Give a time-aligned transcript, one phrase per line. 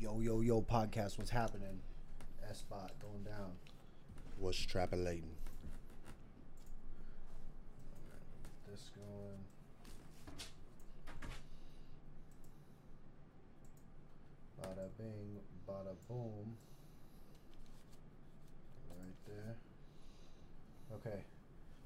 [0.00, 1.18] Yo, yo, yo, podcast.
[1.18, 1.80] What's happening?
[2.48, 3.50] ESPOT going down.
[4.38, 5.34] Was trapolating.
[8.70, 9.40] This going.
[14.62, 16.56] Bada bing, bada boom.
[18.88, 19.56] Right there.
[20.94, 21.24] Okay.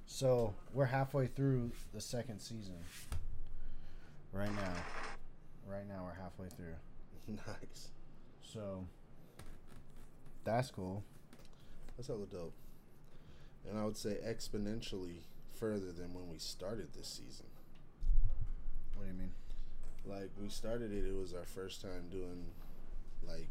[0.05, 2.77] So we're halfway through the second season.
[4.33, 4.75] Right now.
[5.67, 6.75] Right now we're halfway through.
[7.47, 7.89] nice.
[8.53, 8.85] So
[10.45, 11.03] that's cool.
[11.97, 12.53] That's hella dope.
[13.69, 15.21] And I would say exponentially
[15.55, 17.47] further than when we started this season.
[18.97, 19.33] What do you mean?
[20.05, 22.45] Like we started it, it was our first time doing
[23.27, 23.49] like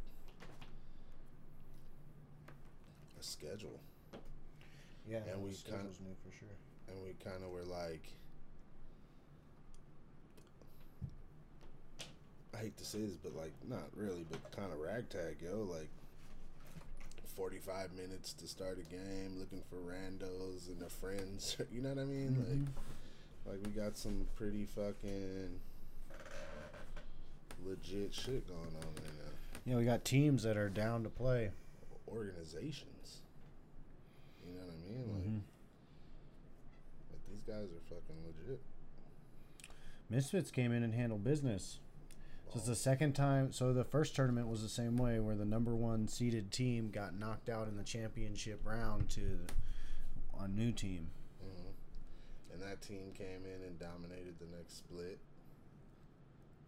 [3.20, 3.80] a schedule,
[5.08, 6.48] Yeah, And we kinda- new for sure.
[6.88, 8.04] and we kind of were like.
[12.54, 15.64] I hate to say this, but like not really, but kind of ragtag, yo.
[15.70, 15.90] Like
[17.36, 21.58] forty-five minutes to start a game, looking for randos and their friends.
[21.72, 22.36] You know what I mean?
[22.36, 22.68] Mhm.
[23.48, 25.60] Like, like we got some pretty fucking
[27.66, 29.32] legit shit going on right now.
[29.66, 31.52] Yeah, we got teams that are down to play.
[32.08, 33.22] Organizations.
[34.46, 35.14] You know what I mean?
[35.14, 35.42] Like, Mhm.
[37.12, 38.60] like these guys are fucking legit.
[40.10, 41.80] Misfits came in and handled business.
[42.52, 43.54] So it's the second time.
[43.54, 47.18] So the first tournament was the same way, where the number one seeded team got
[47.18, 49.40] knocked out in the championship round to
[50.40, 51.08] a new team.
[51.42, 51.70] hmm
[52.54, 55.18] And that team came in and dominated the next split.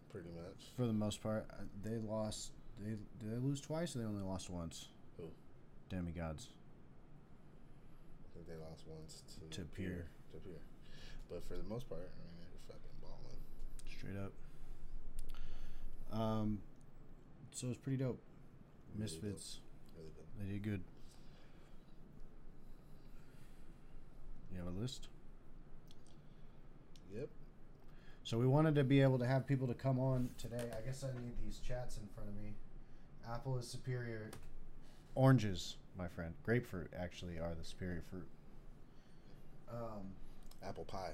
[0.09, 0.72] Pretty much.
[0.78, 2.52] For the most part, Uh, they lost.
[2.80, 4.88] They did they lose twice, or they only lost once?
[5.18, 5.30] Who?
[5.90, 6.47] Demigods.
[8.23, 10.08] I think they lost once to, To Pier.
[10.31, 10.62] To Pier.
[11.30, 13.42] But for the most part, I mean, they're fucking balling.
[13.90, 14.31] Straight up.
[16.14, 16.59] Um,
[17.52, 18.19] so it's pretty dope.
[18.95, 19.23] Really dope.
[19.23, 19.59] Misfits,
[19.97, 20.25] Really good.
[20.47, 20.81] they did good.
[24.52, 25.08] You have a list?
[27.16, 27.29] Yep.
[28.23, 30.69] So we wanted to be able to have people to come on today.
[30.78, 32.53] I guess I need these chats in front of me.
[33.31, 34.29] Apple is superior.
[35.16, 36.34] Oranges, my friend.
[36.44, 38.28] Grapefruit actually are the superior fruit.
[39.72, 40.13] Um.
[40.66, 41.12] Apple pie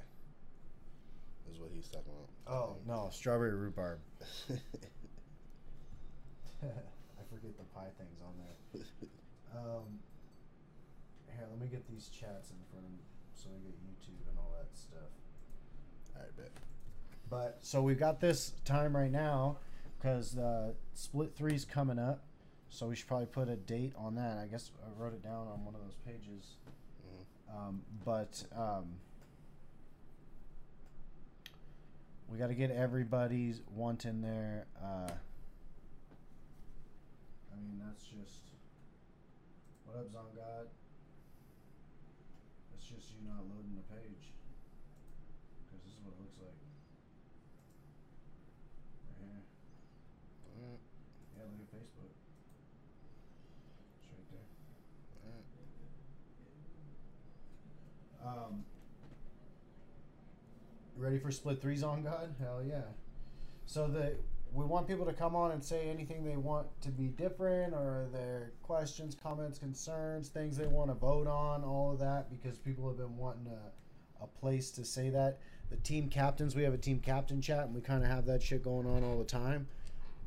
[1.52, 2.30] is what he's talking about.
[2.48, 4.00] Oh no, strawberry rhubarb.
[4.52, 4.56] I
[7.30, 8.82] forget the pie things on there.
[9.56, 10.00] Um.
[11.28, 13.00] Here, let me get these chats in front of me
[13.34, 15.10] so we get YouTube and all that stuff.
[16.16, 16.52] I bet.
[17.30, 19.58] But so we've got this time right now
[19.98, 22.26] because uh, split three's coming up.
[22.70, 24.38] So we should probably put a date on that.
[24.38, 26.58] I guess I wrote it down on one of those pages.
[27.08, 27.56] Mhm.
[27.58, 28.86] Um, but um,
[32.32, 34.68] we got to get everybody's want in there.
[34.82, 35.10] Uh,
[37.52, 38.54] I mean, that's just.
[39.86, 40.70] What up, Zongod?
[42.78, 44.30] It's just you not loading the page.
[45.66, 46.54] Because this is what it looks like.
[49.10, 49.42] Right here.
[50.54, 50.82] Alright,
[51.34, 52.14] Yeah, look at Facebook.
[53.98, 54.46] It's right there.
[55.26, 55.50] alright.
[58.22, 58.62] Um,
[61.00, 62.36] ready for split threes on God?
[62.40, 62.82] Hell yeah.
[63.66, 64.16] So the
[64.52, 68.08] we want people to come on and say anything they want to be different or
[68.12, 72.88] their questions, comments, concerns, things they want to vote on, all of that because people
[72.88, 75.40] have been wanting a, a place to say that.
[75.70, 78.42] The team captains, we have a team captain chat and we kind of have that
[78.42, 79.68] shit going on all the time.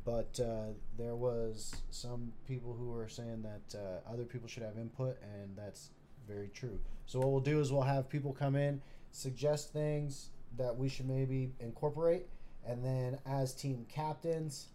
[0.05, 4.77] But uh, there was some people who were saying that uh, other people should have
[4.77, 5.91] input, and that's
[6.27, 6.77] very true.
[7.05, 8.81] So what we'll do is we'll have people come in,
[9.11, 12.25] suggest things that we should maybe incorporate,
[12.65, 14.67] and then as team captains,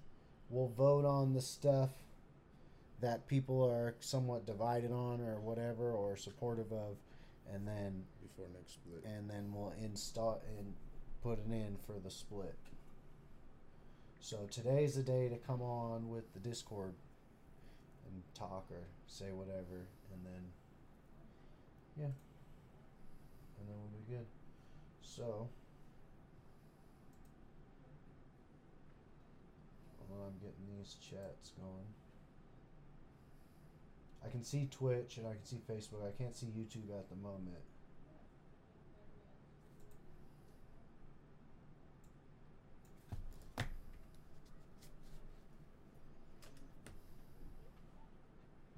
[0.51, 1.91] we'll vote on the stuff
[3.01, 6.97] that people are somewhat divided on or whatever or supportive of,
[7.53, 9.05] and then Before next split.
[9.05, 10.75] and then we'll install and
[11.23, 12.55] put it in for the split.
[14.21, 16.95] So today's the day to come on with the Discord
[18.07, 20.43] and talk or say whatever, and then
[21.97, 24.27] yeah, and then we'll be good.
[25.03, 25.49] So
[30.09, 31.87] while I'm getting these chats going.
[34.25, 36.07] I can see Twitch and I can see Facebook.
[36.07, 37.57] I can't see YouTube at the moment.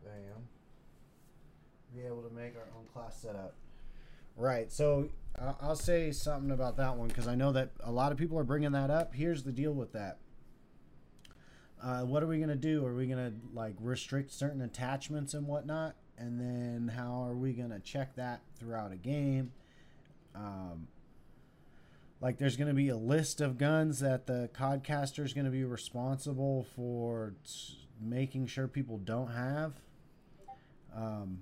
[0.04, 0.48] Bam.
[1.94, 3.54] Be able to make our own class setup.
[4.36, 4.70] Right.
[4.70, 5.08] So
[5.60, 8.44] I'll say something about that one because I know that a lot of people are
[8.44, 9.14] bringing that up.
[9.14, 10.18] Here's the deal with that.
[11.82, 12.84] Uh, what are we gonna do?
[12.86, 15.96] Are we gonna like restrict certain attachments and whatnot?
[16.18, 19.52] And then how are we gonna check that throughout a game?
[20.34, 20.88] Um,
[22.20, 25.50] like there's going to be a list of guns that the codcaster is going to
[25.50, 29.72] be responsible for t- making sure people don't have
[30.94, 31.40] um,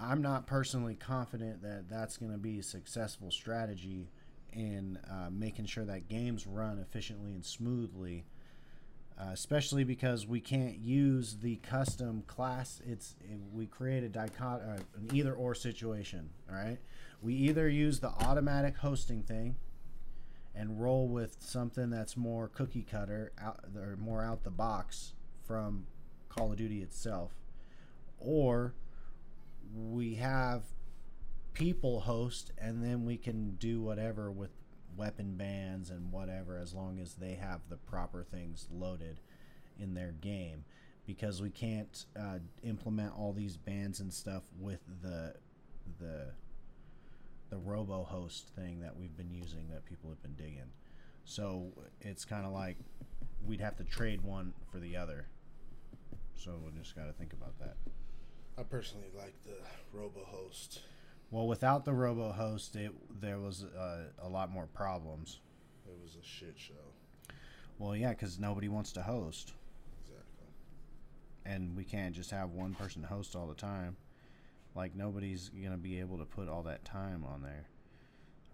[0.00, 4.10] i'm not personally confident that that's going to be a successful strategy
[4.52, 8.24] in uh, making sure that games run efficiently and smoothly
[9.18, 12.80] uh, especially because we can't use the custom class.
[12.86, 13.14] It's
[13.52, 16.78] we create a dicot- uh, an either or situation all right?
[17.20, 19.56] We either use the automatic hosting thing
[20.54, 25.12] and roll with something that's more cookie cutter out or more out the box
[25.46, 25.86] from
[26.28, 27.32] Call of Duty itself
[28.18, 28.74] or
[29.74, 30.62] we have
[31.54, 34.50] people host and then we can do whatever with
[34.96, 39.20] weapon bans and whatever as long as they have the proper things loaded
[39.78, 40.64] in their game.
[41.06, 45.34] Because we can't uh, implement all these bans and stuff with the
[45.98, 46.26] the
[47.50, 50.70] the robo host thing that we've been using that people have been digging.
[51.24, 52.76] So it's kind of like
[53.44, 55.26] we'd have to trade one for the other.
[56.34, 57.76] So we just got to think about that.
[58.58, 59.56] I personally like the
[59.92, 60.80] robo host.
[61.32, 65.40] Well without the robo host it there was uh, a lot more problems
[65.86, 67.32] It was a shit show.
[67.78, 69.52] well yeah because nobody wants to host
[70.04, 70.46] Exactly.
[71.44, 73.96] and we can't just have one person host all the time.
[74.74, 77.66] Like nobody's gonna be able to put all that time on there.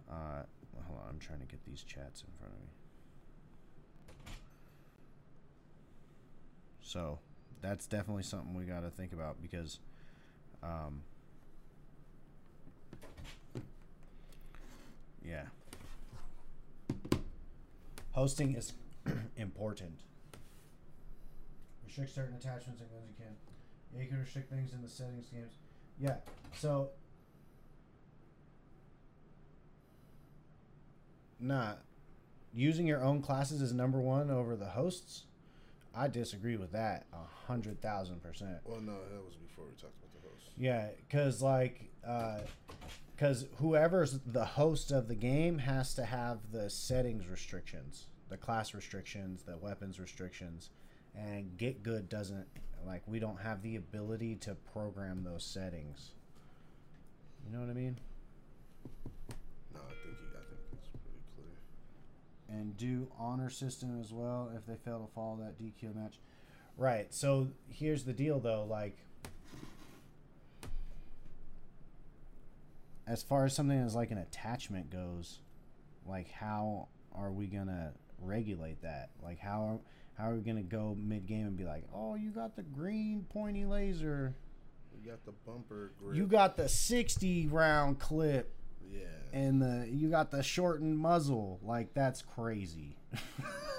[0.09, 0.43] Uh,
[0.87, 2.67] hold on, I'm trying to get these chats in front of me.
[6.81, 7.19] So
[7.61, 9.79] that's definitely something we got to think about because,
[10.63, 11.01] um,
[15.23, 15.43] yeah,
[18.11, 18.73] hosting is
[19.37, 19.99] important.
[21.85, 23.33] Restrict certain attachments and guns you can.
[23.95, 25.53] Yeah, you can restrict things in the settings games.
[25.99, 26.15] Yeah,
[26.55, 26.89] so.
[31.39, 31.73] Nah.
[32.51, 35.23] Using your own classes is number one over the hosts.
[35.95, 38.57] I disagree with that a hundred thousand percent.
[38.65, 40.49] Well, no, that was before we talked about the host.
[40.57, 42.39] Yeah, because like, uh,
[43.19, 48.73] because whoever's the host of the game has to have the settings restrictions, the class
[48.73, 50.69] restrictions, the weapons restrictions,
[51.13, 52.47] and Get Good doesn't
[52.87, 56.11] like we don't have the ability to program those settings.
[57.45, 57.99] You know what I mean?
[59.73, 62.57] No, I think he, I think that's pretty clear.
[62.57, 66.19] and do honor system as well if they fail to follow that DQ match.
[66.77, 67.13] Right.
[67.13, 68.97] So here's the deal though, like
[73.09, 75.39] as far as something as like an attachment goes,
[76.05, 77.91] like how are we to
[78.21, 79.09] regulate that?
[79.21, 79.79] Like how are,
[80.13, 83.25] how are we to go mid game and be like, "Oh, you got the green
[83.27, 84.35] pointy laser.
[84.93, 86.15] We got the bumper grip.
[86.15, 88.53] You got the 60 round clip
[88.87, 88.99] yeah.
[89.33, 92.97] and the you got the shortened muzzle." Like that's crazy.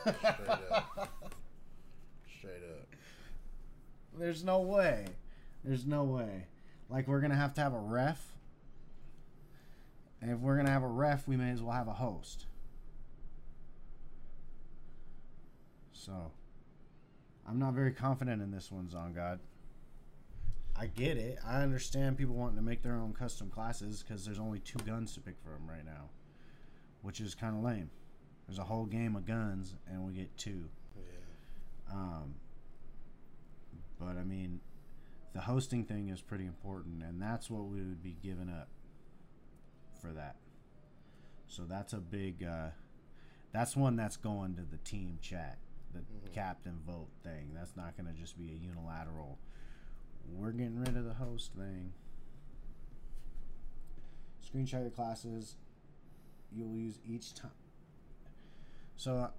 [0.03, 0.25] Straight
[0.73, 1.09] up.
[2.39, 2.89] Straight up.
[4.19, 5.07] There's no way.
[5.63, 6.47] There's no way.
[6.89, 8.21] Like we're gonna have to have a ref.
[10.21, 12.47] And if we're gonna have a ref, we may as well have a host.
[15.93, 16.33] So
[17.47, 19.41] I'm not very confident in this one, on God.
[20.77, 21.39] I get it.
[21.47, 25.13] I understand people wanting to make their own custom classes because there's only two guns
[25.15, 26.09] to pick from right now,
[27.03, 27.91] which is kind of lame.
[28.47, 30.65] There's a whole game of guns, and we get two.
[30.97, 31.93] Yeah.
[31.93, 32.35] Um,
[33.99, 34.61] but I mean,
[35.35, 38.69] the hosting thing is pretty important, and that's what we would be giving up
[40.01, 40.37] for that.
[41.47, 42.45] So that's a big.
[42.45, 42.69] Uh,
[43.53, 45.59] that's one that's going to the team chat,
[45.93, 46.33] the Mhm.
[46.33, 47.53] captain vote thing.
[47.53, 49.39] That's not going to just be a unilateral.
[50.29, 51.93] We're getting rid of the host thing.
[54.45, 55.57] Screenshot your classes.
[56.53, 57.51] You'll use each time.
[58.97, 59.33] So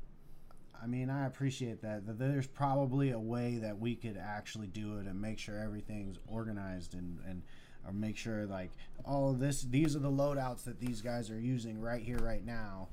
[0.82, 2.08] I mean, I appreciate that.
[2.08, 6.18] That there's probably a way that we could actually do it and make sure everything's
[6.28, 7.44] organized and and
[7.86, 8.72] or make sure like
[9.06, 9.62] all of this.
[9.64, 12.88] These are the loadouts that these guys are using right here, right now.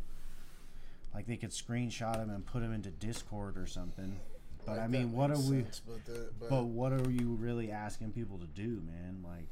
[1.15, 4.19] Like they could screenshot them and put them into Discord or something.
[4.65, 5.93] But Like, I mean, what are makes we?
[5.95, 9.25] But, that, but, But what are you really asking people to do, man?
[9.25, 9.49] Like,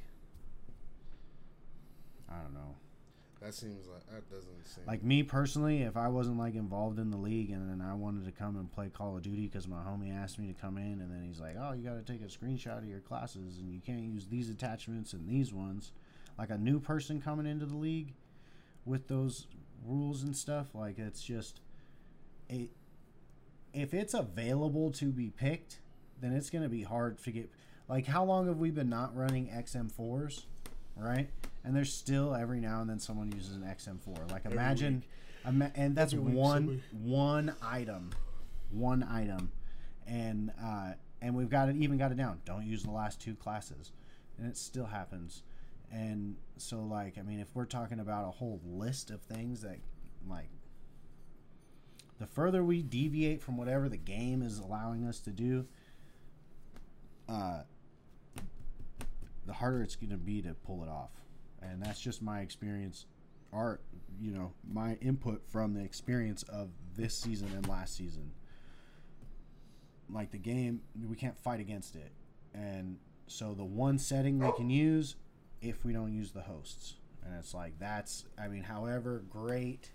[2.31, 2.75] I don't know.
[3.41, 7.11] That seems like that doesn't seem Like me personally, if I wasn't like involved in
[7.11, 9.83] the league and then I wanted to come and play Call of Duty because my
[9.83, 12.23] homie asked me to come in and then he's like, "Oh, you got to take
[12.23, 15.93] a screenshot of your classes and you can't use these attachments and these ones."
[16.39, 18.15] Like a new person coming into the league
[18.85, 19.47] with those
[19.85, 21.61] rules and stuff, like it's just
[22.49, 22.71] it
[23.77, 25.81] if it's available to be picked,
[26.21, 27.51] then it's going to be hard to get.
[27.89, 30.47] Like, how long have we been not running XM4s,
[30.97, 31.29] right?
[31.65, 34.31] And there's still every now and then someone uses an XM4.
[34.31, 35.03] Like, imagine,
[35.47, 38.11] ima- and that's Every one one item,
[38.71, 39.51] one item,
[40.07, 42.41] and uh, and we've got it even got it down.
[42.45, 43.93] Don't use the last two classes,
[44.39, 45.43] and it still happens.
[45.93, 49.79] And so, like, I mean, if we're talking about a whole list of things that,
[50.29, 50.49] like,
[52.19, 55.67] the further we deviate from whatever the game is allowing us to do,
[57.29, 57.63] uh,
[59.47, 61.11] the harder it's going to be to pull it off.
[61.63, 63.07] And that's just my experience,
[63.53, 63.83] art,
[64.21, 68.33] you know, my input from the experience of this season and last season.
[70.11, 72.13] Like the game, we can't fight against it.
[72.55, 75.17] And so the one setting they can use
[75.61, 76.95] if we don't use the hosts.
[77.25, 79.91] And it's like, that's, I mean, however great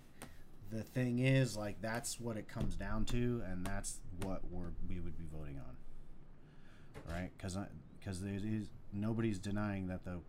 [0.72, 4.98] the thing is like that's what it comes down to and that's what we're we
[5.00, 7.58] would be voting on right because
[7.98, 10.20] because there is nobody's denying that the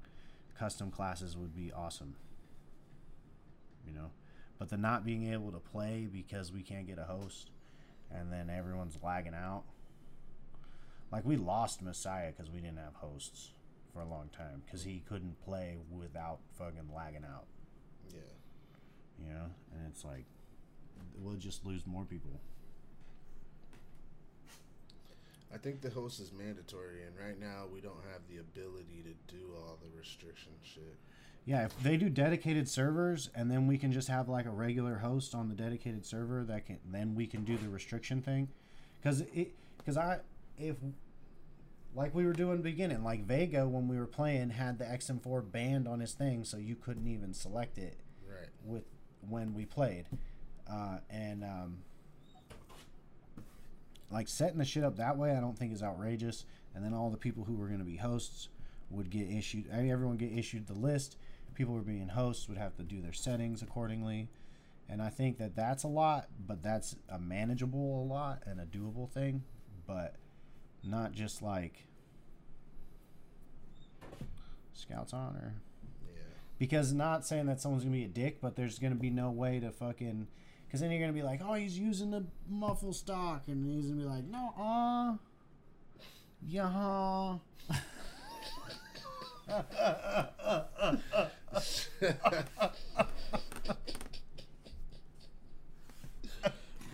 [0.57, 2.15] custom classes would be awesome
[3.85, 4.11] you know?
[4.59, 7.51] But the not being able to play because we can't get a host
[8.11, 9.63] and then everyone's lagging out.
[11.11, 13.51] Like we lost messiah because we didn't have hosts
[13.93, 17.45] for a long time because he couldn't play without fucking lagging out.
[18.09, 18.19] Yeah.
[19.19, 19.45] you know?
[19.73, 20.25] And it's like
[21.17, 22.39] we'll just lose more people
[25.53, 29.35] I think the host is mandatory, and right now we don't have the ability to
[29.35, 30.95] do all the restriction shit.
[31.45, 34.95] yeah if they do dedicated servers and then we can just have like a regular
[34.97, 38.47] host on the dedicated server that can then we can do the restriction thing
[39.01, 40.19] because it because i
[40.57, 40.77] if
[41.95, 45.87] like we were doing beginning like vega when we were playing had the xm4 banned
[45.87, 48.47] on his thing so you couldn't even select it Right.
[48.65, 48.83] with
[49.29, 50.05] when we played,
[50.69, 51.77] uh, and um,
[54.13, 56.45] like setting the shit up that way, I don't think is outrageous.
[56.75, 58.49] And then all the people who were going to be hosts
[58.89, 59.65] would get issued.
[59.73, 61.17] I mean, everyone get issued the list.
[61.55, 64.29] People who were being hosts would have to do their settings accordingly.
[64.89, 68.65] And I think that that's a lot, but that's a manageable a lot and a
[68.65, 69.43] doable thing,
[69.87, 70.15] but
[70.83, 71.85] not just like
[74.73, 75.53] Scouts Honor
[76.05, 76.21] Yeah.
[76.57, 79.59] because not saying that someone's gonna be a dick, but there's gonna be no way
[79.59, 80.27] to fucking.
[80.73, 84.01] Because then you're gonna be like, oh, he's using the muffle stock, and he's gonna
[84.01, 85.13] be like, no, uh,
[86.47, 87.37] yeah.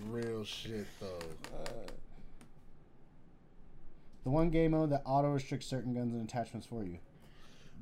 [0.10, 1.20] Real shit though.
[4.26, 6.98] The one game mode that auto restricts certain guns and attachments for you.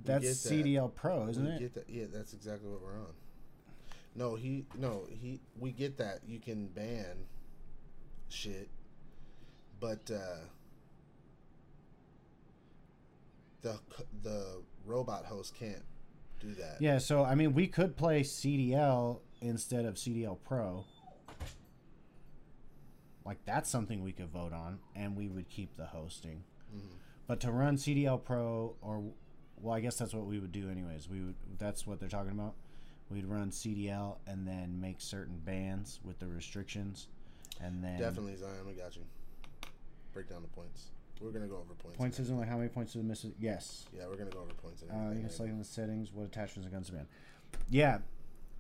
[0.06, 0.54] That's that.
[0.54, 1.74] CDL Pro, isn't we it?
[1.74, 1.90] That?
[1.90, 3.16] Yeah, that's exactly what we're on.
[4.18, 5.40] No, he no he.
[5.60, 7.28] We get that you can ban
[8.30, 8.68] shit,
[9.80, 10.40] but uh,
[13.62, 13.80] the
[14.24, 15.84] the robot host can't
[16.40, 16.78] do that.
[16.80, 20.84] Yeah, so I mean, we could play CDL instead of CDL Pro.
[23.24, 26.44] Like that's something we could vote on, and we would keep the hosting.
[26.76, 26.96] Mhm.
[27.28, 29.04] But to run CDL Pro, or
[29.62, 31.08] well, I guess that's what we would do anyways.
[31.08, 31.36] We would.
[31.60, 32.56] That's what they're talking about.
[33.10, 37.08] We'd run CDL and then make certain bans with the restrictions,
[37.62, 38.66] and then Definitely, Zion.
[38.68, 39.04] We got you.
[40.14, 40.88] Break down the points.
[41.22, 41.98] We're gonna go over points.
[41.98, 43.26] points isn't like how many points do the miss?
[43.40, 43.86] Yes.
[43.96, 44.84] Yeah, we're gonna go over points.
[44.84, 47.08] And Uh, you can select in the settings what attachments and guns to ban.
[47.70, 48.00] Yeah.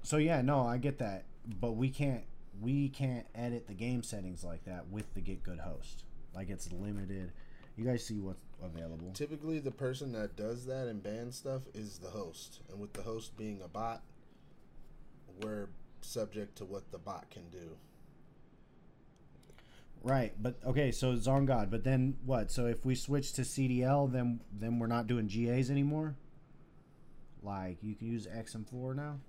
[0.03, 1.25] So yeah, no, I get that,
[1.59, 2.23] but we can't
[2.61, 6.03] we can't edit the game settings like that with the Get Good host.
[6.33, 7.31] Like it's limited.
[7.75, 9.11] You guys see what's available.
[9.13, 13.03] Typically, the person that does that and bans stuff is the host, and with the
[13.03, 14.01] host being a bot,
[15.41, 15.67] we're
[16.01, 17.77] subject to what the bot can do.
[20.03, 21.69] Right, but okay, so it's on God.
[21.71, 22.51] But then what?
[22.51, 26.15] So if we switch to CDL, then then we're not doing GAs anymore.
[27.41, 29.19] Like you can use XM4 now.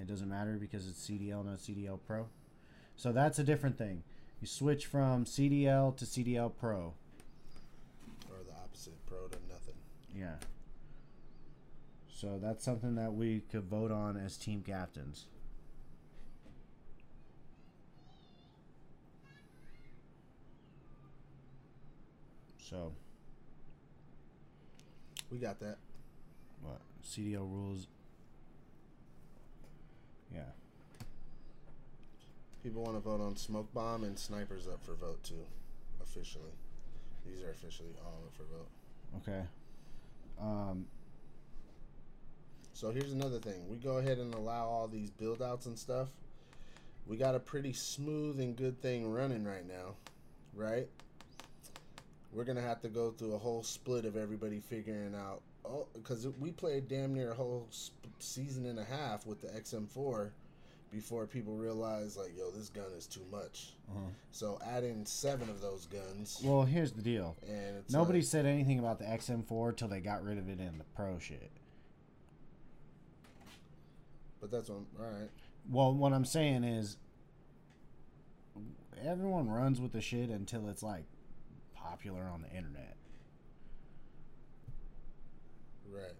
[0.00, 2.28] It doesn't matter because it's CDL, not CDL Pro.
[2.96, 4.02] So that's a different thing.
[4.40, 6.94] You switch from CDL to CDL Pro.
[8.30, 9.74] or the opposite, pro to nothing.
[10.14, 10.34] Yeah.
[12.20, 15.26] So that's something that we could vote on as team captains.
[22.58, 22.90] So
[25.30, 25.76] We got that.
[26.60, 27.86] what CDL rules?
[30.34, 30.40] Yeah.
[32.64, 35.46] People want to vote on smoke bomb and snipers up for vote too,
[36.02, 36.50] officially.
[37.24, 38.68] These are officially all up for vote.
[39.22, 39.44] Okay.
[40.40, 40.86] Um,
[42.78, 46.10] So here's another thing: we go ahead and allow all these build outs and stuff.
[47.08, 49.96] we got a pretty smooth and good thing running right now,
[50.54, 50.86] right?
[52.32, 55.42] We're gonna have to go through a whole split of everybody figuring out.
[55.64, 57.66] Oh, because we played damn near a whole
[58.20, 60.30] season and a half with the XM4
[60.92, 63.72] before people realize like, yo, this gun is too much.
[63.90, 64.06] Uh-huh.
[64.30, 67.34] So add in seven of those guns, Well, here's the deal.
[67.42, 70.60] and it's Nobody like- said anything about the XM4 till they got rid of it
[70.60, 71.50] in the pro shit.
[74.40, 74.78] But that's what.
[74.78, 75.30] I'm, all right.
[75.70, 76.96] Well, what I'm saying is,
[79.04, 81.04] everyone runs with the shit until it's like
[81.74, 82.96] popular on the internet.
[85.90, 86.12] Right.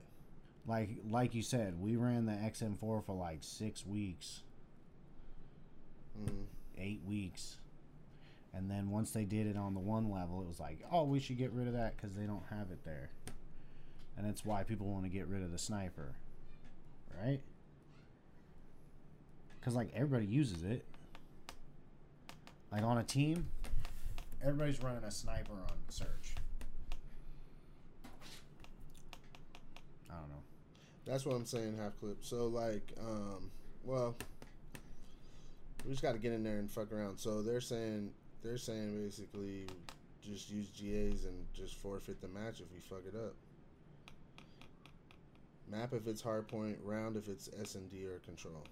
[0.66, 4.42] Like, like you said, we ran the XM4 for like six weeks,
[6.18, 6.44] Mm.
[6.76, 7.58] eight weeks,
[8.52, 11.20] and then once they did it on the one level, it was like, oh, we
[11.20, 13.10] should get rid of that because they don't have it there,
[14.16, 16.16] and it's why people want to get rid of the sniper,
[17.22, 17.40] right?
[19.68, 20.82] Because like everybody uses it.
[22.72, 23.50] Like on a team,
[24.42, 26.36] everybody's running a sniper on search.
[30.08, 30.42] I don't know.
[31.04, 32.24] That's what I'm saying, half clip.
[32.24, 33.50] So like, um,
[33.84, 34.16] well,
[35.84, 37.18] we just got to get in there and fuck around.
[37.18, 38.10] So they're saying
[38.42, 39.66] they're saying basically
[40.22, 43.34] just use GAs and just forfeit the match if we fuck it up.
[45.70, 48.64] Map if it's hard point, round if it's S and D or control.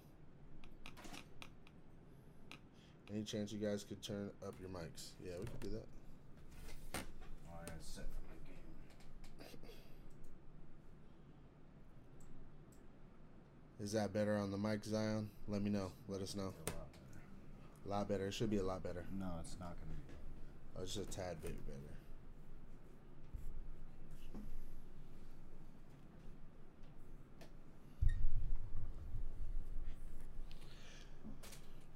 [3.13, 5.11] Any chance you guys could turn up your mics?
[5.25, 5.87] Yeah, we could do that.
[6.95, 8.59] Oh, I gotta set for my game.
[13.81, 15.31] Is that better on the mic, Zion?
[15.47, 15.93] Let me know.
[16.09, 16.43] Let us know.
[16.43, 17.85] A lot better.
[17.85, 18.27] A lot better.
[18.27, 19.05] It should be a lot better.
[19.19, 20.15] No, it's not gonna be.
[20.77, 21.96] Oh, just a tad bit better.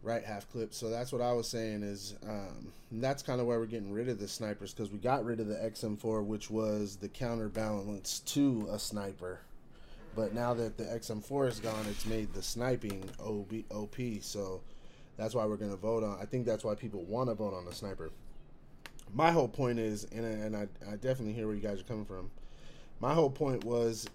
[0.02, 0.72] Right, half clip.
[0.72, 4.08] So that's what I was saying is um, that's kind of why we're getting rid
[4.08, 8.66] of the snipers because we got rid of the XM4, which was the counterbalance to
[8.70, 9.40] a sniper.
[10.16, 13.96] But now that the XM4 is gone, it's made the sniping OB, OP.
[14.22, 14.62] So
[15.18, 16.18] that's why we're going to vote on.
[16.18, 18.10] I think that's why people want to vote on the sniper
[19.14, 22.04] my whole point is, and, and I, I definitely hear where you guys are coming
[22.04, 22.30] from.
[23.00, 24.06] My whole point was,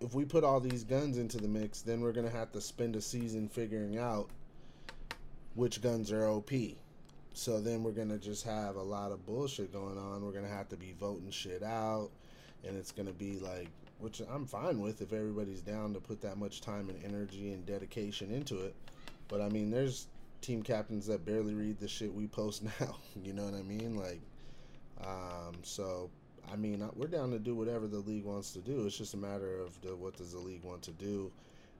[0.00, 2.96] if we put all these guns into the mix, then we're gonna have to spend
[2.96, 4.28] a season figuring out
[5.58, 6.52] which guns are OP.
[7.34, 10.24] So then we're gonna just have a lot of bullshit going on.
[10.24, 12.10] We're gonna have to be voting shit out,
[12.64, 13.66] and it's gonna be like,
[13.98, 17.66] which I'm fine with if everybody's down to put that much time and energy and
[17.66, 18.76] dedication into it.
[19.26, 20.06] But I mean, there's
[20.42, 22.94] team captains that barely read the shit we post now.
[23.20, 23.96] You know what I mean?
[23.96, 24.20] Like,
[25.04, 26.08] um, so
[26.52, 28.86] I mean, we're down to do whatever the league wants to do.
[28.86, 31.32] It's just a matter of the, what does the league want to do,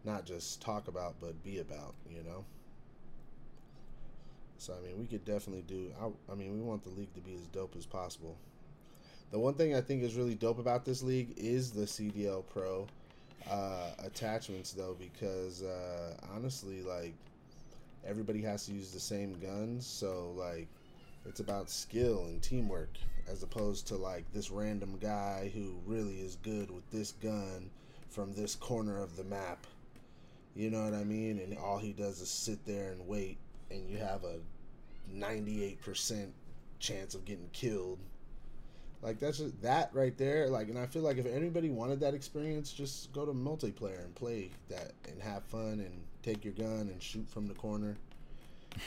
[0.02, 1.94] not just talk about, but be about.
[2.10, 2.44] You know.
[4.58, 5.90] So I mean, we could definitely do.
[6.00, 8.36] I, I mean, we want the league to be as dope as possible.
[9.30, 12.86] The one thing I think is really dope about this league is the CDL Pro
[13.50, 17.14] uh, attachments, though, because uh, honestly, like
[18.06, 20.68] everybody has to use the same guns, so like
[21.26, 22.90] it's about skill and teamwork
[23.30, 27.68] as opposed to like this random guy who really is good with this gun
[28.08, 29.66] from this corner of the map.
[30.54, 31.38] You know what I mean?
[31.38, 33.38] And all he does is sit there and wait,
[33.70, 34.38] and you have a
[35.14, 36.28] 98%
[36.78, 37.98] chance of getting killed.
[39.02, 40.48] Like that's just, that right there.
[40.48, 44.14] Like, and I feel like if anybody wanted that experience, just go to multiplayer and
[44.14, 47.96] play that and have fun and take your gun and shoot from the corner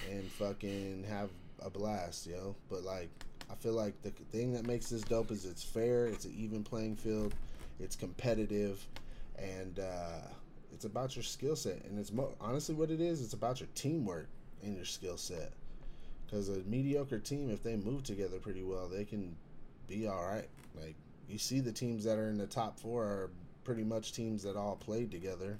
[0.09, 1.29] and fucking have
[1.61, 2.55] a blast, yo.
[2.69, 3.09] But like,
[3.49, 6.07] I feel like the thing that makes this dope is it's fair.
[6.07, 7.33] It's an even playing field.
[7.79, 8.85] It's competitive,
[9.37, 10.27] and uh,
[10.71, 11.83] it's about your skill set.
[11.85, 13.21] And it's mo- honestly what it is.
[13.21, 14.27] It's about your teamwork
[14.63, 15.53] and your skill set.
[16.25, 19.35] Because a mediocre team, if they move together pretty well, they can
[19.87, 20.47] be all right.
[20.79, 20.95] Like
[21.27, 23.29] you see, the teams that are in the top four are
[23.63, 25.57] pretty much teams that all played together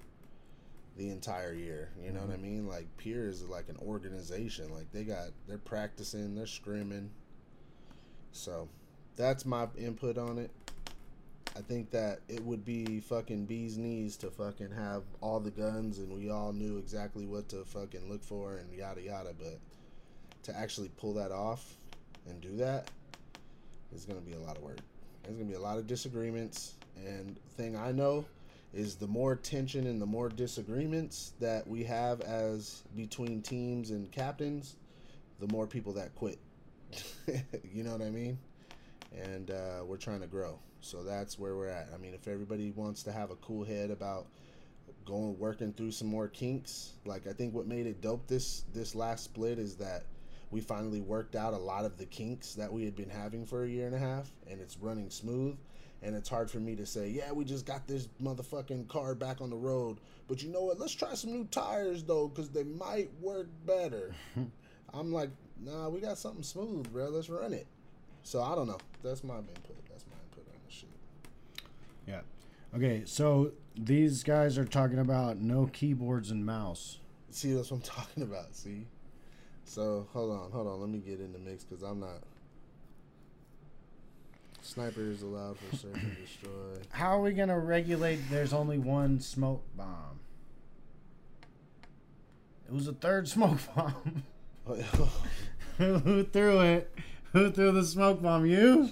[0.98, 1.90] the entire year.
[2.04, 2.44] You know what I mm-hmm.
[2.44, 2.68] mean?
[2.68, 4.74] Like Peers is like an organization.
[4.74, 7.10] Like they got they're practicing, they're scrimming.
[8.32, 8.70] So
[9.16, 10.52] that's my input on it.
[11.56, 15.98] I think that it would be fucking bee's knees to fucking have all the guns
[16.00, 19.60] and we all knew exactly what to fucking look for and yada yada, but
[20.44, 21.76] to actually pull that off
[22.28, 22.90] and do that
[23.94, 24.80] is gonna be a lot of work.
[25.24, 28.26] There's gonna be a lot of disagreements and thing I know
[28.74, 34.10] is the more tension and the more disagreements that we have as between teams and
[34.12, 34.78] captains,
[35.40, 36.40] the more people that quit.
[37.74, 38.38] you know what I mean?
[39.12, 40.60] And uh, we're trying to grow.
[40.80, 41.90] So that's where we're at.
[41.94, 44.28] I mean, if everybody wants to have a cool head about
[45.06, 46.94] going working through some more kinks.
[47.06, 50.06] Like I think what made it dope this this last split is that
[50.52, 53.64] we finally worked out a lot of the kinks that we had been having for
[53.64, 55.58] a year and a half, and it's running smooth.
[56.04, 59.40] And it's hard for me to say, yeah, we just got this motherfucking car back
[59.40, 60.00] on the road.
[60.28, 60.80] But you know what?
[60.80, 64.16] Let's try some new tires though, because they might work better.
[64.94, 67.10] I'm like, nah, we got something smooth, bro.
[67.10, 67.68] Let's run it.
[68.24, 68.78] So I don't know.
[69.04, 69.90] That's my input.
[69.90, 70.90] That's my input on the shit.
[72.08, 72.22] Yeah.
[72.76, 77.00] Okay, so these guys are talking about no keyboards and mouse.
[77.30, 78.56] See, that's what I'm talking about.
[78.56, 78.88] See.
[79.64, 80.80] So hold on, hold on.
[80.80, 82.24] Let me get in the mix because I'm not.
[84.62, 86.52] Sniper is allowed for search and destroy.
[86.92, 88.20] How are we gonna regulate?
[88.30, 90.20] There's only one smoke bomb.
[92.68, 94.24] It was a third smoke bomb.
[95.78, 96.94] Who threw it?
[97.34, 98.46] Who threw the smoke bomb?
[98.46, 98.90] You?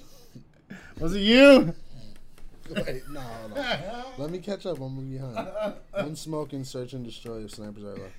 [0.97, 1.73] Was it you?
[2.69, 3.21] Wait, no,
[3.53, 4.05] no.
[4.17, 4.79] Let me catch up.
[4.79, 5.49] I'm behind.
[5.93, 8.11] I'm smoking, search and destroy if snipers are allowed.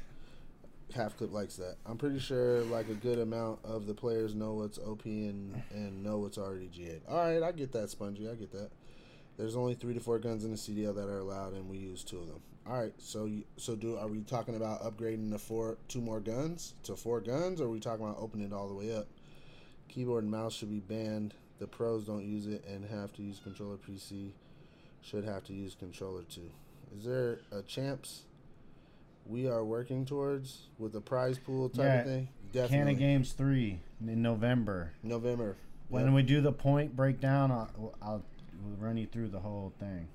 [0.95, 1.77] Half clip likes that.
[1.87, 6.03] I'm pretty sure like a good amount of the players know what's OP and and
[6.03, 7.01] know what's already GA.
[7.09, 8.29] All right, I get that, Spongy.
[8.29, 8.71] I get that.
[9.39, 12.05] There's only three to four guns in the CDL that are allowed, and we use
[12.05, 12.43] two of them.
[12.67, 16.21] All right, so you, so do are we talking about upgrading the four two more
[16.21, 19.07] guns to four guns, or are we talking about opening it all the way up?
[19.91, 21.35] Keyboard and mouse should be banned.
[21.59, 23.77] The pros don't use it and have to use controller.
[23.77, 24.31] PC
[25.03, 26.51] should have to use controller too.
[26.97, 28.23] Is there a champs
[29.27, 32.29] we are working towards with a prize pool type Yeah, of thing?
[32.69, 34.93] Canna Games three in November.
[35.03, 35.57] November.
[35.89, 36.15] When Yep.
[36.15, 38.23] we do the point breakdown, I'll, I'll
[38.79, 40.07] run you through the whole thing.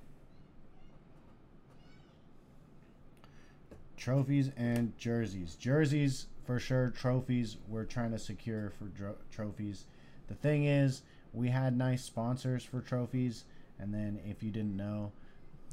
[3.97, 5.55] Trophies and jerseys.
[5.55, 6.89] Jerseys for sure.
[6.89, 9.85] Trophies we're trying to secure for dro- trophies.
[10.27, 11.01] The thing is,
[11.33, 13.45] we had nice sponsors for trophies,
[13.79, 15.11] and then if you didn't know,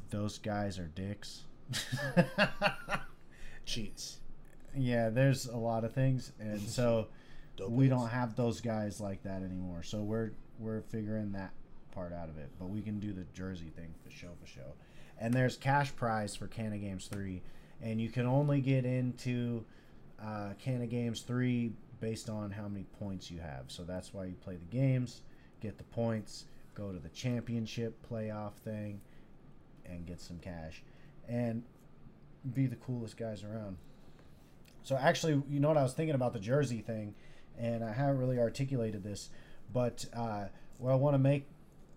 [0.09, 1.43] those guys are dicks.
[3.65, 4.17] cheats.
[4.75, 7.07] yeah, there's a lot of things, and so.
[7.69, 9.83] We don't have those guys like that anymore.
[9.83, 11.53] So we're we're figuring that
[11.91, 12.49] part out of it.
[12.59, 14.73] But we can do the jersey thing for show for show.
[15.19, 17.43] And there's cash prize for Canna Games three,
[17.79, 19.65] and you can only get into
[20.23, 23.65] uh, Canna Games three based on how many points you have.
[23.67, 25.21] So that's why you play the games,
[25.61, 29.01] get the points, go to the championship playoff thing,
[29.85, 30.83] and get some cash,
[31.27, 31.63] and
[32.53, 33.77] be the coolest guys around.
[34.83, 37.15] So actually, you know what I was thinking about the jersey thing,
[37.57, 39.29] and I haven't really articulated this,
[39.71, 40.45] but uh,
[40.77, 41.47] what I want to make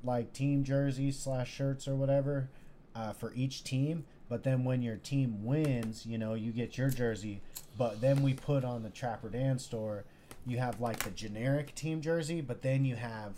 [0.05, 2.49] like team jerseys slash shirts or whatever
[2.95, 4.05] uh, for each team.
[4.29, 7.41] But then when your team wins, you know, you get your jersey.
[7.79, 10.05] But then we put on the Trapper Dan store,
[10.47, 13.35] you have like the generic team jersey, but then you have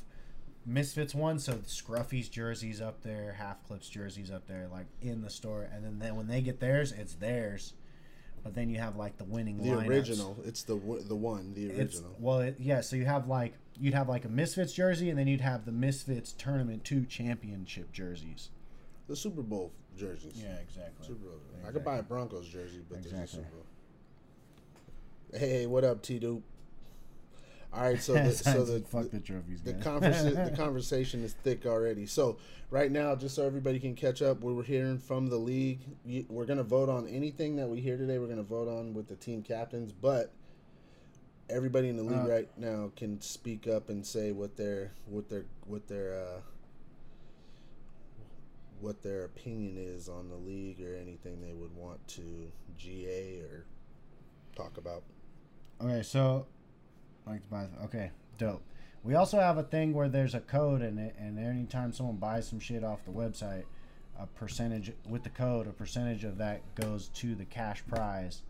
[0.67, 5.31] Misfits one, so Scruffy's jerseys up there, Half Clips jerseys up there, like in the
[5.31, 7.73] store, and then, then when they get theirs, it's theirs.
[8.45, 9.89] But then you have like the winning The lineups.
[9.89, 10.37] original.
[10.45, 10.77] It's the
[11.09, 11.55] the one.
[11.55, 12.17] The It's, original.
[12.21, 12.83] well, it, yeah.
[12.83, 15.73] So you have like you'd have like a Misfits jersey, and then you'd have the
[15.73, 18.51] Misfits Tournament Two Championship jerseys.
[19.09, 20.35] The Super Bowl jerseys.
[20.37, 21.07] Yeah, exactly.
[21.07, 21.33] Super Bowl.
[21.35, 21.73] I Exactly.
[21.75, 23.65] could buy a Broncos jersey, but there's a Super Bowl.
[25.39, 26.43] Hey, what up, T Doop?
[27.71, 29.61] All right, so the, so the, fuck the trophies.
[29.61, 32.07] the, conversa- the conversation is thick already.
[32.07, 32.39] So
[32.71, 35.81] right now, just so everybody can catch up, we were hearing from the league.
[36.31, 38.19] We're gonna vote on anything that we hear today.
[38.19, 40.33] We're gonna vote on with the team captains, but
[41.51, 45.29] everybody in the league Uh, right now can speak up and say what their what
[45.29, 46.41] their what their uh,
[48.81, 53.65] what their opinion is on the league or anything they would want to GA or
[54.57, 55.03] talk about.
[55.81, 56.47] Okay, so
[57.27, 57.67] like to buy.
[57.85, 58.63] Okay, dope.
[59.05, 62.49] We also have a thing where there's a code in it, and anytime someone buys
[62.49, 63.65] some shit off the website,
[64.19, 68.43] a percentage with the code, a percentage of that goes to the cash prize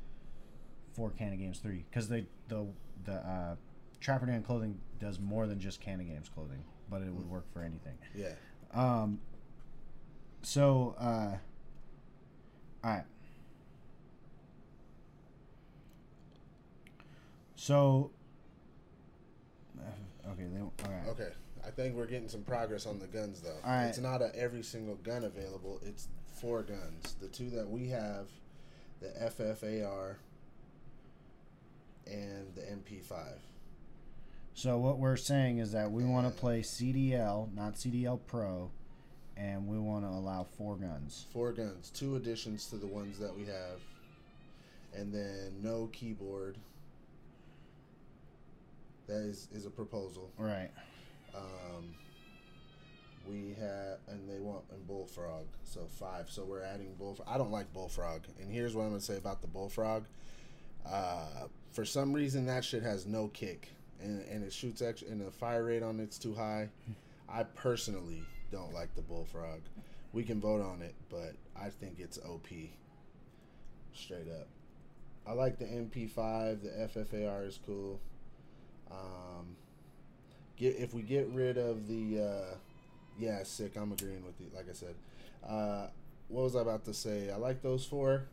[0.95, 2.67] for Canna Games Three, because they the
[3.05, 3.57] the uh,
[4.01, 7.63] Trapper Dan clothing does more than just Canna Games clothing, but it would work for
[7.63, 7.99] anything.
[8.15, 8.33] Yeah.
[8.73, 9.21] Um.
[10.43, 11.37] So, uh,
[12.85, 13.05] all right.
[17.57, 18.11] So,
[19.79, 21.09] uh, okay, they, all right.
[21.09, 21.29] Okay,
[21.67, 23.59] I think we're getting some progress on the guns though.
[23.65, 23.87] All right.
[23.87, 25.81] It's not a every single gun available.
[25.85, 26.09] It's
[26.41, 27.17] four guns.
[27.21, 28.29] The two that we have,
[29.01, 30.15] the FFAR
[32.07, 33.39] and the MP5.
[34.55, 38.71] So what we're saying is that we want to play CDL, not CDL Pro,
[39.39, 41.27] and we want to allow four guns.
[41.33, 43.81] Four guns, two additions to the ones that we have,
[44.95, 46.57] and then no keyboard.
[49.07, 50.31] That is, is a proposal.
[50.37, 50.71] Right.
[51.35, 51.95] Um,
[53.27, 55.47] we have, and they want in bullfrog.
[55.65, 56.29] So five.
[56.31, 57.29] So we're adding bullfrog.
[57.29, 60.05] I don't like bullfrog, and here's what I'm gonna say about the bullfrog.
[60.85, 63.71] Uh, for some reason, that shit has no kick,
[64.03, 66.69] and, and it shoots extra, and the fire rate on it's too high.
[67.29, 69.61] I personally don't like the bullfrog.
[70.13, 72.49] We can vote on it, but I think it's OP.
[73.95, 74.49] Straight up.
[75.27, 76.63] I like the MP5.
[76.63, 78.01] The FFAR is cool.
[78.91, 79.57] Um,
[80.57, 82.55] get if we get rid of the uh,
[83.19, 83.77] yeah sick.
[83.77, 84.47] I'm agreeing with you.
[84.55, 84.95] Like I said,
[85.47, 85.89] uh,
[86.29, 87.31] what was I about to say?
[87.31, 88.25] I like those four.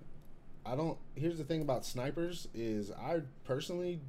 [0.65, 0.97] I don't.
[1.15, 3.99] Here's the thing about snipers is I personally,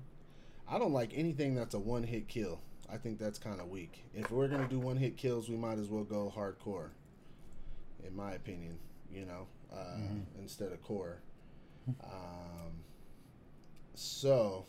[0.69, 2.61] I don't like anything that's a one hit kill.
[2.93, 4.05] I think that's kind of weak.
[4.15, 6.91] If we're gonna do one hit kills, we might as well go hardcore.
[8.07, 8.79] In my opinion,
[9.13, 10.41] you know, uh, mm-hmm.
[10.41, 11.19] instead of core.
[12.03, 12.83] Um,
[13.95, 14.67] so,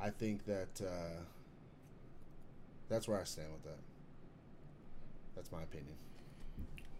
[0.00, 1.20] I think that uh,
[2.88, 3.80] that's where I stand with that.
[5.34, 5.94] That's my opinion.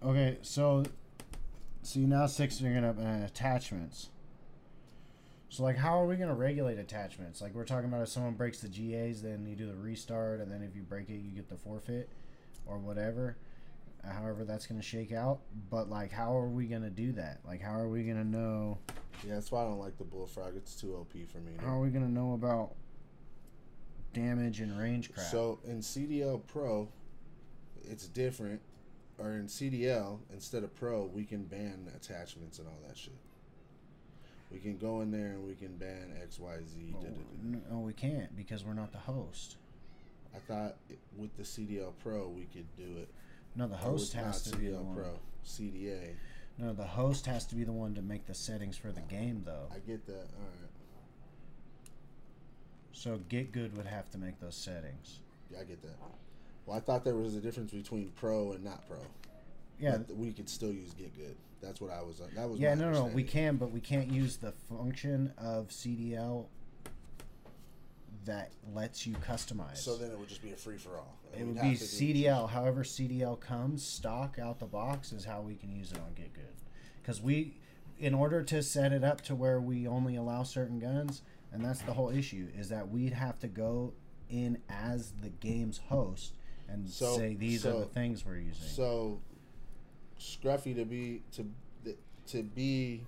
[0.05, 0.83] Okay, so
[1.83, 4.09] see now six are gonna uh, attachments.
[5.53, 7.43] So like, how are we gonna regulate attachments?
[7.43, 10.51] Like we're talking about if someone breaks the GAs, then you do the restart, and
[10.51, 12.09] then if you break it, you get the forfeit,
[12.65, 13.37] or whatever.
[14.03, 15.41] Uh, however, that's gonna shake out.
[15.69, 17.41] But like, how are we gonna do that?
[17.47, 18.79] Like, how are we gonna know?
[19.27, 20.57] Yeah, that's why I don't like the bullfrog.
[20.57, 21.53] It's too OP for me.
[21.61, 22.75] How are we gonna know about
[24.15, 25.27] damage and range crap?
[25.27, 26.88] So in CDL Pro,
[27.83, 28.62] it's different
[29.19, 33.19] or in CDL instead of Pro, we can ban attachments and all that shit.
[34.53, 36.95] We can go in there and we can ban X, Y, Z.
[36.95, 37.07] Oh,
[37.71, 39.57] no, we can't because we're not the host.
[40.35, 40.77] I thought
[41.17, 43.09] with the CDL Pro we could do it.
[43.57, 44.95] No, the host has to CDL be the one.
[44.95, 46.15] Pro, CDA.
[46.59, 49.09] No, the host has to be the one to make the settings for the uh,
[49.09, 49.69] game, though.
[49.71, 50.12] I get that.
[50.12, 50.71] All right.
[52.93, 55.21] So Get Good would have to make those settings.
[55.51, 55.97] Yeah, I get that.
[56.67, 58.99] Well, I thought there was a difference between pro and not pro.
[59.81, 61.35] Yeah, but we could still use get good.
[61.62, 62.20] That's what I was.
[62.20, 62.59] Uh, that was.
[62.59, 66.46] Yeah, no, no, we can, but we can't use the function of CDL
[68.25, 69.79] that lets you customize.
[69.79, 71.18] So then it would just be a free for all.
[71.38, 72.48] It would be CDL.
[72.51, 76.33] However, CDL comes stock out the box is how we can use it on Get
[76.35, 76.44] Good.
[77.01, 77.55] Because we,
[77.98, 81.22] in order to set it up to where we only allow certain guns,
[81.53, 83.94] and that's the whole issue, is that we'd have to go
[84.29, 86.35] in as the game's host
[86.68, 88.66] and so, say these so, are the things we're using.
[88.66, 89.20] So,
[90.22, 91.44] Scruffy to be to
[92.28, 93.02] to be.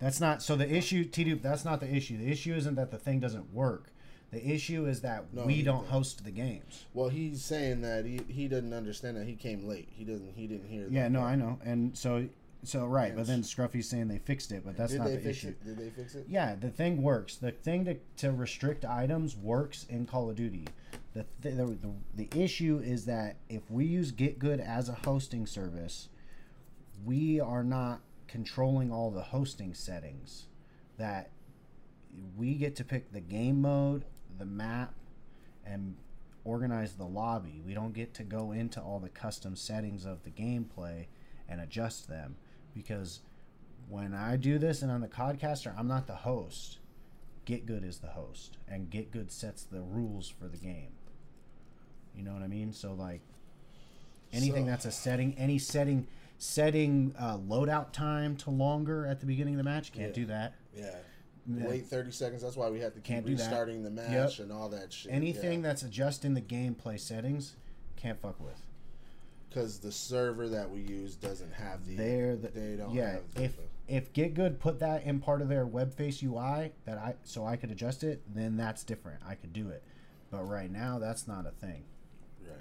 [0.00, 0.54] That's not so.
[0.54, 2.16] The issue, T Dupe, that's not the issue.
[2.16, 3.90] The issue isn't that the thing doesn't work.
[4.30, 6.84] The issue is that no, we don't host the games.
[6.94, 9.88] Well, he's saying that he, he doesn't understand that he came late.
[9.90, 10.84] He doesn't he didn't hear.
[10.84, 10.92] That.
[10.92, 11.32] Yeah, no, part.
[11.32, 12.28] I know, and so
[12.64, 15.48] so right, but then Scruffy's saying they fixed it, but that's Did not the issue.
[15.48, 15.64] It?
[15.64, 16.26] Did they fix it?
[16.28, 17.36] Yeah, the thing works.
[17.36, 20.66] The thing to, to restrict items works in Call of Duty.
[21.14, 24.94] The, th- the, the the issue is that if we use Get Good as a
[24.94, 26.08] hosting service,
[27.04, 30.46] we are not controlling all the hosting settings.
[30.98, 31.30] That
[32.36, 34.04] we get to pick the game mode,
[34.36, 34.94] the map,
[35.64, 35.96] and
[36.44, 37.62] organize the lobby.
[37.64, 41.06] We don't get to go into all the custom settings of the gameplay
[41.48, 42.36] and adjust them
[42.74, 43.20] because
[43.88, 46.78] when I do this and I'm the codcaster, I'm not the host.
[47.44, 50.92] Get Good is the host, and Get Good sets the rules for the game.
[52.14, 52.72] You know what I mean?
[52.72, 53.22] So like
[54.32, 59.26] anything so, that's a setting, any setting, setting uh, loadout time to longer at the
[59.26, 60.54] beginning of the match, can't yeah, do that.
[60.76, 60.94] Yeah.
[61.48, 62.42] Wait 30 seconds.
[62.42, 64.38] That's why we have to keep restarting the match yep.
[64.40, 65.10] and all that shit.
[65.10, 65.68] Anything yeah.
[65.68, 67.54] that's adjusting the gameplay settings,
[67.96, 68.62] can't fuck with
[69.58, 71.96] because the server that we use doesn't have the.
[71.96, 72.94] They're the, they don't.
[72.94, 73.56] Yeah, if
[73.88, 77.44] if Get Good put that in part of their web face UI that I so
[77.44, 79.20] I could adjust it, then that's different.
[79.26, 79.82] I could do it,
[80.30, 81.82] but right now that's not a thing.
[82.46, 82.56] Right.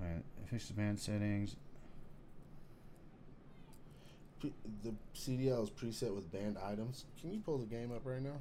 [0.00, 0.22] All right.
[0.48, 1.56] Fix the band settings
[4.40, 7.04] the CDL is preset with banned items.
[7.20, 8.38] Can you pull the game up right now?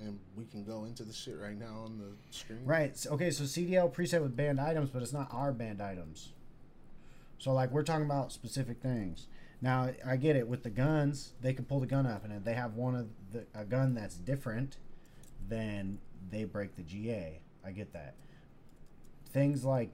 [0.00, 2.60] And we can go into the shit right now on the screen.
[2.64, 2.96] Right.
[3.06, 6.32] Okay, so CDL preset with banned items, but it's not our banned items.
[7.38, 9.26] So like we're talking about specific things.
[9.60, 12.44] Now I get it with the guns, they can pull the gun up and if
[12.44, 14.78] they have one of the a gun that's different,
[15.48, 15.98] then
[16.30, 17.40] they break the GA.
[17.64, 18.14] I get that.
[19.32, 19.90] Things like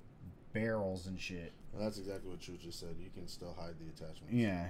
[0.52, 1.52] barrels and shit.
[1.72, 2.96] Well, that's exactly what you just said.
[3.00, 4.32] You can still hide the attachments.
[4.32, 4.68] Yeah.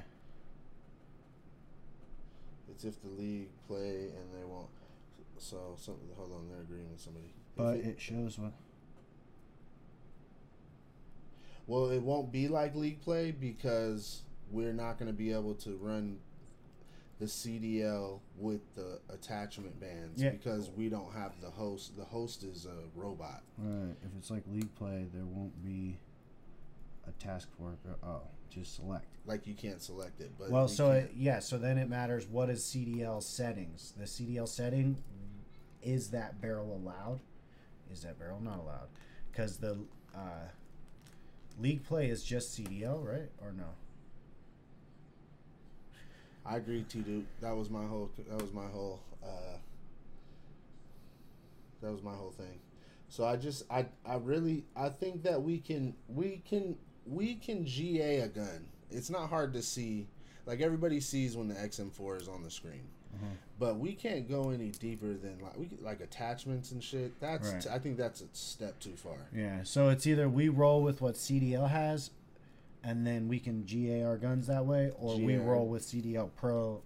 [2.71, 4.69] It's if the league play and they won't.
[5.39, 6.09] So something.
[6.17, 7.33] Hold on, they're agreeing with somebody.
[7.57, 8.53] But it, it shows what.
[11.67, 15.77] Well, it won't be like league play because we're not going to be able to
[15.77, 16.19] run.
[17.19, 20.31] the CDL with the attachment bands Yeah.
[20.31, 21.97] because we don't have the host.
[21.97, 23.43] The host is a robot.
[23.59, 23.95] Right.
[24.05, 25.99] If it's like league play, there won't be
[27.07, 27.79] a task force.
[28.03, 29.07] Oh, just select.
[29.27, 32.49] Like you can't select it, but well, so it, yeah, so then it matters what
[32.49, 33.93] is CDL settings.
[33.97, 35.03] The CDL setting
[35.83, 37.21] is that barrel allowed?
[37.93, 38.89] Is that barrel not allowed?
[39.31, 39.79] Because the
[40.15, 40.49] uh,
[41.61, 43.31] league play is just CDL, right?
[43.43, 43.67] Or no?
[46.45, 47.27] I agree, T dude.
[47.41, 48.11] That was my whole.
[48.29, 49.01] That was my whole.
[49.23, 49.59] Uh,
[51.83, 52.61] that was my whole thing.
[53.09, 57.65] So I just, I, I really, I think that we can, we can, we can
[57.67, 58.67] GA a gun.
[58.91, 60.07] It's not hard to see.
[60.47, 62.85] Like everybody sees when the XM4 is on the screen,
[63.17, 63.31] Mhm.
[63.59, 67.19] but we can't go any deeper than like we like attachments and shit.
[67.21, 67.67] That's, Right.
[67.67, 69.19] I think that's a step too far.
[69.35, 69.63] Yeah.
[69.65, 72.11] So it's either we roll with what CDL has,
[72.85, 76.83] and then we can GA our guns that way, or we roll with CDL Pro,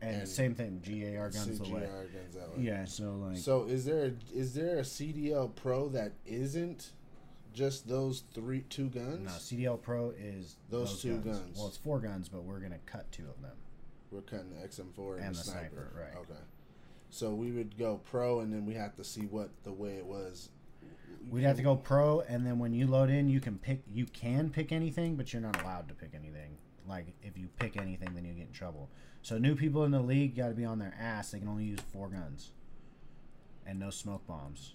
[0.00, 1.80] and, And same thing, GA our guns the way.
[1.80, 2.62] Guns that way.
[2.64, 2.84] Yeah.
[2.84, 3.38] So like.
[3.38, 6.92] So is there is there a CDL Pro that isn't
[7.54, 9.24] just those three two guns?
[9.24, 11.56] No, CDL Pro is Those two guns.
[11.56, 13.56] Well, it's four guns, but we're gonna cut two of them.
[14.10, 15.68] We're cutting the XM4 and, And the, the sniper.
[15.68, 16.16] sniper, right.
[16.20, 16.40] Okay.
[17.10, 20.06] So we would go pro, and then we have to see what the way it
[20.06, 20.50] was.
[21.30, 23.82] We'd have to go Pro, and then when you load in, you can pick.
[23.90, 26.58] You can pick anything, but you're not allowed to pick anything.
[26.86, 28.90] Like if you pick anything, then you get in trouble.
[29.22, 31.30] So new people in the league got to be on their ass.
[31.30, 32.52] They can only use four guns,
[33.66, 34.74] and no smoke bombs.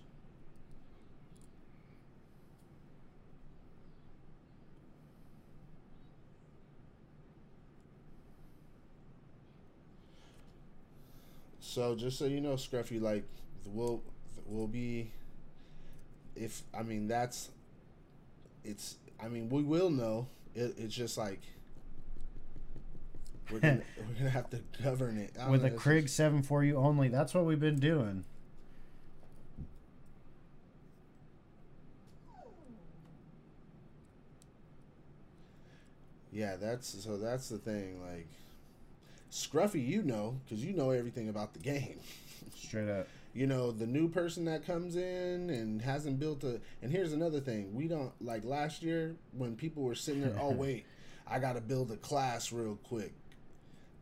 [11.69, 13.23] So just so you know, Scruffy, like
[13.67, 14.01] we'll
[14.47, 15.11] we'll be.
[16.35, 17.49] If I mean that's,
[18.63, 18.95] it's.
[19.21, 20.27] I mean we will know.
[20.55, 21.41] It, it's just like.
[23.51, 26.63] We're gonna we're gonna have to govern it I With a Krig just- seven for
[26.63, 27.07] you only.
[27.07, 28.23] That's what we've been doing.
[36.31, 37.17] Yeah, that's so.
[37.17, 38.01] That's the thing.
[38.05, 38.27] Like,
[39.31, 41.99] Scruffy, you know, because you know everything about the game.
[42.55, 43.07] Straight up.
[43.33, 46.59] you know, the new person that comes in and hasn't built a.
[46.81, 50.35] And here's another thing: we don't like last year when people were sitting there.
[50.39, 50.85] oh wait,
[51.27, 53.13] I got to build a class real quick.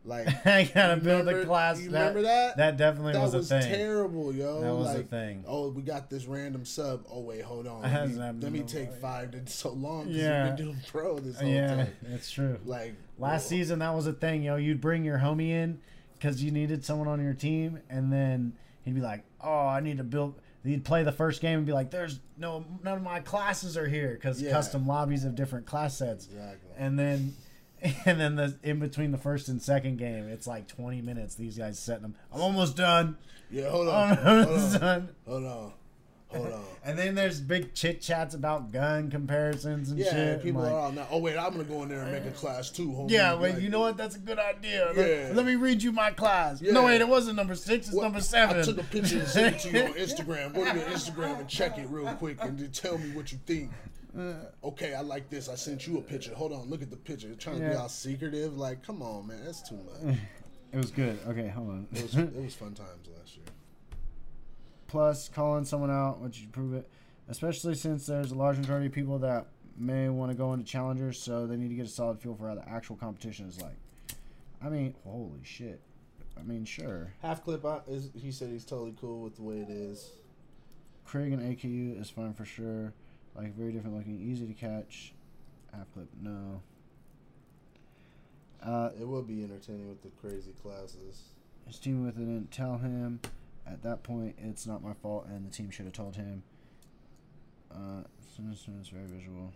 [0.04, 1.80] Like, I gotta build a class.
[1.80, 2.56] You that, remember that?
[2.56, 3.72] That definitely that was, was, a thing.
[3.72, 4.60] terrible, yo.
[4.60, 5.44] That was a like, thing.
[5.46, 7.04] Oh, we got this random sub.
[7.10, 7.82] Oh wait, hold on.
[7.82, 9.00] Let me, let me take while.
[9.00, 9.34] five.
[9.34, 10.46] It's so long Yeah.
[10.48, 11.88] been doing pro this whole yeah, time.
[12.02, 12.58] that's true.
[12.64, 13.48] Like Last whoa.
[13.48, 14.42] season, that was a thing.
[14.44, 15.80] You know, you'd bring your homie in
[16.14, 18.52] because you needed someone on your team, and then
[18.84, 21.72] he'd be like, "Oh, I need to build." He'd play the first game and be
[21.72, 24.52] like, "There's no none of my classes are here because Yeah.
[24.52, 26.70] custom lobbies of different class sets." Exactly.
[26.78, 27.34] And then,
[28.06, 31.34] and then the in between the first and second game, it's like 20 minutes.
[31.34, 32.14] These guys setting them.
[32.32, 33.16] I'm almost done.
[33.50, 34.16] yeah, hold I'm on.
[34.24, 34.80] hold almost on.
[34.80, 35.08] done.
[35.26, 35.72] Hold on.
[36.28, 36.64] Hold on.
[36.84, 40.14] And then there's big chit chats about gun comparisons and Yeah, shit.
[40.16, 41.06] and people like, are all now.
[41.10, 42.88] Oh wait, I'm gonna go in there and make a class too.
[42.88, 43.10] Homie.
[43.10, 43.96] Yeah, wait, Like, you know what?
[43.98, 44.88] That's a good idea.
[44.94, 45.02] Yeah.
[45.28, 46.62] Let, let me read you my class.
[46.62, 46.72] Yeah.
[46.72, 48.58] No, wait, it wasn't number six, it's what- number seven.
[48.60, 50.54] I took a picture and sent it to you on Instagram.
[50.54, 53.38] Go to your Instagram and check it real quick and then tell me what you
[53.46, 53.70] think.
[54.64, 55.48] Okay, I like this.
[55.48, 56.34] I sent you a picture.
[56.34, 57.28] Hold on, look at the picture.
[57.30, 58.56] It's trying to be all secretive.
[58.56, 60.16] Like, come on, man, that's too much.
[60.70, 61.18] It was good.
[61.26, 61.86] Okay, hold on.
[61.94, 63.46] It was it was fun times last year.
[64.86, 66.86] Plus, calling someone out, once you prove it,
[67.28, 69.46] especially since there's a large majority of people that
[69.78, 72.48] may want to go into challengers, so they need to get a solid feel for
[72.48, 73.76] how the actual competition is like.
[74.62, 75.80] I mean, holy shit.
[76.38, 77.12] I mean, sure.
[77.22, 80.10] Half clip uh, is he said he's totally cool with the way it is.
[81.08, 82.92] Krig and AKU is fine for sure.
[83.38, 85.14] Like, very different looking, easy to catch.
[85.72, 86.60] Half clip, no.
[88.62, 91.22] Uh, It will be entertaining with the crazy classes.
[91.66, 93.20] His team with it didn't tell him.
[93.66, 96.42] At that point, it's not my fault, and the team should have told him.
[97.70, 98.02] Uh,
[98.54, 99.52] soon as very visual.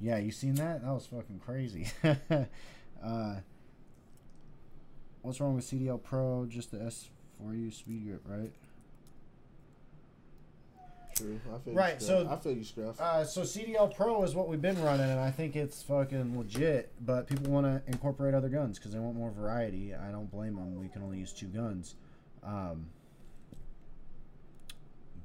[0.00, 0.82] Yeah, you seen that?
[0.82, 1.86] That was fucking crazy.
[3.02, 3.36] uh,
[5.22, 6.46] what's wrong with CDL Pro?
[6.46, 8.52] Just the S4U speed grip, right?
[11.22, 11.40] True.
[11.54, 13.00] I feel Right, You so- I feel you, Scruff.
[13.00, 16.92] Uh, so CDL Pro is what we've been running, and I think it's fucking legit.
[17.04, 19.94] But people want to incorporate other guns because they want more variety.
[19.94, 20.80] I don't blame them.
[20.80, 21.94] We can only use two guns.
[22.42, 22.86] Um,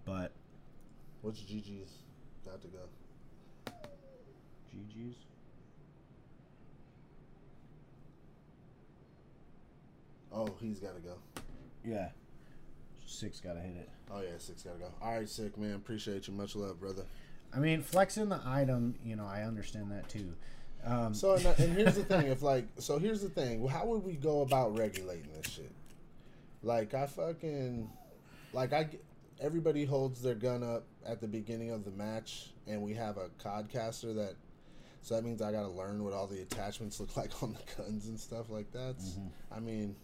[0.06, 0.32] but
[1.22, 1.92] What's GG's
[2.46, 3.72] got to go?
[4.74, 5.16] GG's.
[10.32, 11.16] Oh, he's got to go.
[11.84, 12.10] Yeah.
[13.08, 13.90] Six gotta hit it.
[14.12, 14.92] Oh yeah, six got to go.
[15.02, 15.76] All right, sick man.
[15.76, 16.34] Appreciate you.
[16.34, 17.04] Much love, brother.
[17.54, 20.34] I mean, flexing the item, you know, I understand that too.
[20.86, 24.04] Um, So and, and here's the thing, if like so here's the thing, how would
[24.04, 25.72] we go about regulating this shit?
[26.62, 27.90] Like I fucking
[28.54, 28.90] like I
[29.40, 33.30] everybody holds their gun up at the beginning of the match and we have a
[33.42, 34.36] codcaster that
[35.02, 37.82] so that means I got to learn what all the attachments look like on the
[37.84, 38.96] guns and stuff like that.
[39.56, 39.96] I mean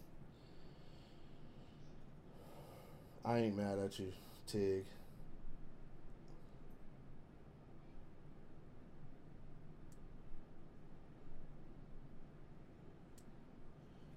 [3.24, 4.12] I ain't mad at you,
[4.46, 4.84] Tig.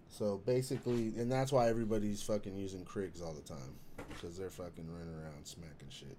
[0.09, 3.75] So basically, and that's why everybody's fucking using Krigs all the time
[4.09, 6.17] because they're fucking running around smacking shit.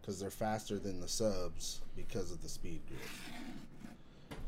[0.00, 4.38] Because they're faster than the subs because of the speed grip.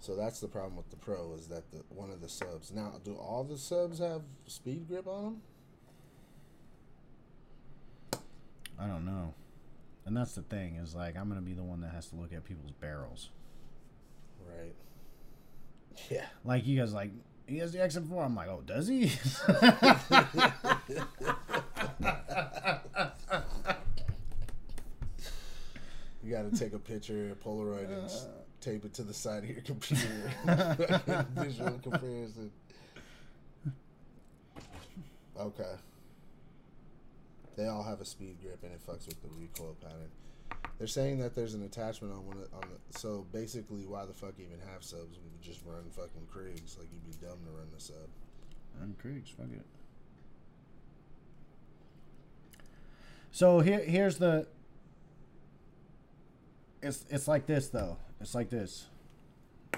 [0.00, 2.70] So that's the problem with the Pro is that the one of the subs.
[2.70, 5.42] Now, do all the subs have speed grip on them?
[8.78, 9.34] I don't know.
[10.04, 12.32] And that's the thing is like I'm gonna be the one that has to look
[12.32, 13.30] at people's barrels.
[14.46, 14.74] Right.
[16.10, 16.24] Yeah.
[16.44, 17.10] Like you guys like
[17.46, 18.24] he has the XM4.
[18.24, 19.12] I'm like, oh, does he?
[26.22, 28.42] You got to take a picture, a Polaroid, and s- uh.
[28.60, 30.06] tape it to the side of your computer.
[31.34, 32.50] Visual comparison.
[35.38, 35.72] Okay.
[37.62, 40.10] They all have a speed grip, and it fucks with the recoil pattern.
[40.78, 42.98] They're saying that there's an attachment on one of, on the.
[42.98, 45.16] So basically, why the fuck even have subs?
[45.22, 46.76] We would just run fucking Krigs.
[46.76, 47.94] Like you'd be dumb to run the sub.
[48.82, 49.64] I'm Krigs, fuck it.
[53.30, 54.48] So here, here's the.
[56.82, 57.96] It's it's like this though.
[58.20, 58.86] It's like this,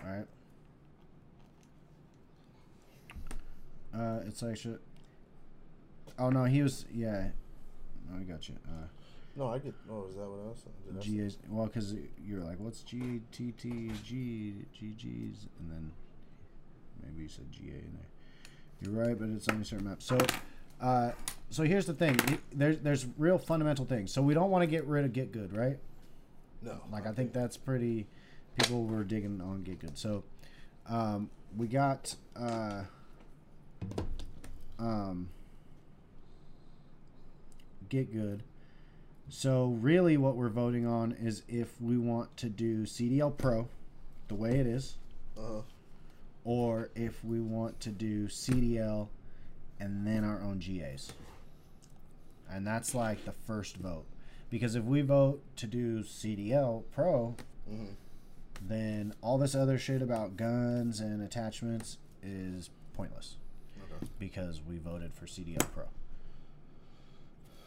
[0.03, 0.27] all right.
[3.95, 4.81] Uh, it's like shit.
[6.19, 7.29] Oh no, he was yeah.
[8.11, 8.57] No, I got you.
[8.67, 8.87] Uh,
[9.37, 9.75] No, I get.
[9.91, 10.57] Oh, is that what?
[10.87, 11.95] Did I say- G is well because
[12.25, 15.93] you're like what's G T T G G G's and then
[17.03, 18.09] maybe you said G A in there.
[18.81, 20.05] You're right, but it's only certain maps.
[20.05, 20.19] So,
[20.81, 21.13] uh,
[21.51, 22.17] so here's the thing.
[22.53, 24.13] There's there's real fundamental things.
[24.13, 25.79] So we don't want to get rid of Get Good, right?
[26.63, 26.81] No.
[26.93, 28.07] Like I think that's pretty.
[28.57, 29.99] People were digging on Get Good.
[29.99, 30.23] So,
[30.89, 32.83] um, we got uh,
[34.79, 35.29] um,
[37.89, 38.43] Get Good.
[39.29, 43.69] So really, what we're voting on is if we want to do CDL Pro,
[44.29, 44.97] the way it is,
[45.37, 45.63] Uh-huh.
[46.45, 49.09] or if we want to do CDL
[49.81, 51.13] and then our own GAs.
[52.51, 54.05] And that's like the first vote.
[54.51, 57.35] Because if we vote to do CDL Pro,
[57.69, 57.95] Mhm.
[58.61, 63.39] then all this other shit about guns and attachments is pointless
[63.83, 64.07] Okay.
[64.19, 65.89] because we voted for CDL Pro.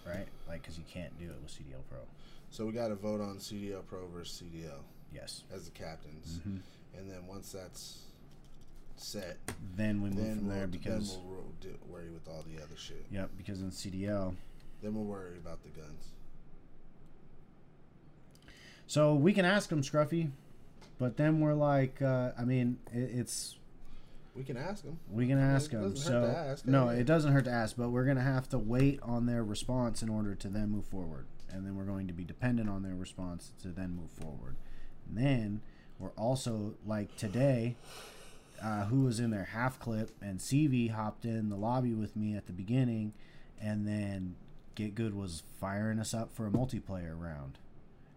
[0.08, 0.28] Right?
[0.48, 2.00] Like, because you can't do it with CDL Pro.
[2.50, 4.84] So we got to vote on CDL Pro versus CDL
[5.14, 5.44] Yes.
[5.54, 6.60] as the captains, Mhm.
[6.98, 8.00] and then once that's
[8.96, 9.38] set,
[9.76, 11.18] Then we move then from we'll, there because.
[11.18, 13.06] then we'll do, worry with all the other shit.
[13.12, 14.36] Yep, because in CDL.
[14.82, 16.12] Then we'll worry about the guns.
[18.88, 20.32] So we can ask them, Scruffy,
[20.98, 23.58] but then we're like, uh, I mean, it, it's
[24.38, 25.00] We can ask them.
[25.12, 25.96] we can ask them.
[25.96, 26.98] So hurt to ask, no, yeah.
[26.98, 30.10] it doesn't hurt to ask, but we're gonna have to wait on their response in
[30.10, 33.52] order to then move forward, and then we're going to be dependent on their response
[33.64, 34.56] to then move forward.
[35.08, 35.62] And then
[35.98, 37.76] we're also like today,
[38.64, 42.36] uh, who was in their half clip, and CV hopped in the lobby with me
[42.36, 43.14] at the beginning,
[43.60, 44.36] and then
[44.76, 47.58] Get Good was firing us up for a multiplayer round.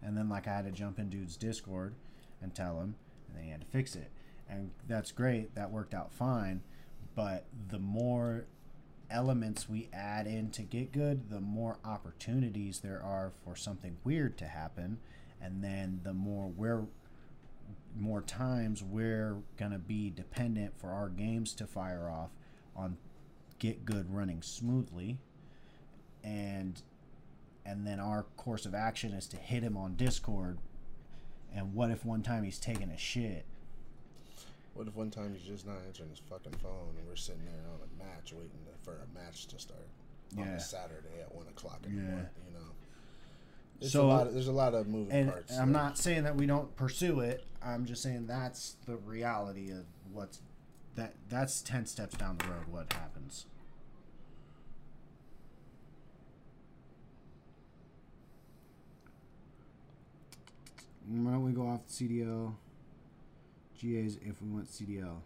[0.02, 1.94] And then like I had to jump in dude's Discord
[2.42, 2.96] and tell him,
[3.28, 4.10] and then he had to fix it.
[4.50, 5.54] And that's great.
[5.54, 6.62] That worked out fine.
[7.14, 8.46] But the more
[9.10, 14.36] elements we add in to get good, the more opportunities there are for something weird
[14.38, 14.98] to happen.
[15.40, 16.84] And then the more we're
[17.98, 22.30] more times we're gonna be dependent for our games to fire off
[22.76, 22.96] on
[23.58, 25.18] get good running smoothly
[26.22, 26.82] and
[27.64, 30.58] and then our course of action is to hit him on Discord.
[31.54, 33.44] And what if one time he's taking a shit?
[34.74, 37.64] What if one time he's just not answering his fucking phone and we're sitting there
[37.72, 39.86] on a match waiting to, for a match to start
[40.38, 42.08] on a Saturday at one o'clock in the Yeah.
[42.08, 42.26] morning?
[42.46, 42.66] You know,
[43.80, 44.26] it's So- a lot.
[44.28, 45.56] Of, there's a lot of moving And parts.
[45.58, 47.44] I'm not saying that we don't pursue it.
[47.62, 50.40] I'm just saying that's the reality of what's
[50.94, 51.14] that.
[51.28, 52.68] That's ten steps down the road.
[52.70, 53.46] What happens?
[61.06, 62.54] Why don't we go off CDL?
[63.80, 65.20] GAs if we want CDL.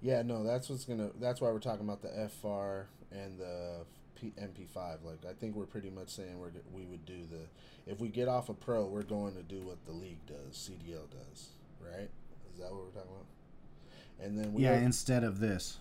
[0.00, 1.10] Yeah, no, that's what's gonna.
[1.20, 3.84] That's why we're talking about the FFAR and the
[4.14, 5.04] P, MP5.
[5.04, 7.90] Like, I think we're pretty much saying we're we would do the.
[7.90, 11.10] If we get off a pro, we're going to do what the league does, CDL
[11.10, 12.08] does, right?
[12.52, 13.26] Is that what we're talking about?
[14.24, 15.78] And then we yeah, instead of this.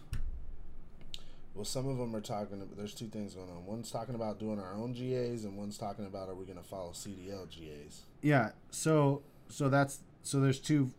[1.54, 2.68] well, some of them are talking.
[2.76, 3.66] There's two things going on.
[3.66, 6.64] One's talking about doing our own GAs, and one's talking about are we going to
[6.64, 8.02] follow CDL GAs?
[8.22, 10.92] Yeah, so so that's so there's two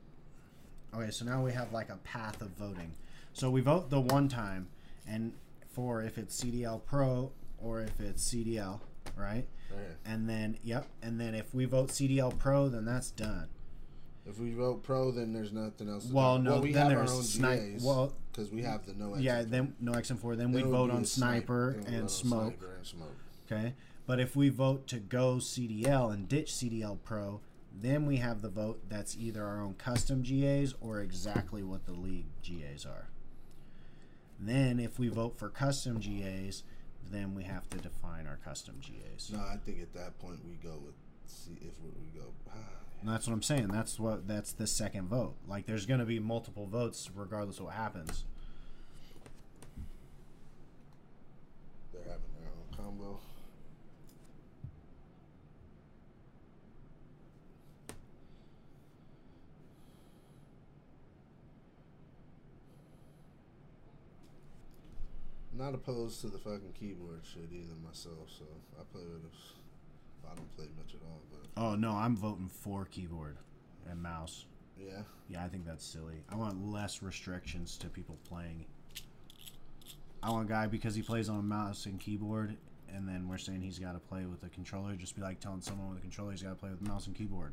[0.94, 2.92] Okay, so now we have like a path of voting.
[3.32, 4.68] So we vote the one time
[5.06, 5.32] and
[5.70, 8.80] for if it's CDL Pro or if it's CDL,
[9.16, 9.46] right?
[9.70, 9.96] Right.
[10.04, 13.48] And then yep, and then if we vote CDL Pro, then that's done.
[14.24, 16.06] If we vote pro, then there's nothing else.
[16.06, 17.82] To Well, talk- no, we then there's own snipe- GAs.
[17.82, 19.16] well- because we have the no.
[19.16, 22.52] Yeah, then no XM4, then Then we vote on sniper Then we vote and smoke.
[22.58, 23.16] Sniper and smoke.
[23.50, 23.74] Okay.
[24.06, 27.40] But if we vote to go CDL and ditch CDL Pro,
[27.80, 31.92] then we have the vote that's either our own custom GAs or exactly what the
[31.92, 33.08] league GAs are.
[34.38, 36.64] Then if we vote for custom GAs,
[37.10, 39.30] then we have to define our custom GAs.
[39.32, 40.94] No, I think at that point we go with
[41.26, 42.26] see if we, we go.
[43.04, 43.68] That's what I'm saying.
[43.68, 45.34] That's what that's the second vote.
[45.48, 48.24] Like there's going to be multiple votes regardless of what happens.
[51.92, 53.18] They're having their own combo.
[65.62, 68.44] Not opposed to the fucking keyboard shit either myself, so
[68.80, 69.38] I play with it.
[70.28, 73.36] I don't play much at all, but Oh no, I'm voting for keyboard
[73.88, 74.46] and mouse.
[74.76, 75.02] yeah.
[75.28, 76.16] Yeah, I think that's silly.
[76.28, 78.66] I want less restrictions to people playing.
[80.20, 82.56] I want a guy because he plays on a mouse and keyboard,
[82.92, 84.96] and then we're saying he's got to play with a controller.
[84.96, 87.06] Just be like telling someone with a controller he's got to play with a mouse
[87.06, 87.52] and keyboard.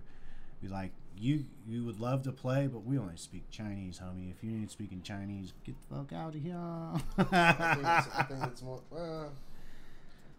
[0.62, 4.32] Be like, you you would love to play, but we only speak Chinese, homie.
[4.32, 6.56] If you need speaking Chinese, get the fuck out of here.
[6.58, 8.82] I think it's, I think it's more.
[8.90, 9.32] Well,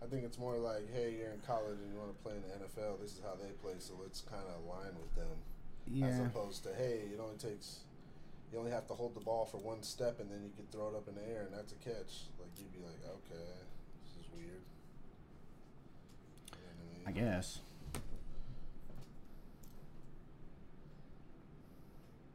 [0.02, 2.42] I think it's more like, hey, you're in college and you want to play in
[2.42, 3.00] the NFL.
[3.00, 5.36] This is how they play, so let's kind of align with them.
[5.86, 6.06] Yeah.
[6.06, 7.80] As opposed to, hey, it only takes,
[8.52, 10.88] you only have to hold the ball for one step and then you can throw
[10.88, 12.24] it up in the air and that's a catch.
[12.40, 13.52] Like you'd be like, okay,
[14.04, 14.62] this is weird.
[16.52, 17.60] You know I I guess.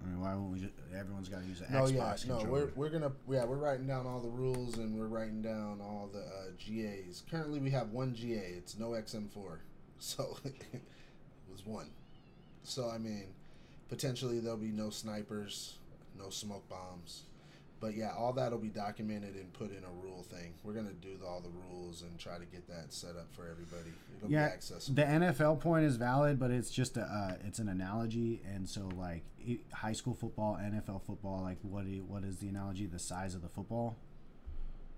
[0.06, 0.60] I mean, why won't we?
[0.60, 2.50] Just, everyone's got to use an No, Xbox yeah, no, controller.
[2.50, 6.10] we're we're gonna yeah we're writing down all the rules and we're writing down all
[6.14, 7.24] the uh, GAs.
[7.30, 8.38] Currently, we have one GA.
[8.38, 9.58] It's no XM4,
[10.00, 10.82] so it
[11.52, 11.90] was one.
[12.64, 13.26] So I mean,
[13.90, 15.78] potentially there'll be no snipers,
[16.18, 17.24] no smoke bombs,
[17.80, 20.54] but yeah, all that'll be documented and put in a rule thing.
[20.64, 23.92] We're gonna do all the rules and try to get that set up for everybody.
[24.18, 24.96] It'll yeah, be accessible.
[24.96, 28.90] the NFL point is valid, but it's just a uh, it's an analogy, and so
[28.98, 32.86] like it, high school football, NFL football, like what i- what is the analogy?
[32.86, 33.96] The size of the football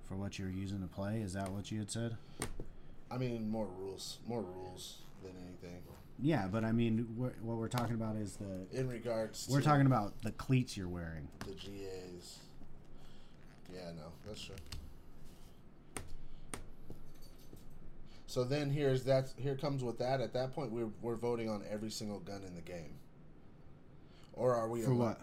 [0.06, 1.22] for what you're using to play.
[1.22, 2.16] Is that what you had said?
[3.12, 5.82] I mean, more rules, more rules than anything.
[6.20, 10.20] Yeah, but I mean, what we're talking about is the In regards, we're talking about
[10.24, 11.28] the cleats you're wearing.
[11.46, 12.40] the GAs.
[13.74, 14.56] Yeah, no, that's true.
[18.28, 19.34] So then here's that.
[19.38, 20.22] Here comes with that.
[20.22, 22.96] At that point, we're we're voting on every single gun in the game.
[24.34, 25.20] Or are we For what?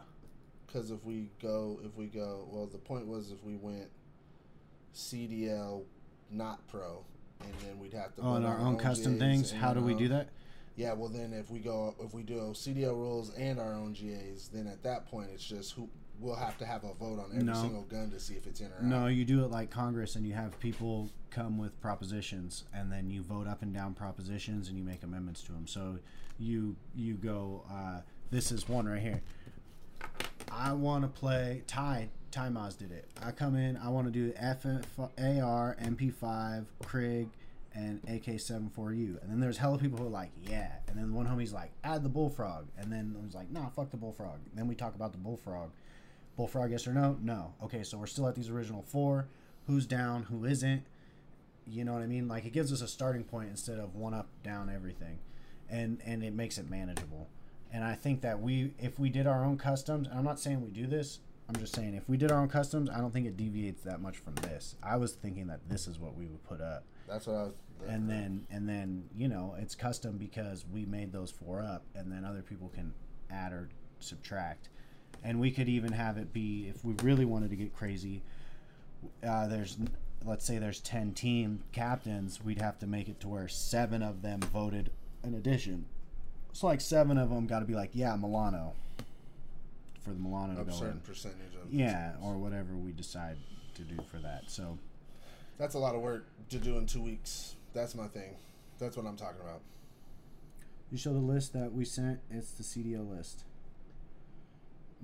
[0.66, 3.88] Because if we go, if we go, well, the point was if we went
[4.94, 5.84] CDL,
[6.30, 7.04] not pro,
[7.40, 8.22] and then we'd have to.
[8.22, 9.52] Oh, and vote our on own custom things.
[9.52, 10.28] How do we own- do that?
[10.76, 14.48] yeah, well then if we go if we do CDL rules and our own GAs,
[14.52, 15.88] then at that point it's just who
[16.20, 17.54] we'll have to have a vote on every No.
[17.54, 20.26] single gun to see if it's in or No, you do it like Congress, and
[20.26, 24.78] you have people come with propositions, and then you vote up and down propositions, and
[24.78, 25.66] you make amendments to them.
[25.66, 25.98] So
[26.38, 27.64] you you go.
[27.70, 28.00] Uh,
[28.30, 29.22] this is one right here.
[30.50, 32.08] I want to play Ty.
[32.30, 33.08] Ty Maz did it.
[33.22, 33.76] I come in.
[33.76, 37.28] I want to do FFAR, MP5, Krig,
[37.74, 39.22] and AK-74U.
[39.22, 40.72] And then there's hella people who are like, yeah.
[40.88, 42.66] And then one homie's like, add the bullfrog.
[42.76, 44.38] And then I was like, nah, fuck the bullfrog.
[44.54, 45.70] then we talk about the bullfrog.
[46.36, 47.16] Bullfrog, yes or no?
[47.22, 47.54] No.
[47.62, 49.28] Okay, so we're still at these original four.
[49.66, 50.24] Who's down?
[50.24, 50.84] Who isn't?
[51.66, 52.28] You know what I mean?
[52.28, 55.18] Like it gives us a starting point instead of one up, down everything,
[55.70, 57.28] and and it makes it manageable.
[57.72, 60.60] And I think that we, if we did our own customs, and I'm not saying
[60.62, 61.18] we do this.
[61.48, 64.00] I'm just saying if we did our own customs, I don't think it deviates that
[64.00, 64.76] much from this.
[64.82, 67.52] I was thinking that this is what we would put up That's what I was.
[67.86, 72.10] and then and then you know it's custom because we made those four up and
[72.10, 72.94] then other people can
[73.30, 73.68] add or
[73.98, 74.70] subtract
[75.24, 78.22] and we could even have it be if we really wanted to get crazy
[79.26, 79.76] uh, there's
[80.24, 84.22] let's say there's 10 team captains we'd have to make it to where seven of
[84.22, 84.90] them voted
[85.22, 85.84] an addition
[86.52, 88.74] so like seven of them got to be like yeah milano
[90.02, 91.72] for the milano to a go certain in percentage of.
[91.72, 93.36] yeah or whatever we decide
[93.74, 94.78] to do for that so
[95.58, 97.54] That's a lot of work to do in two weeks.
[97.74, 98.36] That's my thing.
[98.78, 99.60] That's what I'm talking about.
[100.90, 102.20] You show the list that we sent.
[102.30, 103.44] It's the CDL list.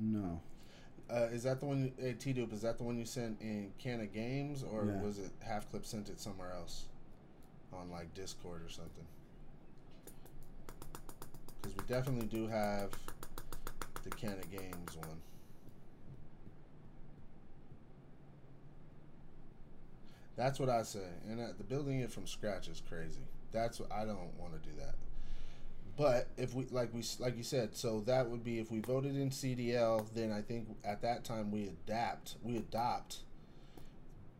[0.01, 0.40] No.
[1.11, 1.84] Uh, is that the one?
[1.84, 5.01] You, hey, T Dupe, is that the one you sent in Canna Games, or Yeah.
[5.03, 6.86] was it Half Clip sent it somewhere else,
[7.72, 9.07] on like Discord or something?
[11.61, 12.90] Because we definitely do have
[14.05, 15.20] the Canna Games one.
[20.36, 23.20] That's what I say, and uh, the building it from scratch is crazy.
[23.53, 24.94] That's what I don't want to do that.
[26.01, 29.16] But if we like we like you said, so that would be if we voted
[29.16, 33.18] in CDL, then I think at that time we adapt, we adopt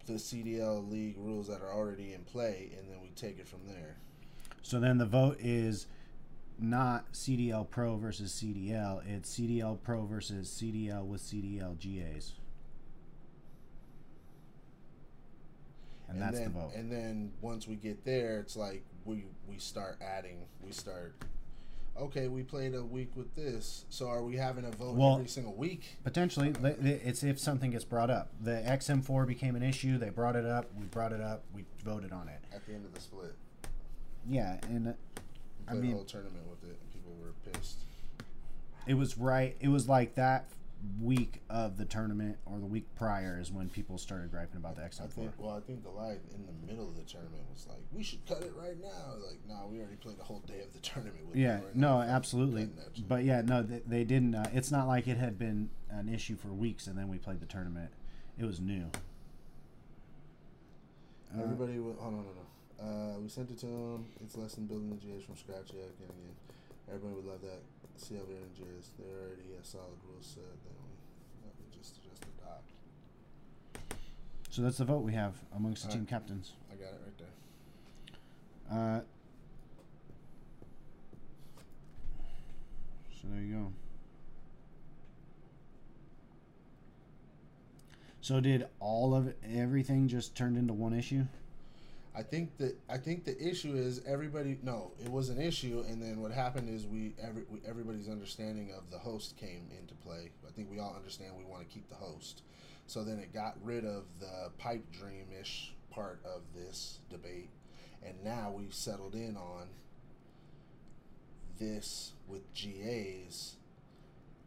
[0.07, 3.59] the CDL league rules that are already in play, and then we take it from
[3.67, 3.97] there.
[4.63, 5.87] So then the vote is
[6.59, 9.03] not CDL Pro versus CDL.
[9.07, 12.33] It's CDL Pro versus CDL with CDL GAs.
[16.09, 16.71] And, that's then, the vote.
[16.75, 21.15] And then once we get there, it's like we we start adding, we start.
[22.01, 25.29] Okay, we played a week with this, so are we having a vote Well- every
[25.29, 25.99] single week?
[26.03, 28.31] Potentially, it's if something gets brought up.
[28.41, 29.99] The XM4 became an issue.
[29.99, 30.71] They brought it up.
[30.79, 31.45] We brought it up.
[31.53, 32.41] We voted on it.
[32.55, 33.35] At the end of the split,
[34.27, 34.93] Yeah, and uh,
[35.69, 37.81] we I mean- a whole tournament with it, and people were pissed.
[38.87, 39.57] it was right.
[39.61, 40.47] It was like that
[41.01, 44.83] week of the tournament or the week prior is when people started griping about the
[44.83, 45.11] I XM4.
[45.11, 45.33] think.
[45.39, 48.24] Well, I think the live in the middle of the tournament was like, "We should
[48.26, 51.26] cut it right now." Like, no, we already played the whole day of the tournament
[51.26, 51.37] with.
[51.37, 51.62] Yeah, it.
[51.74, 52.62] We're no, absolutely.
[52.62, 53.09] cutting that shit.
[53.09, 54.35] But yeah, no, they, they didn't.
[54.35, 57.41] Uh, it's not like it had been an issue for weeks and then we played
[57.41, 57.91] the tournament.
[58.39, 58.91] It was new.
[61.37, 63.14] Uh, Everybody, wa- hold on, hold on.
[63.14, 64.07] Uh, we sent it to them.
[64.20, 65.70] It's less than building the GAs from scratch.
[65.74, 66.35] Yeah, again, again.
[66.89, 67.61] Everybody would love that.
[68.01, 68.89] See how they're in GAs.
[68.99, 70.43] They already have solid rules set.
[70.43, 70.73] Then
[71.45, 72.73] we, just just adopt.
[74.49, 76.01] so that's the vote we have amongst the Alright.
[76.01, 76.53] team captains.
[76.73, 78.79] I got it right there.
[78.79, 79.01] Uh,
[83.21, 83.73] so there you go.
[88.23, 91.25] So did all of it, everything just turned into one issue?
[92.15, 94.59] I think that I think the issue is everybody.
[94.63, 98.73] No, it was an issue, and then what happened is we every we, everybody's understanding
[98.77, 100.31] of the host came into play.
[100.47, 102.43] I think we all understand we want to keep the host,
[102.89, 107.51] so then it got rid of the pipe dreamish part of this debate,
[108.05, 109.69] and now we've settled in on
[111.59, 113.57] this with GAs,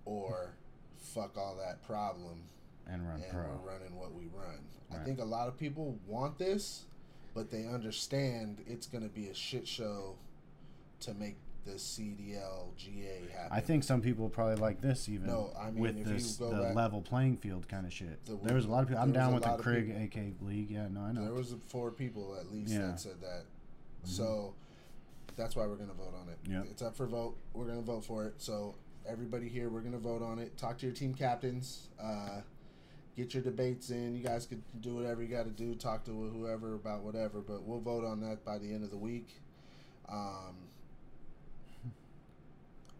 [0.05, 0.55] or
[0.97, 2.43] fuck all that problem
[2.87, 3.41] And run and pro.
[3.43, 4.59] we're running what we run.
[4.93, 6.85] I think a lot of people want this,
[7.33, 10.15] but they understand it's going to be a shit show
[11.01, 13.49] to make the CDL GA happen.
[13.51, 15.27] I think some people probably like this even.
[15.27, 17.93] No, I mean, with if you this go the back- level playing field kind of
[17.93, 18.23] shit.
[18.25, 19.01] The- there was a lot of people.
[19.01, 20.69] I'm down with the Krig AK League.
[20.69, 21.23] Yeah, no, I know.
[21.23, 22.79] there was four people at least Yeah.
[22.79, 22.87] Mm-hmm.
[22.91, 23.43] that said that.
[24.03, 24.53] So
[25.37, 26.37] that's why we're going to vote on it.
[26.51, 26.65] Yep.
[26.71, 27.37] It's up for vote.
[27.53, 28.33] We're going to vote for it.
[28.37, 28.75] So
[29.07, 30.57] everybody here, we're going to vote on it.
[30.57, 31.87] Talk to your team captains.
[32.01, 32.41] Uh,
[33.15, 34.15] get your debates in.
[34.15, 35.75] You guys could do whatever you got to do.
[35.75, 38.97] Talk to whoever about whatever, but we'll vote on that by the end of the
[38.97, 39.27] week.
[40.09, 40.55] Um,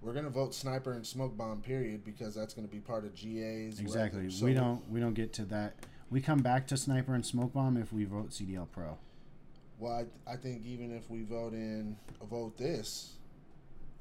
[0.02, 3.80] we're gonna vote sniper and smoke bomb period because that's gonna be part of GA's.
[3.80, 4.30] exactly.
[4.30, 4.90] So we don't.
[4.90, 5.76] We don't get to that.
[6.10, 8.98] We come back to sniper and smoke bomb if we vote CDL Pro.
[9.80, 11.98] Well, I, I think even if we vote in
[12.30, 13.14] vote this,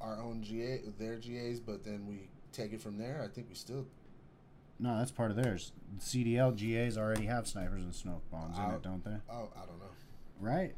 [0.00, 3.22] our own GA, their GAs, but then we take it from there.
[3.24, 3.86] I think we still.
[4.82, 5.70] No, that's part of theirs.
[6.00, 8.80] CDL GAs already have snipers and smoke bombs in I'll- it, oh.
[8.82, 9.16] don't they?
[9.30, 9.86] Oh, I don't know.
[10.40, 10.74] Right.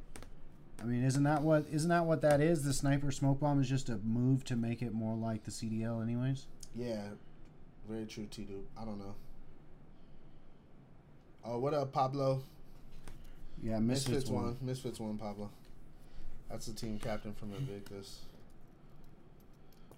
[0.83, 2.65] I mean, isn't that what isn't that what that is?
[2.65, 6.03] The sniper smoke bomb is just a move to make it more like the CDL,
[6.03, 6.47] anyways.
[6.77, 7.01] Yeah,
[7.89, 8.67] very true, T Dude.
[8.79, 9.15] I don't know.
[11.43, 12.43] Oh, what up, Pablo?
[13.63, 14.45] Yeah, Misfits, Misfits, one.
[14.45, 14.57] one.
[14.61, 15.49] Misfits one, Pablo.
[16.51, 18.21] That's the team captain from Invictus.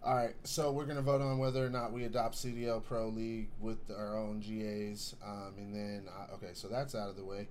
[0.07, 3.49] All right, so we're gonna vote on whether or not we adopt CDL Pro League
[3.59, 7.49] with our own GAs, um, and then uh, okay, so that's out of the way.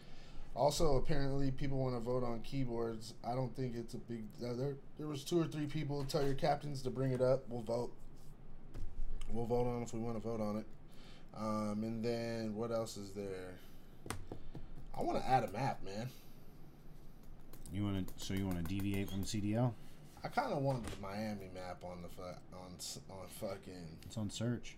[0.55, 3.13] Also, apparently, people want to vote on keyboards.
[3.27, 4.23] I don't think it's a big.
[4.41, 6.05] Uh, there, there was two or three people.
[6.05, 7.43] Tell your captains to bring it up.
[7.49, 7.91] We'll vote.
[9.29, 10.65] We'll vote on if we want to vote on it.
[11.37, 13.55] Um, and then what else is there?
[14.97, 16.07] I want to add a map, man.
[17.73, 18.25] You want to?
[18.25, 19.73] So you want to deviate from CDL?
[20.25, 22.71] I kind of want the Miami map on the fu- on
[23.11, 23.85] on fucking.
[24.07, 24.75] It's on search.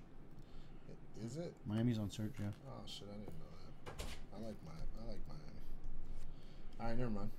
[1.26, 1.54] Is it?
[1.66, 2.34] Miami's on search.
[2.38, 2.48] Yeah.
[2.68, 3.08] Oh shit!
[3.10, 3.46] I didn't know
[3.86, 4.04] that.
[4.36, 4.72] I like my
[5.02, 5.62] I like Miami.
[6.82, 7.30] All right, never mind.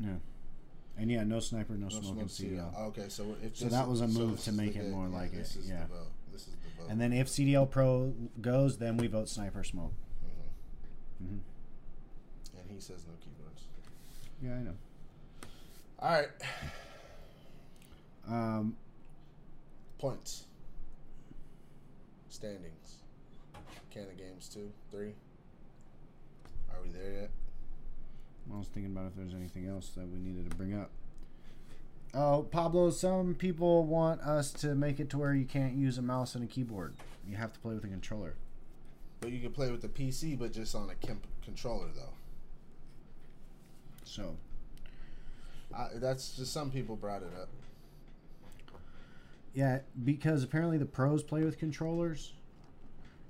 [0.00, 1.00] Yeah.
[1.00, 2.74] And yeah, no sniper, no, No smoking smoke CDL.
[2.74, 2.86] CDL.
[2.88, 5.54] Okay, so if So that was a move this to make it more like this
[5.54, 5.82] it, Is yeah.
[5.82, 6.06] The vote.
[6.32, 6.90] This is the vote.
[6.90, 9.92] And then if CDL Pro goes, then we vote sniper smoke.
[11.22, 11.26] Mhm.
[11.28, 11.38] hmm
[12.58, 13.62] And he says no keyboards.
[14.42, 14.74] Yeah, I know.
[16.00, 16.28] All right,
[18.28, 18.76] Um,
[19.98, 20.44] points.
[22.28, 22.96] Standings.
[23.90, 25.14] Canna Games two, three.
[26.70, 27.30] Are we there yet?
[28.52, 30.90] I was thinking about if there's anything else that we needed to bring up.
[32.14, 36.02] Oh, Pablo, some people want us to make it to where you can't use a
[36.02, 36.94] mouse and a keyboard.
[37.28, 38.34] You have to play with a controller.
[39.20, 42.14] But you can play with the PC, but just on a controller though.
[44.04, 44.36] So,
[45.76, 47.48] I, that's just some people brought it up.
[49.54, 52.32] Yeah, because apparently the pros play with controllers,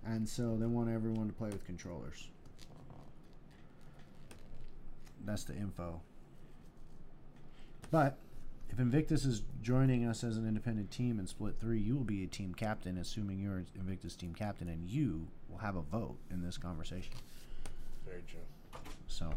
[0.05, 2.29] and so they want everyone to play with controllers.
[5.25, 6.01] That's the info.
[7.91, 8.19] But
[8.71, 12.25] if Invictus is joining us as an independent team in Split 3, you will be
[12.25, 16.43] a team captain, assuming you're Invictus team captain, and you will have a vote in
[16.43, 17.15] this conversation.
[18.07, 18.41] Very true.
[19.07, 19.31] So,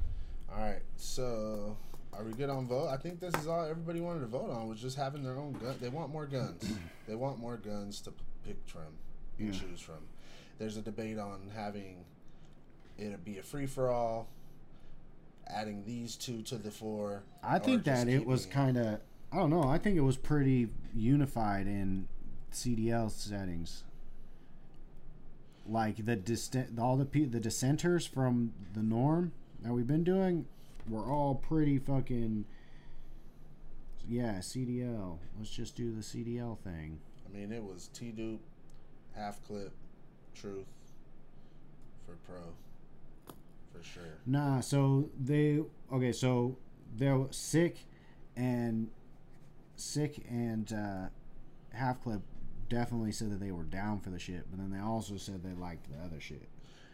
[0.51, 1.77] All right, so
[2.14, 2.89] are we good on vote?
[2.89, 5.53] I think this is all everybody wanted to vote on was just having their own
[5.53, 5.76] gun.
[5.80, 6.74] They want more guns.
[7.07, 8.14] they want more guns to
[8.45, 8.82] pick from
[9.39, 9.59] and Yeah.
[9.59, 9.99] choose from.
[10.59, 12.05] There's a debate on having
[12.97, 14.28] it be a free for all,
[15.47, 17.24] adding these two to the four.
[17.43, 18.99] I think that it was kind of,
[19.32, 22.07] I don't know, I think it was pretty unified in
[22.53, 23.84] CDL settings.
[25.68, 29.32] Like the distant, all the pe- the dissenters from the norm
[29.64, 30.45] that we've been doing
[30.88, 32.45] were all pretty fucking.
[34.07, 35.19] Yeah, CDL.
[35.38, 36.99] Let's just do the CDL thing.
[37.25, 38.41] I mean, it was T dupe,
[39.15, 39.71] half clip,
[40.34, 40.65] truth
[42.05, 42.41] for pro,
[43.71, 44.19] for sure.
[44.25, 45.59] Nah, so they
[45.91, 46.57] okay, so
[46.95, 47.77] they're sick
[48.36, 48.89] and
[49.75, 51.07] sick and uh,
[51.75, 52.21] half clip
[52.69, 55.53] definitely said that they were down for the shit, but then they also said they
[55.53, 56.47] liked the other shit.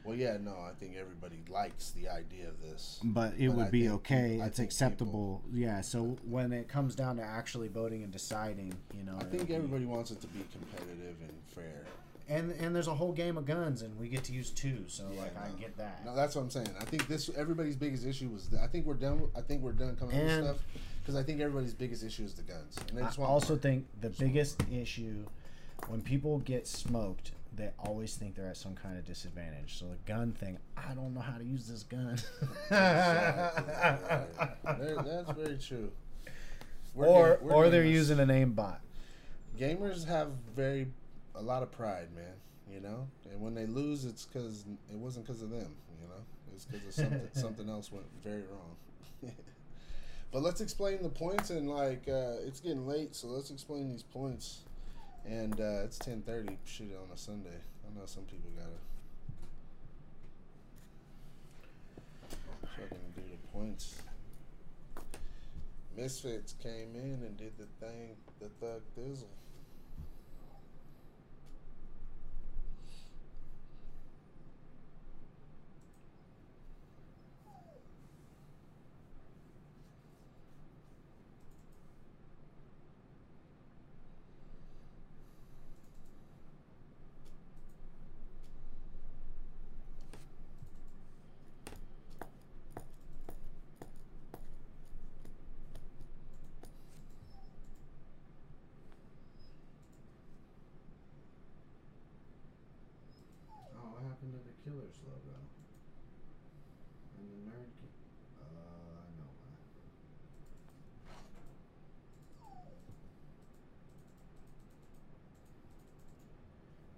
[0.07, 2.99] Well, yeah, no, I think everybody likes the idea of this.
[3.03, 4.39] But it But would I be okay.
[4.41, 5.43] it's acceptable.
[5.51, 5.81] yeah.
[5.81, 9.55] So when it comes down to actually voting and deciding, you know, I think be-
[9.55, 11.83] everybody wants it to be competitive and fair.
[12.29, 14.85] and and there's a whole game of guns, and we get to use two.
[14.87, 16.05] So Yeah, like, I get that.
[16.05, 16.69] No, that's what I'm saying.
[16.79, 18.47] I think this everybody's biggest issue was.
[18.61, 19.23] I think we're done.
[19.35, 20.65] I think we're done coming up And- with stuff
[21.01, 22.77] because I think everybody's biggest issue is the guns.
[22.89, 23.59] And I just want also more.
[23.61, 25.25] think the biggest issue
[25.87, 29.77] when people get smoked, they always think they're at some kind of disadvantage.
[29.79, 32.17] So the gun thing, I don't know how to use this gun.
[32.69, 33.59] That's
[35.31, 35.91] very true.
[36.93, 38.77] We're or or they're using an aimbot.
[39.59, 40.87] gamers have very
[41.35, 42.33] a lot of pride, man.
[42.71, 45.75] You know, and when they lose, it's because it wasn't because of them.
[46.01, 48.75] You know, it's because of something something else went very wrong.
[50.31, 54.03] but let's explain the points and like uh, it's getting late, so let's explain these
[54.03, 54.61] points.
[55.29, 56.57] And uh, it's ten thirty.
[56.65, 57.49] Shit on a Sunday.
[57.49, 58.79] I know some people gotta
[62.75, 64.01] fucking do the points.
[65.95, 69.25] Misfits came in and did the thing, the thug thizzle.
[103.79, 105.37] Oh, what happened to the Killers logo?
[107.17, 107.71] And the nerd.
[108.41, 108.45] Uh,
[108.99, 109.53] I know why.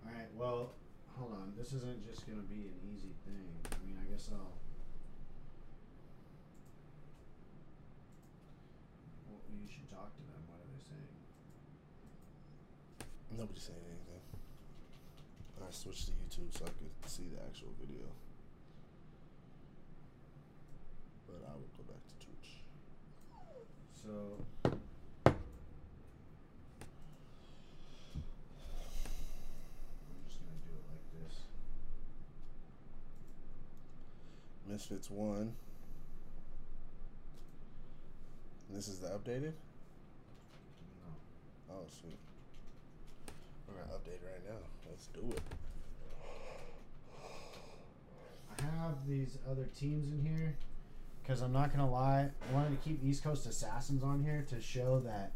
[0.05, 0.31] All right.
[0.35, 0.73] Well,
[1.17, 1.53] hold on.
[1.57, 3.53] This isn't just gonna be an easy thing.
[3.69, 4.57] I mean, I guess I'll.
[9.29, 10.41] Well, you should talk to them.
[10.49, 11.17] What are they saying?
[13.37, 14.23] Nobody's saying anything.
[15.61, 18.07] I switched to YouTube so I could see the actual video.
[21.27, 22.65] But I will go back to Twitch.
[24.01, 24.09] So.
[24.65, 24.73] I'm
[30.25, 31.35] just gonna do it like this.
[34.79, 35.53] Misfits one.
[38.69, 39.51] And this is the updated?
[41.01, 41.73] No.
[41.73, 42.17] Oh sweet.
[43.67, 44.55] We're gonna update right now.
[44.89, 45.41] Let's do it.
[48.57, 50.55] I have these other teams in here
[51.21, 52.29] because I'm not gonna lie.
[52.49, 55.33] I wanted to keep East Coast Assassins on here to show that.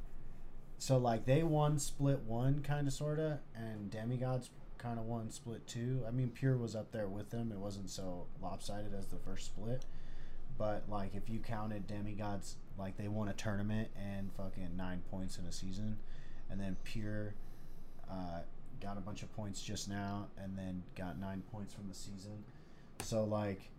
[0.78, 4.52] So like they won split one, kind of sorta, and Demigods
[4.84, 6.04] kind of won split two.
[6.06, 7.52] I mean, Pure was up there with them.
[7.54, 9.86] It wasn't so lopsided as the first split,
[10.58, 15.38] but like if you counted Demigods, like they won a tournament and fucking nine points
[15.38, 15.98] in a season,
[16.50, 17.34] and then Pure
[18.12, 18.42] uh,
[18.82, 22.44] got a bunch of points just now, and then got nine points from the season.
[23.02, 23.70] So like,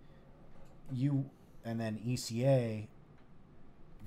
[0.91, 1.29] you
[1.67, 2.87] and then ECA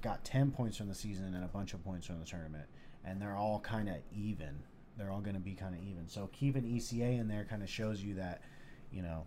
[0.02, 2.66] got ten points from the season and a bunch of points from the tournament,
[3.06, 4.64] and they're all kind of even.
[4.98, 6.08] They're all going to be kind of even.
[6.08, 8.42] So keeping ECA in there kind of shows you that,
[8.92, 9.26] you know,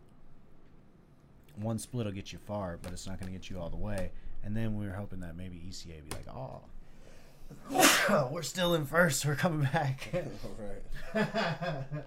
[1.56, 3.76] one split will get you far, but it's not going to get you all the
[3.76, 4.10] way.
[4.42, 6.62] And then we were hoping that maybe ECA be like, oh,
[8.32, 9.24] we're still in first.
[9.24, 10.08] We're coming back.
[10.14, 11.26] right.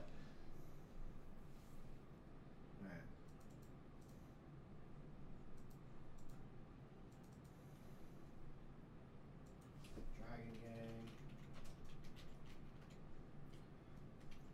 [10.17, 11.09] Dragon Gang.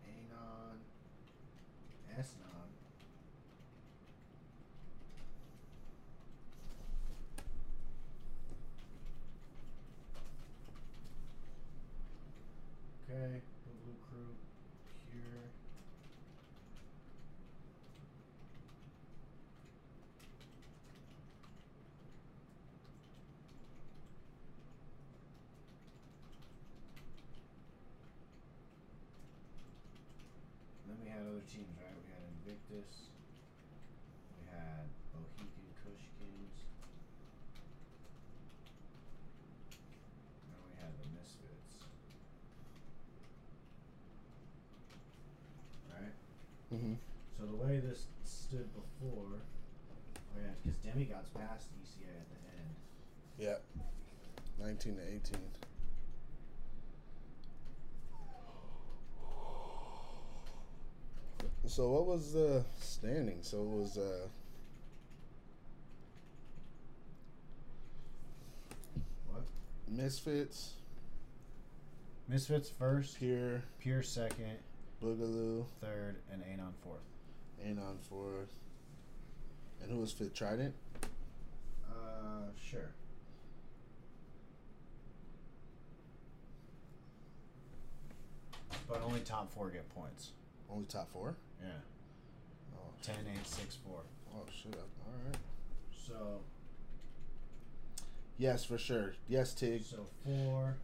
[0.05, 0.79] Anon.
[2.19, 2.69] Esnon.
[13.11, 14.35] Okay, the Blue Crew,
[15.09, 15.23] Pure.
[30.87, 31.97] Then we had other teams, right?
[31.97, 33.09] We had Invictus.
[34.37, 35.49] We had Bohican
[35.81, 36.57] Kush Kings.
[40.45, 41.73] Then we had the Misfits.
[45.89, 46.13] Right?
[46.69, 46.93] hmm
[47.37, 52.73] So the way this stood before, oh yeah, because Demigods passed ECA at the end.
[53.39, 53.63] Yep.
[54.59, 55.58] 19 to 18.
[61.79, 63.37] So what was the standing?
[63.39, 64.27] So it was uh
[69.31, 69.43] What?
[69.87, 70.73] Misfits,
[72.27, 74.57] Misfits first, Pure, Pure second,
[75.01, 76.99] Boogaloo, third, and Anon fourth.
[77.65, 78.51] Anon fourth.
[79.81, 80.33] And who was fifth?
[80.33, 80.75] Trident?
[81.89, 82.91] Uh, sure.
[88.85, 90.31] But only top four get points.
[90.69, 91.37] Only top four?
[91.61, 91.67] Yeah.
[92.75, 93.93] Oh, 10, 8, 6, 4.
[94.35, 94.73] oh shit.
[94.75, 95.37] Alright.
[96.07, 96.41] So,
[98.37, 99.13] Yes, for sure.
[99.27, 99.83] Yes, Tig.
[99.83, 100.77] so four.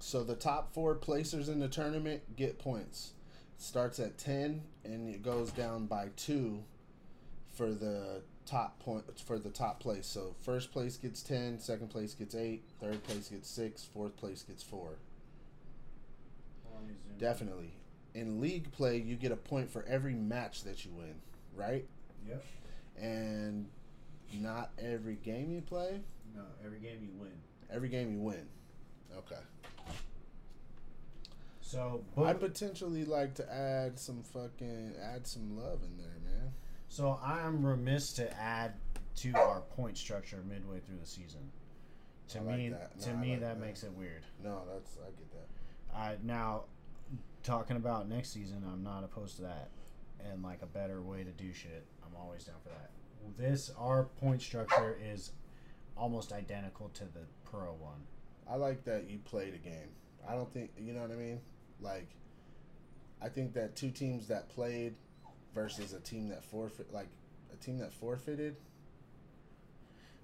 [0.00, 3.12] So the top four placers in the tournament get points.
[3.58, 6.64] Starts at ten and it goes down by two
[7.54, 10.06] for the top point for the top place.
[10.06, 14.42] So first place gets 10, second place gets eight, third place gets six, fourth place
[14.42, 14.98] gets four.
[16.64, 17.18] Hold on, let me zoom in.
[17.18, 17.72] Definitely.
[18.16, 21.14] In league play, you get a point for every match that you win,
[21.54, 21.84] right?
[22.26, 22.44] Yep.
[22.98, 23.66] And
[24.40, 26.00] not every game you play,
[26.34, 27.32] No, every game you win.
[27.70, 28.48] every game you win.
[29.18, 29.40] Okay.
[31.60, 36.52] So, I potentially like to add some fucking add some love in there, man.
[36.88, 38.74] so I'm remiss to add
[39.16, 41.50] to our point structure midway through the season.
[42.28, 42.98] To like me, that.
[43.00, 43.66] to I me, like that, that.
[43.66, 44.22] makes it weird.
[44.42, 45.48] No, that's I get that.
[45.96, 46.64] I now
[47.46, 48.62] talking about next season.
[48.70, 49.70] I'm not opposed to that,
[50.20, 51.86] and like a better way to do shit.
[52.04, 52.90] I'm always down for that.
[53.38, 55.32] This our point structure is
[55.96, 58.02] almost identical to the pro one.
[58.48, 59.88] I like that you played a game.
[60.28, 61.40] I don't think you know what I mean.
[61.80, 62.08] Like,
[63.22, 64.94] I think that two teams that played
[65.54, 67.08] versus a team that forfeit, like
[67.52, 68.56] a team that forfeited.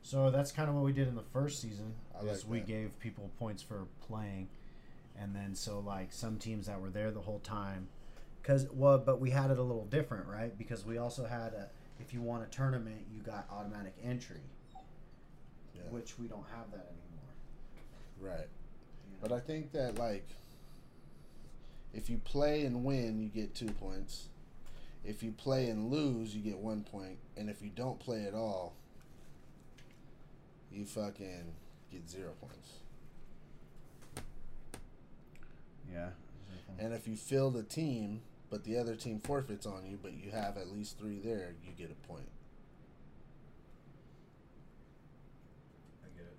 [0.03, 1.95] So that's kind of what we did in the first season.
[2.15, 2.67] I is like we that.
[2.67, 4.49] gave people points for playing,
[5.19, 7.89] and then so like some teams that were there the whole time,
[8.41, 10.57] because well, but we had it a little different, right?
[10.57, 11.69] Because we also had a
[12.01, 14.41] if you won a tournament, you got automatic entry,
[15.75, 15.83] Yeah.
[15.91, 18.33] which we don't have that anymore.
[18.37, 18.49] Right.
[19.07, 19.19] you know?
[19.21, 20.29] But I think that like,
[21.95, 24.29] if you play and win, you get two points.
[25.05, 28.35] If you play and lose, you get one point, and if you don't play at
[28.35, 28.73] all,
[30.73, 31.53] you fucking
[31.91, 32.71] get zero points.
[35.93, 36.11] Yeah.
[36.79, 40.31] And if you field the team, but the other team forfeits on you, but you
[40.31, 42.29] have at least three there, you get a point.
[46.05, 46.37] I get it.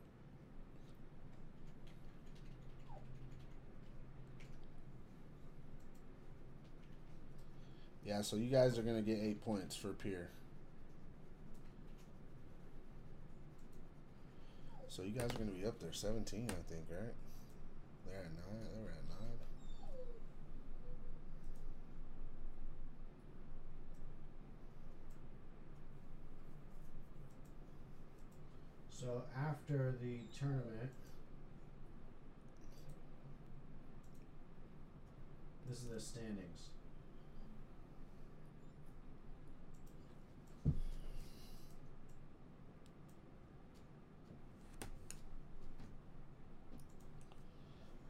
[8.05, 10.29] Yeah, so you guys are gonna get eight points for peer.
[14.89, 17.13] So you guys are gonna be up there, seventeen, I think, right?
[18.05, 18.67] They're at nine.
[18.75, 19.02] They were at
[28.99, 30.91] So after the tournament,
[35.67, 36.69] this is the standings.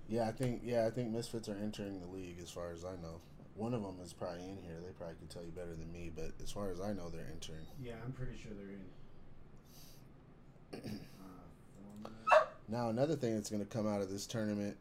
[0.07, 2.91] Yeah, I think yeah, I think Misfits are entering the league as far as I
[3.01, 3.19] know.
[3.55, 4.77] One of them is probably in here.
[4.85, 7.29] They probably could tell you better than me, but as far as I know, they're
[7.31, 7.65] entering.
[7.81, 8.85] Yeah, I'm pretty sure they're in.
[12.69, 14.77] Now, another thing that's going to come out of this tournament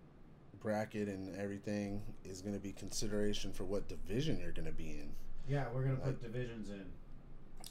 [0.61, 4.90] bracket and everything is going to be consideration for what division you're going to be
[5.01, 5.12] in.
[5.49, 6.86] yeah, we're gonna put Like- divisions in.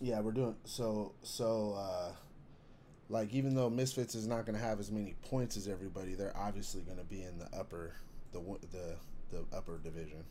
[0.01, 2.11] Yeah, we're doing so so uh
[3.09, 6.35] like even though Misfits is not going to have as many points as everybody, they're
[6.35, 7.93] obviously going to be in the upper
[8.33, 8.39] the
[8.71, 8.95] the
[9.31, 10.23] the upper division.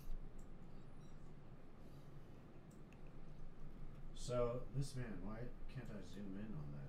[4.14, 5.38] So this man, why
[5.74, 6.79] can't I zoom in on this?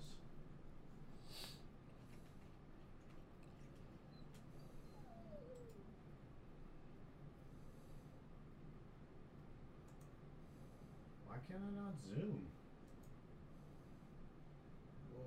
[11.52, 12.45] Can't I not zoom?
[15.14, 15.24] Whoa.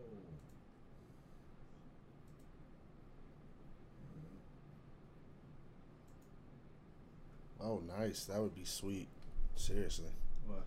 [7.62, 8.24] Oh, nice.
[8.24, 9.08] That would be sweet.
[9.56, 10.10] Seriously.
[10.46, 10.64] What?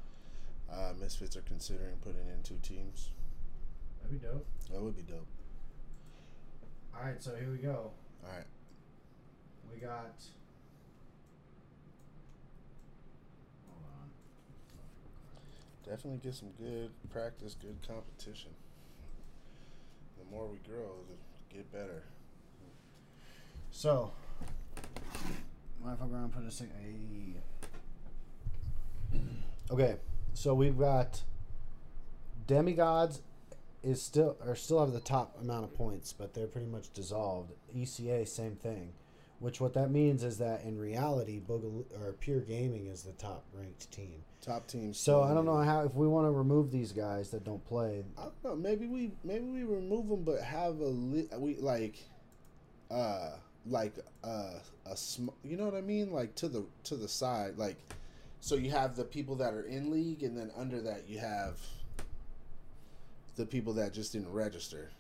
[0.71, 3.09] Uh Misfits are considering putting in two teams.
[4.03, 4.45] That'd be dope.
[4.71, 5.25] That would be dope.
[6.95, 7.91] Alright, so here we go.
[8.23, 8.45] All right.
[9.73, 10.15] We got.
[13.67, 14.09] Hold on.
[15.87, 18.51] Definitely get some good practice, good competition.
[20.17, 22.03] The more we grow, the get better.
[23.71, 24.11] So,
[25.85, 27.37] I go around put a?
[29.69, 29.97] Okay,
[30.33, 31.23] so we've got
[32.47, 33.21] demigods
[33.83, 37.51] is still or still have the top amount of points, but they're pretty much dissolved.
[37.75, 38.93] ECA same thing,
[39.39, 43.43] which what that means is that in reality, Boogaloo or Pure Gaming is the top
[43.53, 44.23] ranked team.
[44.41, 44.99] Top teams.
[44.99, 48.03] So I don't know how if we want to remove these guys that don't play.
[48.17, 48.55] I don't know.
[48.55, 51.95] Maybe we maybe we remove them, but have a li- we like,
[52.89, 53.31] uh,
[53.67, 54.53] like uh,
[54.85, 56.11] a sm- You know what I mean?
[56.11, 57.77] Like to the to the side, like.
[58.39, 61.59] So you have the people that are in league, and then under that you have
[63.35, 64.91] the people that just didn't register.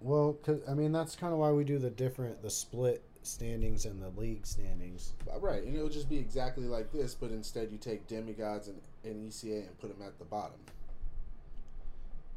[0.00, 3.84] Well, cause, I mean that's kind of why we do the different the split standings
[3.84, 5.12] and the league standings.
[5.32, 8.80] Uh, Right, and it'll just be exactly like this, but instead you take demigods and,
[9.04, 10.58] and ECA and put them at the bottom,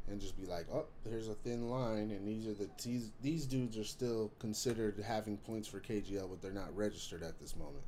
[0.08, 3.46] and just be like, oh, there's a thin line, and these are the these these
[3.46, 7.84] dudes are still considered having points for KGL, but they're not registered at this moment.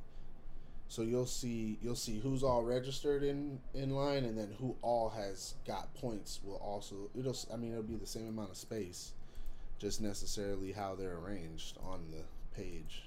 [0.89, 5.09] So you'll see you'll see who's all registered in in line, and then who all
[5.09, 9.11] has got points will also it'll I mean it'll be the same amount of space,
[9.79, 12.23] just necessarily how they're arranged on the
[12.57, 13.03] page.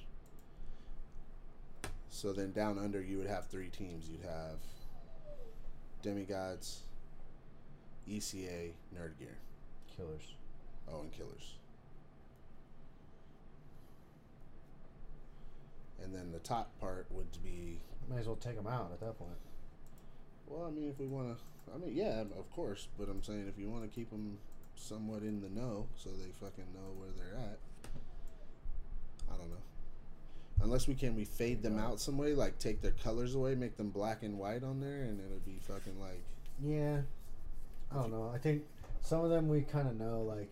[2.08, 4.08] So then down under, you would have three teams.
[4.08, 4.58] You'd have
[6.02, 6.80] Demigods,
[8.08, 9.36] ECA, Nerd Gear.
[9.96, 10.34] Killers.
[10.90, 11.54] Oh, and Killers.
[16.02, 17.78] And then the top part would be,
[18.08, 19.36] Might as well take them out at that point.
[20.46, 23.46] well, I mean, if we want to, I mean, yeah, of course, but I'm saying
[23.48, 24.38] if you want to keep them
[24.74, 27.58] somewhat in the know so they fucking know where they're at,
[29.40, 29.56] don't know.
[30.62, 33.76] Unless we can, we fade them out some way, like take their colors away, make
[33.76, 36.22] them black and white on there, and it'll be fucking like,
[36.62, 37.00] Yeah.
[37.90, 38.30] I don't know.
[38.32, 38.62] I think
[39.00, 40.22] some of them we kind of know.
[40.22, 40.50] Like,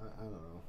[0.00, 0.60] I, I don't know.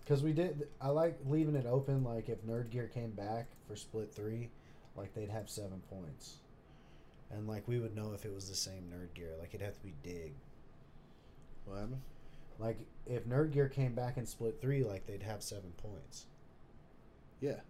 [0.00, 0.68] Because we did.
[0.80, 2.04] I like leaving it open.
[2.04, 4.48] Like, if Nerd Gear came back for Split 3,
[4.96, 6.36] like, they'd have seven points.
[7.32, 9.30] And, like, we would know if it was the same Nerd Gear.
[9.40, 10.32] Like, it'd have to be Dig.
[11.64, 12.02] what happened?
[12.58, 16.26] Like, if Nerd Gear came back in Split 3, like, they'd have seven points.
[17.40, 17.60] Yeah.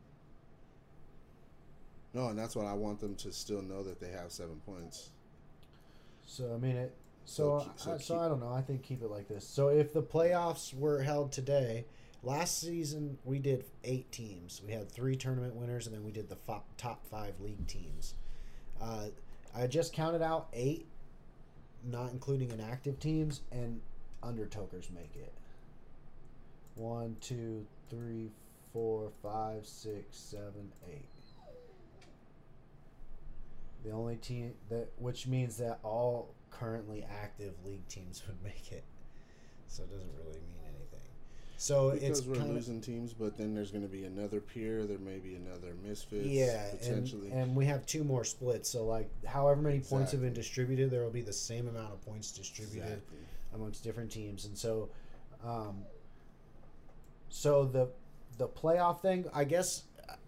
[2.13, 5.11] No, and that's what I want them to still know that they have seven points.
[6.27, 6.95] So I mean it.
[7.25, 8.53] So So keep- I, so so I don't know.
[8.53, 9.47] I think keep it like this.
[9.47, 11.85] So if the playoffs were held today,
[12.23, 14.61] last season we did eight teams.
[14.67, 18.15] We had three tournament winners, and then we did the fo- top five league teams.
[18.81, 19.07] Uh,
[19.55, 20.87] I just counted out eight,
[21.85, 23.81] not including inactive teams, and
[24.23, 25.33] undertokers make it.
[26.77, 28.31] One, two, three,
[28.73, 31.07] four, five, six, seven, eight.
[33.85, 38.85] The only team that, which means that all currently active league teams would make it.
[39.69, 41.01] So it doesn't really mean anything.
[41.57, 44.85] So Because it's we're losing teams, but then there's going to be another peer.
[44.85, 46.27] There may be another misfits.
[46.27, 47.31] yeah, and, potentially.
[47.31, 48.69] and we have two more splits.
[48.69, 52.05] So like, however many points have been distributed, there will be the same amount of
[52.05, 53.19] points distributed exactly.
[53.55, 54.89] amongst different teams, and so,
[55.45, 55.85] um,
[57.29, 57.89] so the
[58.41, 59.83] the playoff thing, I guess,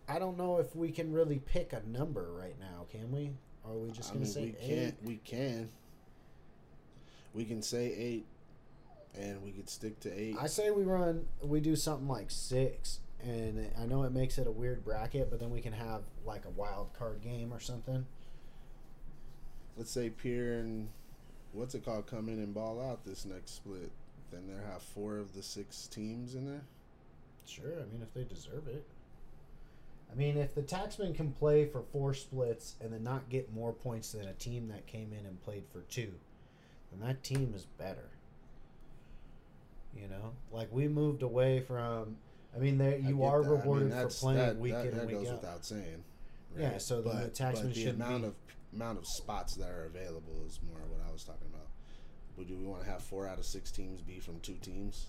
[0.07, 3.31] I don't know if we can really pick a number right now, can we?
[3.65, 4.69] Or are we just gonna mean, say we eight?
[4.69, 5.03] can't.
[5.03, 5.71] We can.
[7.33, 8.27] We can say eight,
[9.19, 10.37] and we could stick to eight.
[10.39, 14.47] I say we run, we do something like six, and I know it makes it
[14.47, 18.05] a weird bracket, but then we can have like a wild card game or something.
[19.79, 20.91] Let's say Pier and
[21.53, 23.91] what's it called come in and ball out this next split.
[24.31, 26.65] Then there have four of the six teams in there.
[27.47, 28.87] Sure, I mean if they deserve it.
[30.11, 33.73] I mean, if the taxman can play for four splits and then not get more
[33.73, 36.13] points than a team that came in and played for two,
[36.91, 38.11] then that team is better.
[39.97, 42.17] You know, like we moved away from.
[42.55, 43.49] I mean, there you are that.
[43.49, 45.41] I mean, rewarded for playing that, week that, in that and week goes out.
[45.41, 46.05] without saying.
[46.59, 48.35] Yeah, so the taxman but the shouldn't amount be- of
[48.75, 51.69] amount of spots that are available is more what I was talking about.
[52.37, 55.09] But do we want to have four out of six teams be from two teams?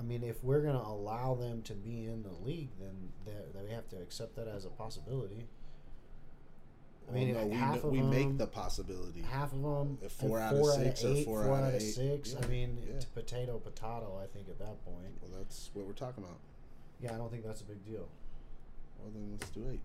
[0.00, 3.70] I mean, if we're gonna allow them to be in the league, then that we
[3.70, 5.46] have to accept that as a possibility.
[7.08, 9.20] I mean, Well, no, we, half of we them, make the possibility.
[9.20, 12.34] half of them, If four out of six or four out of eight, six.
[12.40, 12.94] I mean, yeah.
[12.94, 14.18] it's potato, potato.
[14.22, 16.38] I think at that point, Well, that's what we're talking about.
[17.00, 18.08] yeah, I don't think that's a big deal.
[19.00, 19.80] Well, then let's do eight.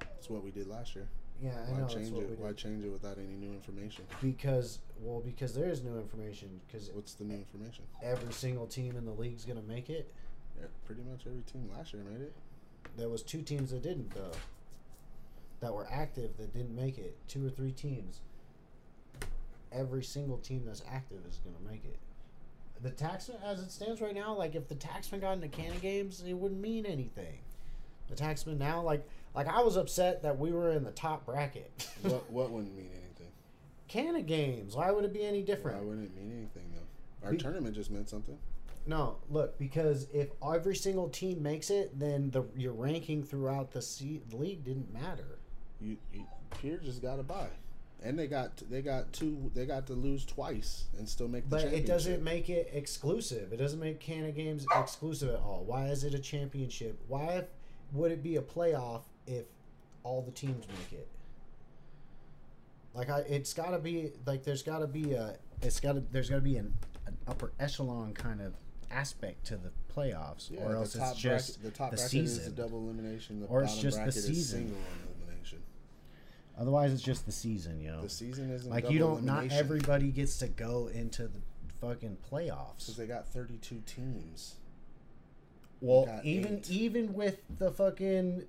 [0.00, 1.08] That's what we did last year.
[1.40, 2.38] Yeah, I Why know change it?
[2.38, 4.04] Why change it without any new information?
[4.20, 6.60] Because well, because there is new information.
[6.66, 7.84] Because What's the new information?
[8.02, 10.12] every single team in the league's gonna make it.
[10.58, 12.32] Yeah, pretty much every team last year made it.
[12.96, 14.32] There was two teams that didn't though.
[15.60, 17.16] That were active that didn't make it.
[17.28, 18.20] Two or three teams.
[19.70, 21.98] Every single team that's active is gonna make it.
[22.80, 26.22] The taxman, as it stands right now, like if the taxman got into Canna games,
[26.26, 27.38] it wouldn't mean anything.
[28.08, 31.86] The taxman now, like, like I was upset that we were in the top bracket.
[32.02, 33.32] what What wouldn't mean anything?
[33.88, 35.78] Canna games, why would it be any different?
[35.78, 37.26] Why wouldn't it mean anything though?
[37.26, 38.38] Our tournament just meant something.
[38.86, 43.82] No, look, because if every single team makes it, then the your ranking throughout the,
[43.82, 45.38] se- the league didn't matter.
[45.80, 46.24] You, you
[46.60, 47.48] Pier just got to buy,
[48.02, 49.50] and they got they got two.
[49.54, 53.52] They got to lose twice and still make the But it doesn't make it exclusive.
[53.52, 55.64] It doesn't make Canna games exclusive at all.
[55.66, 56.98] Why is it a championship?
[57.08, 57.44] Why if,
[57.92, 59.44] would it be a playoff if
[60.02, 61.08] all the teams make it?
[62.94, 66.00] Like I, it's got to be like there's got to be a it's got to
[66.10, 66.72] there's got to be an,
[67.06, 68.54] an upper echelon kind of
[68.90, 72.42] aspect to the playoffs, Yeah, or else it's just bracket, the top the bracket season.
[72.42, 73.40] is a double elimination.
[73.40, 74.58] The Or it's just the is season.
[74.60, 74.78] single
[75.20, 75.58] elimination.
[76.58, 78.00] Otherwise, it's just the season, yo.
[78.00, 79.22] The season isn't Like you don't.
[79.24, 81.40] Not everybody gets to go into the
[81.80, 82.78] fucking playoffs.
[82.80, 84.54] because they got thirty two teams.
[85.80, 86.70] Well, even eight.
[86.70, 88.44] even with the fucking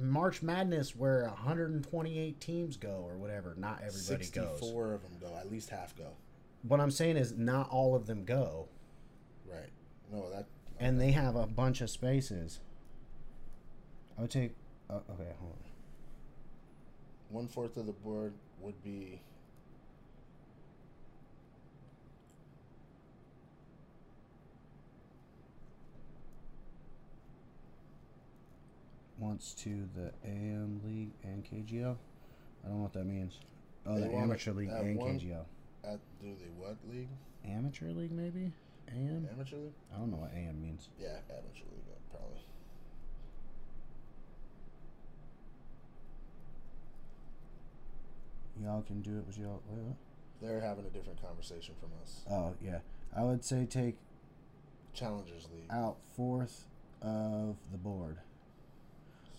[0.00, 4.58] March Madness where 128 teams go or whatever, not everybody Sixty goes.
[4.58, 5.34] four of them go.
[5.36, 6.08] At least half go.
[6.62, 8.68] What I'm saying is not all of them go,
[9.50, 9.70] Right.
[10.12, 10.46] No, that.
[10.78, 12.60] and they have a bunch of spaces.
[14.18, 14.52] I would take.
[14.88, 15.58] Uh, okay, hold on.
[17.30, 19.20] one fourth of the board would be
[29.20, 31.96] Wants to the AM League and KGL.
[32.64, 33.38] I don't know what that means.
[33.86, 35.44] Oh, They the Amateur League and one- KGL.
[35.84, 37.08] at do the what league?
[37.44, 38.52] Amateur League, maybe.
[38.88, 39.28] AM.
[39.32, 39.72] Amateur league?
[39.94, 40.88] I don't know what AM means.
[40.98, 42.40] Yeah, amateur league uh, probably.
[48.62, 49.62] Y'all can do it, but y'all.
[49.68, 49.94] Wait?
[50.42, 52.20] They're having a different conversation from us.
[52.30, 52.78] Oh yeah,
[53.16, 53.96] I would say take
[54.94, 55.66] Challengers league.
[55.70, 56.66] out fourth
[57.02, 58.18] of the board.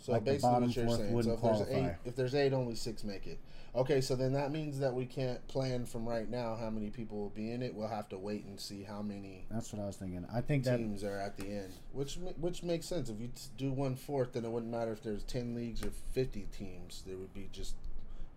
[0.02, 1.12] So Like basically, what you're saying.
[1.12, 1.74] So if there's qualify.
[1.74, 3.40] eight, if there's eight, only six make it.
[3.74, 7.20] Okay, so then that means that we can't plan from right now how many people
[7.20, 7.74] will be in it.
[7.74, 10.26] We'll have to wait and see how many That's what I was thinking.
[10.34, 13.10] I think that teams are at the end, which which makes sense.
[13.10, 16.48] If you do one fourth, then it wouldn't matter if there's ten leagues or fifty
[16.52, 17.04] teams.
[17.06, 17.76] There would be just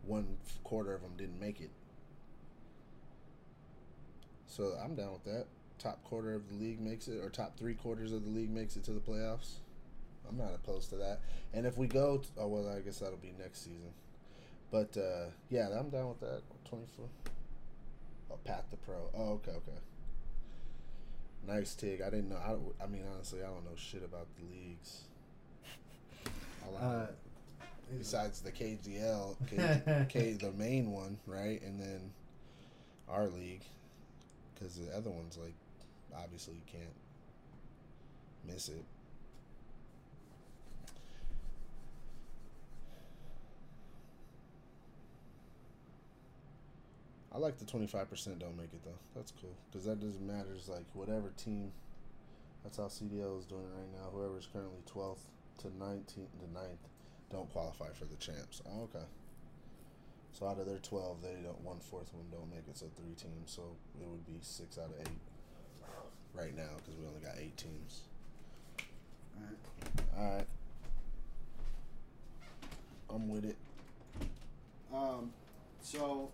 [0.02, 1.70] one quarter of them didn't make it.
[4.46, 5.46] So I'm down with that.
[5.78, 8.76] Top quarter of the league makes it, or top three quarters of the league makes
[8.76, 9.54] it to the playoffs.
[10.28, 11.20] I'm not opposed to that.
[11.52, 13.92] And if we go, t- oh well, I guess that'll be next season.
[14.70, 16.42] But uh, yeah, I'm down with that.
[16.68, 17.06] Twenty four.
[18.30, 18.96] Oh, Pat the Pro.
[19.16, 19.78] Oh, okay, okay.
[21.46, 22.00] Nice Tig.
[22.00, 22.36] I didn't know.
[22.36, 25.02] I, I mean, honestly, I don't know shit about the leagues.
[26.80, 27.06] Uh,
[27.98, 32.10] besides the KGL, K, K, the main one, right, and then
[33.08, 33.62] our league,
[34.54, 35.54] because the other ones, like,
[36.16, 36.94] obviously you can't
[38.46, 38.84] miss it.
[47.34, 48.98] I like the twenty five percent don't make it though.
[49.16, 50.50] That's cool because that doesn't matter.
[50.54, 51.72] It's like whatever team.
[52.62, 54.10] That's how CDL is doing right now.
[54.12, 55.26] Whoever is currently twelfth
[55.58, 56.88] to nineteenth to 9th
[57.30, 58.62] don't qualify for the champs.
[58.66, 59.04] Oh, okay.
[60.32, 62.78] So out of their twelve, they don't one fourth of them don't make it.
[62.78, 63.50] So three teams.
[63.50, 63.62] So
[64.00, 65.18] it would be six out of eight
[66.34, 68.02] right now because we only got eight teams.
[70.16, 70.46] All right.
[73.10, 73.56] I'm with it.
[74.92, 75.32] Um,
[75.82, 76.30] so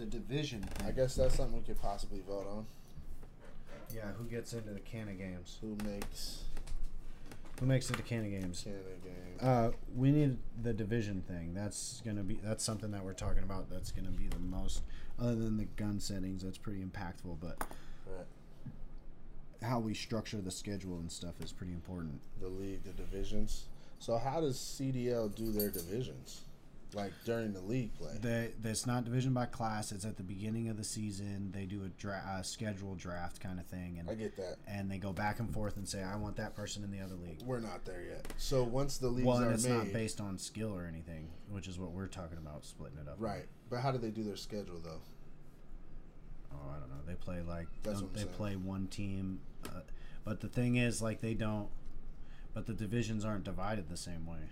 [0.00, 0.64] the division.
[0.86, 2.66] I guess that's something we could possibly vote on.
[3.94, 5.58] Yeah, who gets into the Canna games?
[5.60, 6.44] Who makes
[7.60, 8.62] Who makes it to Canna games?
[8.64, 9.36] Canna game?
[9.40, 11.52] Uh, we need the division thing.
[11.54, 13.68] That's gonna be that's something that we're talking about.
[13.68, 14.82] That's gonna be the most,
[15.18, 16.42] other than the gun settings.
[16.42, 17.36] That's pretty impactful.
[17.40, 17.62] But
[18.06, 18.26] Right.
[19.62, 22.20] how we structure the schedule and stuff is pretty important.
[22.40, 23.66] The league, the divisions.
[23.98, 26.42] So how does CDL do their divisions?
[26.92, 28.12] Like during the league play?
[28.20, 29.92] They, it's not division by class.
[29.92, 31.52] It's at the beginning of the season.
[31.54, 34.56] They do a dra- uh, schedule draft kind of thing, and I get that.
[34.66, 37.14] and they go back and forth and say, I want that person in the other
[37.14, 37.42] league.
[37.44, 38.26] We're not there yet.
[38.38, 41.28] So once the leagues Well, and are it's made, not based on skill or anything,
[41.48, 43.16] which is what we're talking about, splitting it up.
[43.18, 43.46] right?
[43.68, 45.00] But how do they do their schedule though?
[46.52, 46.96] Oh, I don't know.
[47.06, 48.28] They play like That's they saying.
[48.36, 49.80] play one team, uh,
[50.24, 51.68] but the thing is, like they don't.
[52.52, 54.50] But the divisions aren't divided the same way.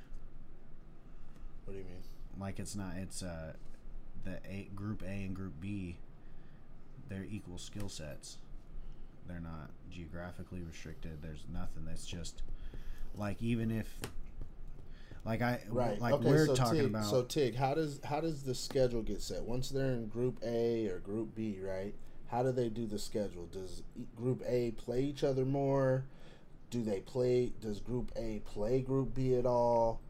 [1.65, 1.95] What do you mean?
[2.41, 2.93] Like it's not.
[2.97, 3.53] It's uh,
[4.25, 5.97] the A group A and group B.
[7.09, 8.39] They're equal skill sets.
[9.27, 11.23] They're not geographically restricted.
[11.23, 11.85] There's nothing.
[11.87, 12.43] That's just
[13.15, 13.89] like even if.
[15.25, 16.01] Like I Right.
[16.01, 16.29] like okay.
[16.29, 17.05] we're so talking Tig, about.
[17.05, 19.43] so Tig, how does how does the schedule get set?
[19.43, 21.93] Once they're in Group A or Group B, right?
[22.29, 23.47] How do they do the schedule?
[23.47, 23.83] Does
[24.17, 26.05] Group A play each other more?
[26.71, 27.53] Do they play?
[27.61, 30.01] Does Group A play Group B at all?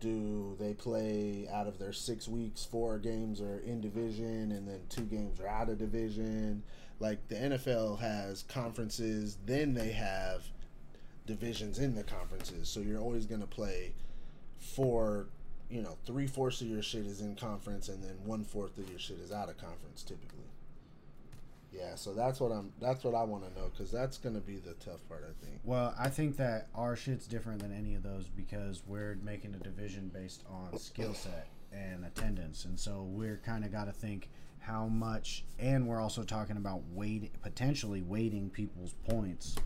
[0.00, 2.64] Do they play out of their six weeks?
[2.64, 6.62] Four games are in division, and then two games are out of division.
[7.00, 10.44] Like the NFL has conferences, then they have
[11.26, 12.68] divisions in the conferences.
[12.68, 13.92] So you're always going to play
[14.58, 15.26] four,
[15.70, 18.88] you know, three fourths of your shit is in conference, and then one fourth of
[18.88, 20.44] your shit is out of conference, typically.
[21.76, 22.72] Yeah, so that's what I'm.
[22.80, 25.44] That's what I want to know because that's going to be the tough part, I
[25.44, 25.60] think.
[25.62, 29.58] Well, I think that our shit's different than any of those because we're making a
[29.58, 34.30] division based on skill set and attendance, and so we're kind of got to think
[34.60, 39.56] how much, and we're also talking about weight potentially weighting people's points.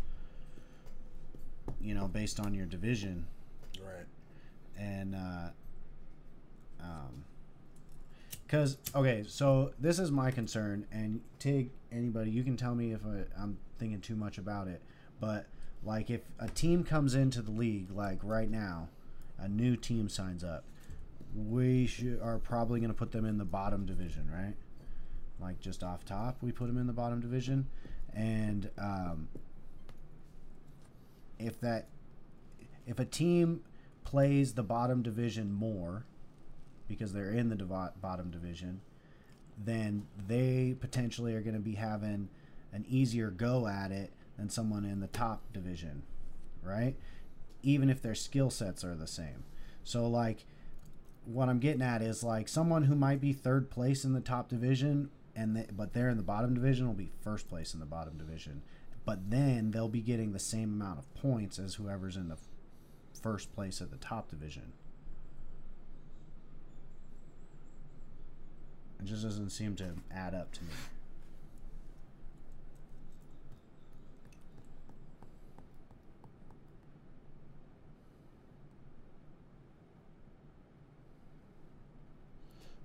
[1.81, 3.24] You know, based on your division,
[3.81, 4.05] Right.
[4.77, 5.49] and uh,
[6.82, 7.24] um,
[8.45, 13.01] because okay, so this is my concern, and Tig, anybody, you can tell me if
[13.05, 14.83] I, I'm thinking too much about it,
[15.21, 15.47] but
[15.83, 18.89] like if a team comes into the league, like right now,
[19.39, 20.65] a new team signs up,
[21.35, 24.55] we should, are probably going to put them in the bottom division, right?
[25.41, 27.67] Like just off top, we put them in the bottom division,
[28.15, 29.29] and um,
[31.39, 31.89] if that
[32.87, 33.61] if a team
[34.05, 36.05] plays the bottom division more
[36.89, 37.57] because they're in the
[38.03, 38.81] bottom division,
[39.65, 42.28] then they potentially are going to be having
[42.73, 46.03] an easier go at it than someone in the top division,
[46.62, 46.97] right?
[47.62, 49.45] Even if their skill sets are the same.
[49.85, 50.47] So, like,
[51.24, 54.49] what I'm getting at is like someone who might be third place in the top
[54.49, 58.16] division, and but they're in the bottom division will be first place in the bottom
[58.16, 58.62] division,
[59.05, 62.39] but then they'll be getting the same amount of points as whoever's in the
[63.20, 64.73] first place at the top division.
[69.01, 70.70] It just doesn't seem to add up to me.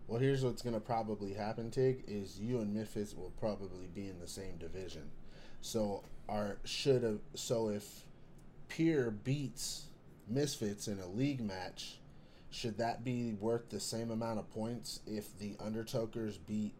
[0.07, 4.07] Well, here's what's going to probably happen, Tig, is you and Memphis will probably be
[4.07, 5.11] in the same division.
[5.59, 8.05] So our should have so if
[8.69, 9.87] Pier beats
[10.29, 11.97] Misfits in a league match,
[12.55, 16.73] should that be worth the same amount of points if the Undertokers beat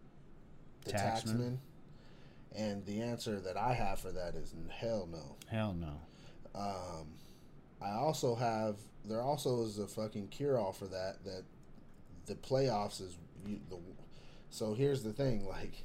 [0.86, 1.58] the Taxman?
[2.56, 5.36] And the answer that I have for that is hell no.
[5.52, 6.00] Hell no.
[6.58, 7.08] Um,
[7.82, 11.44] I also have there also is a fucking cure all for that that
[12.26, 13.78] the playoffs is you, the
[14.50, 15.84] so here's the thing like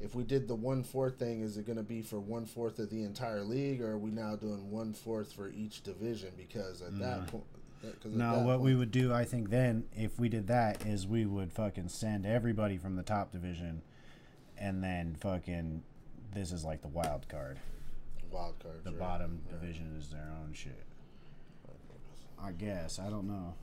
[0.00, 2.78] if we did the one fourth thing is it going to be for one fourth
[2.78, 6.80] of the entire league or are we now doing one fourth for each division because
[6.80, 7.44] at that point
[8.04, 11.52] No, what we would do, I think, then if we did that, is we would
[11.52, 13.82] fucking send everybody from the top division,
[14.56, 15.82] and then fucking
[16.34, 17.58] this is like the wild card.
[18.30, 18.98] wild cards The right?
[18.98, 19.52] bottom Yeah.
[19.58, 20.84] division is their own shit.
[22.42, 23.54] I guess I don't know.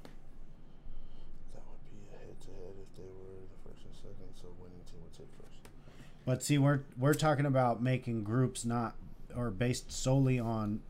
[1.53, 4.47] that would be a head to head if they were the first and second so
[4.61, 5.59] winning team would take first
[6.25, 8.95] But see, we're we're talking about making groups not
[9.35, 10.81] or based solely on,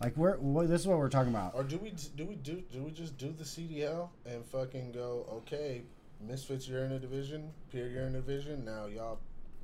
[0.00, 1.54] like we're what, this is what we're talking about.
[1.54, 5.26] Or do we do we do do we just do the CDL and fucking go
[5.32, 5.82] okay,
[6.26, 8.64] Misfits you're in a division, Peer, you're in a division.
[8.64, 9.18] Now y'all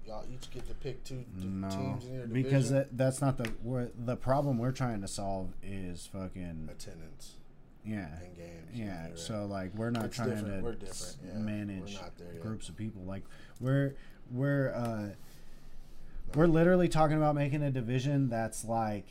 [0.06, 2.74] y'all each get to pick two d- No, teams in your because division?
[2.74, 7.32] that, that's not the we're, the problem we're trying to solve is fucking attendance
[7.84, 8.70] yeah and games.
[8.72, 9.06] yeah.
[9.08, 9.18] right.
[9.18, 10.58] So like we're not It's trying different.
[10.58, 11.38] to We're different, yeah.
[11.38, 11.98] Manage
[12.40, 13.02] groups of people.
[13.02, 13.22] Like
[13.60, 13.94] we're
[14.30, 15.08] we're uh,
[16.34, 19.06] we're literally talking about making a division that's like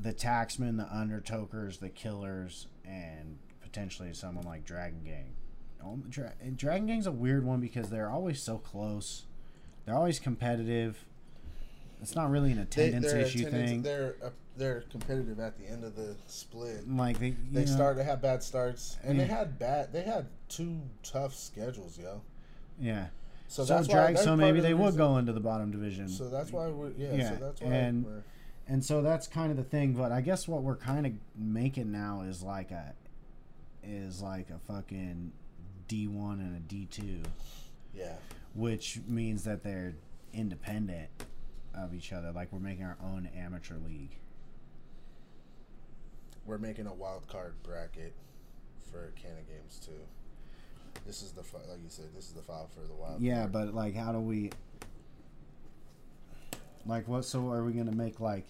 [0.00, 5.34] the taxmen, the undertokers, the killers, and potentially someone like Dragon Gang.
[5.82, 9.24] Um, Dra- Dragon Gang's a weird one because they're always so close.
[9.84, 11.04] They're always competitive.
[12.02, 13.82] It's not really an attendance their issue attendance- thing.
[13.82, 16.88] They're uh, they're competitive at the end of the split.
[16.88, 19.92] Like they, They know, started to have bad starts, and they had bad.
[19.92, 22.22] They had two tough schedules, yo.
[22.80, 23.06] Yeah.
[23.48, 23.94] So, So, that's why.
[23.94, 24.14] drag.
[24.14, 26.08] that's So maybe the they would reason- go into the bottom division.
[26.08, 27.14] So that's why we're yeah.
[27.14, 28.22] Yeah, So that's why and- we're
[28.68, 29.92] and so that's kind of the thing.
[29.92, 32.94] But I guess what we're kind of making now is like a
[33.82, 35.32] is like a fucking
[35.88, 37.20] D one and a D two,
[37.94, 38.14] yeah.
[38.54, 39.94] which means that they're
[40.32, 41.08] independent
[41.74, 42.32] of each other.
[42.32, 44.16] Like we're making our own amateur league.
[46.44, 48.14] We're making a wild card bracket
[48.90, 49.92] for Canna games too.
[51.06, 52.06] This is the like you said.
[52.14, 53.20] This is the file for the wild.
[53.20, 53.52] Yeah, card.
[53.52, 54.50] but like, how do we?
[56.86, 57.24] Like, what?
[57.24, 58.46] So, are we gonna make like,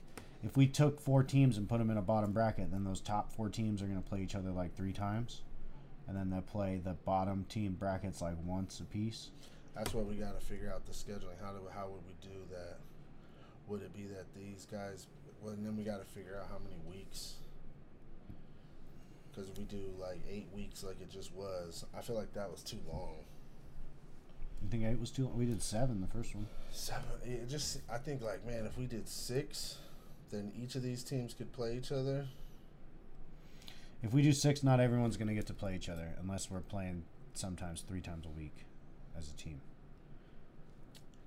[0.47, 3.33] if we took four teams and put them in a bottom bracket, then those top
[3.33, 5.43] four teams are gonna play each other like three times,
[6.07, 9.31] and then they play the bottom team brackets like once a piece.
[9.75, 11.39] that's what we got to figure out the scheduling.
[11.43, 12.79] How do how would we do that?
[13.69, 15.07] Would it be that these guys?
[15.43, 17.35] Well, and then we got to figure out how many weeks.
[19.31, 21.85] Because we do like eight weeks, like it just was.
[21.97, 23.17] I feel like that was too long.
[24.63, 25.25] You think eight was too?
[25.25, 25.37] Long?
[25.37, 26.47] We did seven the first one.
[26.71, 27.05] Seven.
[27.25, 27.81] It just.
[27.91, 29.77] I think like man, if we did six,
[30.31, 32.27] then each of these teams could play each other.
[34.03, 37.05] If we do six, not everyone's gonna get to play each other unless we're playing
[37.35, 38.65] sometimes three times a week
[39.17, 39.61] as a team.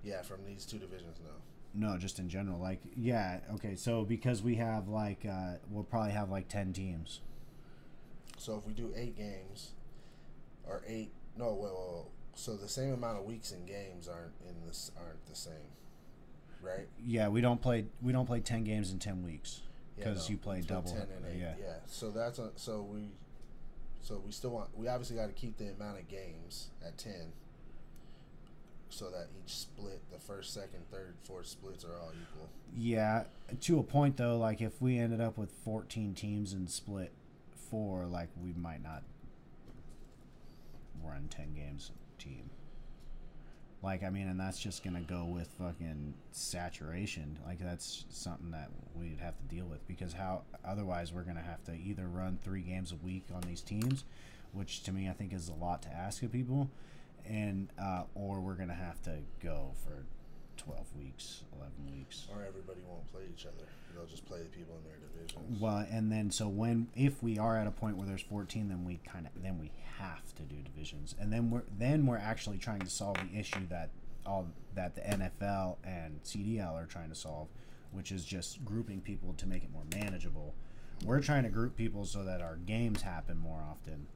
[0.03, 1.31] Yeah, from these two divisions, no.
[1.73, 2.59] No, just in general.
[2.59, 3.75] Like, yeah, okay.
[3.75, 7.21] So because we have like, uh, we'll probably have like ten teams.
[8.37, 9.71] So if we do eight games,
[10.65, 14.65] or eight, no, well, well, so the same amount of weeks and games aren't in
[14.65, 15.73] this aren't the same,
[16.61, 16.87] right?
[17.05, 19.61] Yeah, we don't play we don't play ten games in ten weeks
[19.97, 20.91] Yeah, because no, you play double.
[20.91, 21.39] ten and eight.
[21.39, 21.53] Yeah.
[21.59, 21.73] Yeah.
[21.87, 23.09] So that's a, so we,
[24.01, 27.31] so we still want we obviously got to keep the amount of games at ten,
[28.89, 32.49] so that each split, the first, second, third, fourth splits are all equal.
[32.75, 33.23] Yeah,
[33.61, 34.37] to a point though.
[34.37, 37.11] Like if we ended up with fourteen teams and split
[37.69, 39.03] four, like we might not
[41.03, 42.49] run ten games a team.
[43.81, 47.39] Like I mean, and that's just gonna go with fucking saturation.
[47.45, 51.63] Like that's something that we'd have to deal with because how otherwise we're gonna have
[51.65, 54.03] to either run three games a week on these teams,
[54.51, 56.69] which to me I think is a lot to ask of people,
[57.25, 60.03] and uh, or we're gonna have to go for
[60.59, 62.27] twelve weeks, eleven weeks.
[62.31, 63.67] Or everybody won't play each other.
[63.95, 65.59] They'll just play the people in their divisions.
[65.59, 68.85] Well, and then so when if we are at a point where there's 14, then
[68.85, 72.57] we kind of then we have to do divisions, and then we're then we're actually
[72.57, 73.89] trying to solve the issue that
[74.25, 77.47] all that the NFL and CDL are trying to solve,
[77.91, 80.53] which is just grouping people to make it more manageable.
[81.05, 84.07] We're trying to group people so that our games happen more often.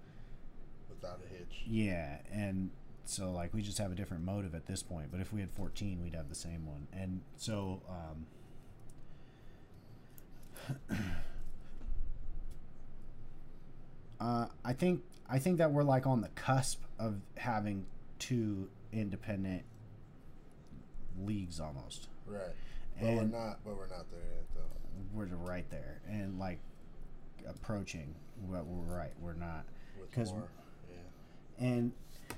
[0.89, 1.63] Without a hitch.
[1.65, 2.71] Yeah, and
[3.05, 5.11] so like we just have a different motive at this point.
[5.11, 6.87] But if we had 14, we'd have the same one.
[6.93, 8.25] And so um,
[14.19, 17.85] uh, I think I think that we're like on the cusp of having
[18.19, 19.63] two independent
[21.21, 22.07] leagues almost.
[22.25, 22.41] Right.
[22.99, 23.59] But And- we're not.
[23.65, 24.61] But we're not there yet, though.
[25.13, 26.59] We're right there and like
[27.47, 28.15] approaching.
[28.49, 29.11] But we're right.
[29.21, 29.65] We're not.
[29.99, 30.47] With 'Cause- more.
[30.89, 31.65] Yeah.
[31.67, 31.91] and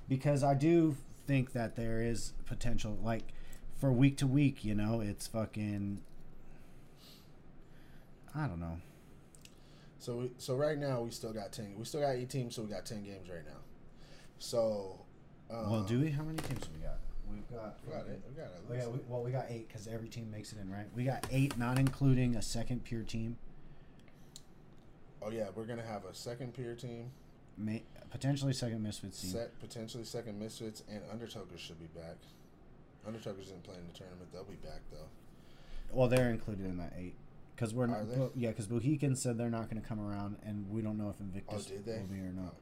[0.07, 0.95] because I do
[1.27, 3.33] think that there is potential, like
[3.79, 6.01] for week to week, you know, it's fucking.
[8.33, 8.77] I don't know.
[9.99, 11.73] So we, so right now we still got ten.
[11.77, 13.59] We still got eight teams, so we got ten games right now.
[14.39, 14.99] So.
[15.49, 16.09] Um, well, do we?
[16.09, 16.97] How many teams we got?
[17.31, 17.77] We've got.
[17.85, 18.21] We got it.
[18.27, 18.61] We got it.
[18.69, 20.87] Oh, yeah, we, well, we got eight because every team makes it in, right?
[20.95, 23.37] We got eight, not including a second pure team,
[25.25, 27.11] oh yeah, we're gonna have a second peer team,
[27.57, 27.83] may,
[28.15, 29.31] potentially second misfits team.
[29.31, 32.15] set potentially second misfits, and Undertokers should be back.
[33.05, 34.31] Undertakers didn't play in the tournament.
[34.31, 35.09] They'll be back though.
[35.91, 37.15] Well, they're included in that eight
[37.55, 38.15] because we're Are not.
[38.15, 41.09] Bo- yeah, because Bohican said they're not going to come around, and we don't know
[41.09, 41.97] if Invictus they?
[41.97, 42.55] will be or not.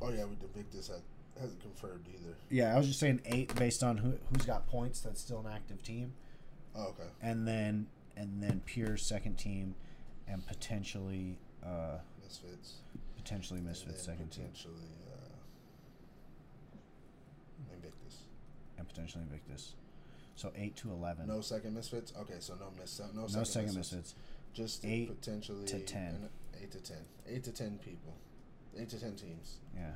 [0.00, 1.02] Oh yeah, we Invictus had,
[1.40, 2.34] hasn't confirmed either.
[2.50, 5.00] Yeah, I was just saying eight based on who who's got points.
[5.00, 6.14] That's still an active team,
[6.74, 7.08] Oh okay.
[7.20, 7.86] and then
[8.16, 9.74] and then pure second team,
[10.26, 12.76] and potentially uh Misfits.
[13.22, 14.74] Potentially then second team, potentially
[15.12, 15.28] uh,
[17.74, 18.16] Invictus.
[18.78, 19.74] and potentially Invictus.
[20.34, 21.26] So eight to eleven.
[21.28, 22.12] No second misfits.
[22.20, 22.98] Okay, so no miss.
[23.14, 23.92] No, No second, second misfits.
[23.92, 24.14] misfits.
[24.54, 26.28] Just Eight potentially to 10.
[26.62, 26.98] Eight to ten.
[27.28, 28.14] Eight to ten people.
[28.78, 29.56] Eight to ten teams.
[29.74, 29.92] Yeah.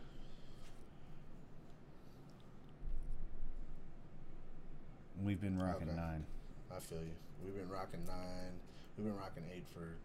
[5.22, 5.96] We've been rocking Okay.
[5.96, 6.24] nine.
[6.70, 7.14] I feel you.
[7.44, 8.52] We've been rocking nine.
[8.96, 9.96] We've been rocking eight for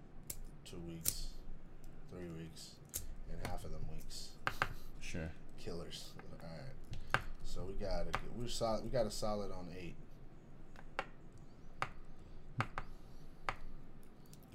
[0.66, 1.28] two weeks,
[2.12, 2.72] three weeks,
[3.32, 4.30] and half of them weeks.
[5.00, 5.30] Sure.
[5.60, 6.12] Killers.
[6.44, 7.22] All right.
[7.44, 8.84] So we got a, we're solid.
[8.84, 9.96] We got a solid on eight.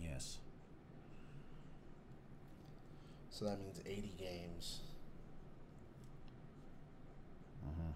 [0.01, 0.39] Yes.
[3.31, 4.81] So that means eighty games.
[7.65, 7.93] Uh huh.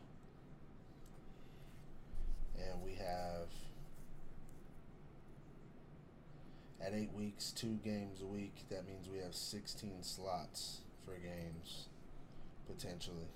[2.72, 3.48] and we have
[6.84, 8.64] at eight weeks, two games a week.
[8.70, 11.86] That means we have sixteen slots for games,
[12.66, 13.28] potentially.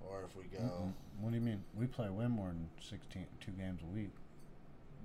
[0.00, 0.92] Or if we go, Mm-mm.
[1.20, 1.62] What do you mean?
[1.78, 4.10] We play way more than 16, two games a week.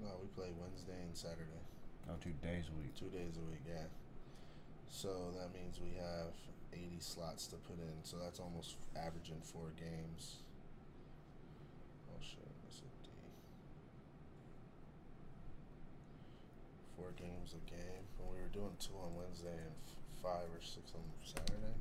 [0.01, 1.61] no, we play Wednesday and Saturday,
[2.09, 2.95] Oh, two days a week.
[2.95, 3.61] two days a week.
[3.67, 3.85] Yeah.
[4.89, 6.34] So that means we have
[6.73, 8.01] eighty slots to put in.
[8.03, 10.38] So that's almost averaging four games.
[12.09, 13.09] Oh shit, that's a D.
[17.07, 18.03] Four games a game.
[18.19, 21.71] And we were doing two on Wednesday and f- five or six on Saturday.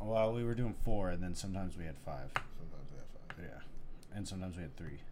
[0.00, 2.32] Well, we were doing four, and then sometimes we had five.
[2.56, 3.36] Sometimes we had five.
[3.44, 4.16] Yeah.
[4.16, 5.04] And sometimes we had three.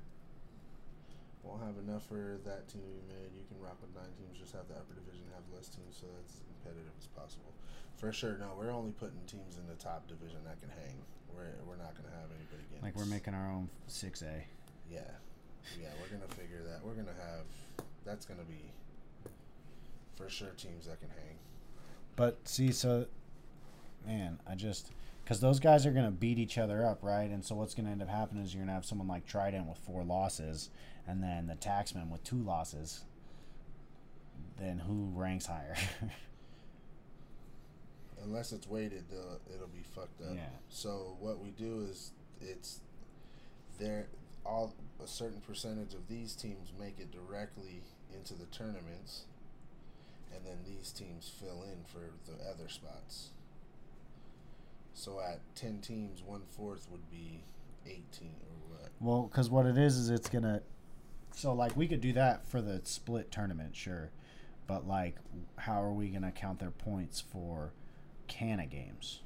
[1.45, 3.37] Won't have enough for that team to be made.
[3.37, 4.41] You can rock with nine teams.
[4.41, 7.53] Just have the upper division have less teams, so that's as competitive as possible.
[8.01, 8.41] For sure.
[8.41, 10.97] No, we're only putting teams in the top division that can hang.
[11.29, 14.49] We're we're not gonna have anybody get Like we're making our own six A.
[14.89, 15.05] Yeah,
[15.77, 15.93] yeah.
[16.01, 16.81] We're gonna figure that.
[16.81, 17.45] We're gonna have.
[18.09, 18.73] That's gonna be
[20.17, 21.39] for sure teams that can hang.
[22.17, 23.07] But see, so
[24.07, 27.31] man, I just because those guys are gonna beat each other up, right?
[27.31, 29.79] And so what's gonna end up happening is you're gonna have someone like Trident with
[29.79, 30.71] four losses,
[31.07, 33.05] and then the Taxman with two losses.
[34.59, 35.77] Then who ranks higher?
[38.25, 39.05] Unless it's weighted,
[39.55, 40.35] it'll be fucked up.
[40.35, 40.49] Yeah.
[40.69, 42.81] So what we do is it's
[43.79, 44.07] there.
[44.45, 47.83] All a certain percentage of these teams make it directly
[48.15, 49.25] into the tournaments,
[50.37, 53.31] and then these teams fill in for the other spots.
[54.95, 57.41] So at ten teams, one fourth would be
[57.87, 58.91] eighteen or what?
[59.01, 60.63] Well, because what it is is it's gonna.
[61.33, 64.11] So like we could do that for the split tournament, sure,
[64.67, 65.17] but like,
[65.57, 67.73] how are we gonna count their points for
[68.27, 69.21] Canna games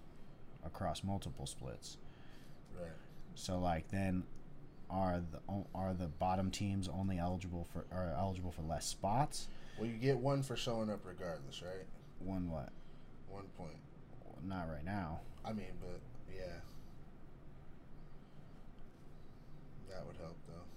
[0.65, 1.99] across multiple splits?
[2.79, 2.91] Right.
[3.35, 4.25] So like then,
[4.91, 5.41] are the
[5.75, 9.49] are the bottom teams only eligible for are eligible for less spots?
[9.81, 11.87] Well, you get one for showing up regardless, right?
[12.19, 12.69] One what?
[13.31, 13.81] One point.
[14.47, 15.21] Not right now.
[15.43, 16.01] I mean, but
[16.31, 16.61] yeah,
[19.89, 20.69] that would help though.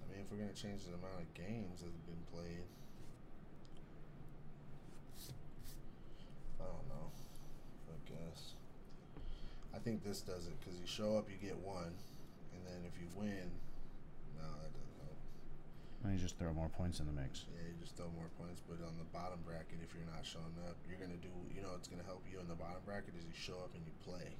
[0.00, 2.64] I mean, if we're gonna change the amount of games that have been played,
[6.58, 7.12] I don't know.
[7.92, 8.54] I guess.
[9.74, 11.92] I think this does it because you show up, you get one,
[12.56, 13.50] and then if you win,
[14.40, 15.18] no, that doesn't help.
[16.08, 17.44] Let me just throw more points in the mix.
[17.52, 20.56] Yeah, you just throw more points, but on the bottom bracket, if you're not showing
[20.64, 21.28] up, you're gonna do.
[21.52, 23.84] You know, it's gonna help you in the bottom bracket is you show up and
[23.84, 24.32] you play,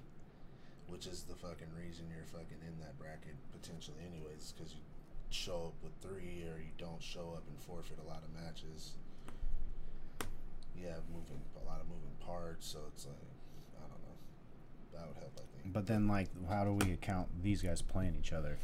[0.89, 4.81] which is the fucking reason you're fucking in that bracket potentially, anyways, because you
[5.29, 8.97] show up with three or you don't show up and forfeit a lot of matches.
[10.73, 13.29] You have moving a lot of moving parts, so it's like
[13.77, 14.17] I don't know.
[14.97, 15.69] That would help, I think.
[15.69, 18.57] But then like, how do we account these guys playing each other?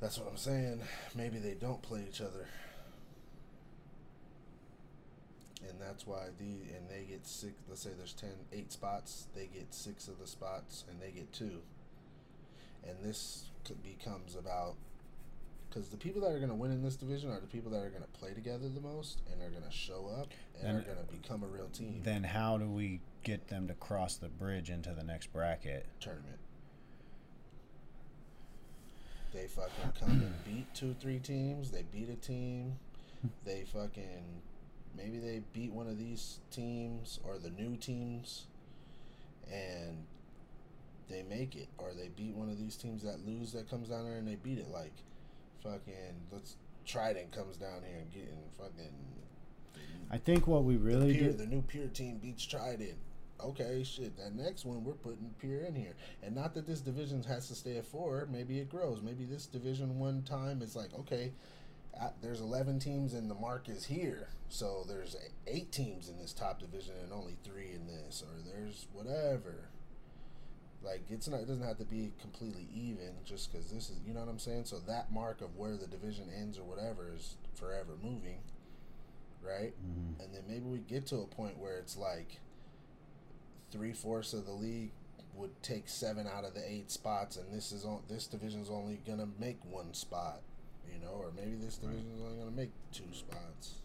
[0.00, 0.80] That's what I'm saying.
[1.14, 2.46] Maybe they don't play each other.
[5.68, 6.44] And that's why the
[6.76, 10.26] and they get six let's say there's 10 8 spots, they get 6 of the
[10.26, 11.50] spots and they get 2.
[12.86, 14.74] And this could becomes about
[15.70, 17.82] cuz the people that are going to win in this division are the people that
[17.82, 20.28] are going to play together the most and are going to show up
[20.60, 23.66] and Then- are going to become a real team Then how do we get them
[23.66, 25.86] to cross the bridge into the next bracket?
[26.00, 26.38] tournament.
[29.36, 31.70] They fucking come and beat two, three teams.
[31.70, 32.78] They beat a team.
[33.44, 34.42] They fucking
[34.96, 38.46] maybe they beat one of these teams or the new teams,
[39.52, 40.06] and
[41.10, 41.68] they make it.
[41.76, 44.36] Or they beat one of these teams that lose that comes down there and they
[44.36, 44.68] beat it.
[44.72, 44.94] Like
[45.62, 46.56] fucking let's
[46.86, 48.94] Trident comes down here and getting fucking.
[50.10, 51.36] I think what we really the, Pier, do.
[51.36, 52.96] the new Pier team beats Trident.
[53.42, 54.16] Okay, shit.
[54.16, 57.54] That next one we're putting Pier in here, and not that this division has to
[57.54, 58.26] stay at four.
[58.30, 59.02] Maybe it grows.
[59.02, 61.32] Maybe this division one time is like okay,
[62.00, 66.32] uh, there's eleven teams and the mark is here, so there's eight teams in this
[66.32, 69.68] top division and only three in this, or there's whatever.
[70.82, 71.40] Like it's not.
[71.40, 73.96] It doesn't have to be completely even just because this is.
[74.06, 74.64] You know what I'm saying?
[74.64, 78.38] So that mark of where the division ends or whatever is forever moving,
[79.42, 79.74] right?
[79.84, 80.24] Mhm.
[80.24, 82.40] And then maybe we get to a point where it's like
[83.70, 84.90] three fourths of the league
[85.34, 89.00] would take seven out of the eight spots, and this is on this division's only
[89.06, 90.40] gonna make one spot,
[90.92, 91.90] you know, or maybe this Right.
[91.92, 93.82] division's only gonna make two spots.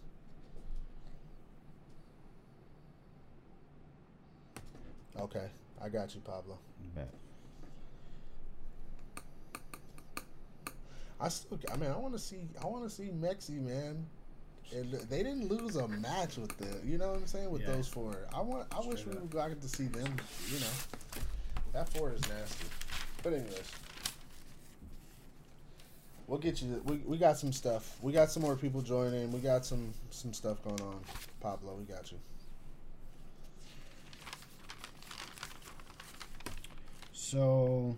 [5.20, 5.50] Okay,
[5.82, 6.58] I got you, Pablo.
[6.96, 7.14] Bet.
[11.20, 14.08] I still, I mean, I want to see, I want to see Mexi, man.
[14.74, 17.74] And they didn't lose a match with the, you know what I'm saying, with Yeah.
[17.74, 18.16] those four.
[18.34, 19.22] I want, I wish Straight we up.
[19.24, 20.16] would got to see them.
[20.50, 21.22] You know,
[21.74, 22.66] that four is nasty.
[23.22, 23.70] But anyways,
[26.28, 26.82] we'll get you.
[26.86, 27.98] We, we got some stuff.
[28.02, 29.32] We got some more people joining.
[29.34, 31.02] We got some some stuff going on.
[31.42, 32.18] Pablo, we got you.
[37.14, 37.96] So.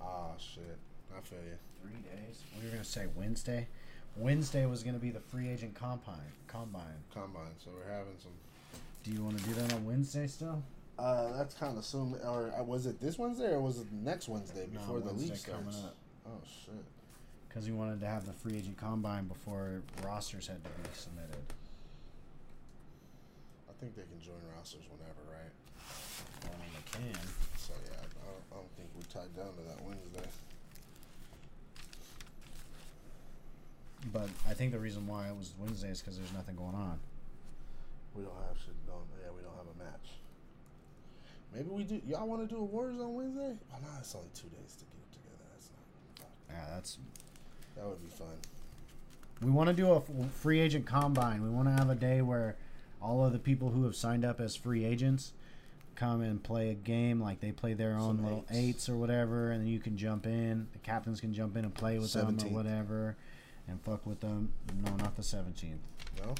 [0.00, 0.76] Ah, shit.
[1.16, 1.56] I feel you.
[1.82, 2.42] Three days.
[2.58, 3.68] We were gonna say Wednesday.
[4.16, 6.16] Wednesday was gonna be the free agent combine.
[6.46, 6.82] Combine.
[7.14, 7.52] Combine.
[7.64, 8.32] So we're having some.
[9.04, 10.62] Do you want to do that on Wednesday still?
[10.98, 12.14] Uh, that's kind of soon.
[12.24, 15.28] Or uh, was it this Wednesday or was it next Wednesday No, before the Wednesday
[15.30, 15.84] league starts?
[15.84, 15.96] up.
[16.26, 16.74] Oh shit.
[17.48, 21.38] Because we wanted to have the free agent combine before rosters had to be submitted.
[23.70, 25.54] I think they can join rosters whenever, right?
[26.42, 27.22] Well, I mean, they can.
[27.56, 30.28] So yeah, I don't, I don't think we're tied down to that Wednesday.
[34.12, 36.98] But I think the reason why it was Wednesday is because there's nothing going on.
[38.14, 38.74] We don't have shit.
[38.86, 40.08] Don't, yeah, we don't have a match.
[41.54, 42.00] Maybe we do.
[42.06, 43.56] Y'all want to do awards on Wednesday?
[43.72, 45.44] Oh no, it's only two days to get together.
[45.52, 45.70] That's
[46.20, 46.28] not.
[46.50, 46.98] Yeah, that's.
[47.76, 48.36] That would be fun.
[49.42, 51.42] We want to do a f- free agent combine.
[51.42, 52.56] We want to have a day where
[53.00, 55.32] all of the people who have signed up as free agents
[55.98, 57.20] come and play a game.
[57.20, 58.58] Like they play their own Some little eights.
[58.58, 60.68] eights or whatever, and then you can jump in.
[60.72, 63.16] The captains can jump in and play with them or whatever,
[63.66, 64.52] and fuck with them.
[64.84, 65.80] No, not the seventeenth.
[66.24, 66.34] No,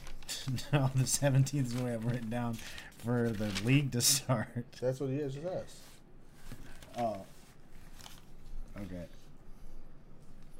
[0.72, 2.58] no, the seventeenth is what I have written down
[2.98, 4.48] for the league to start.
[4.80, 5.34] that's what it is.
[5.34, 5.80] Just us.
[6.98, 7.22] Oh.
[8.76, 9.04] Okay.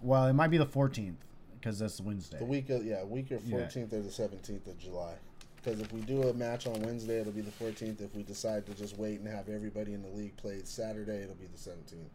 [0.02, 1.16] Well, it might be the fourteenth
[1.60, 2.38] because that's Wednesday.
[2.38, 3.58] The week of yeah, week of Yeah.
[3.58, 5.14] fourteenth or the seventeenth of July.
[5.62, 8.00] Because if we do a match on Wednesday, it'll be the fourteenth.
[8.00, 11.34] If we decide to just wait and have everybody in the league play Saturday, it'll
[11.34, 12.10] be the seventeenth.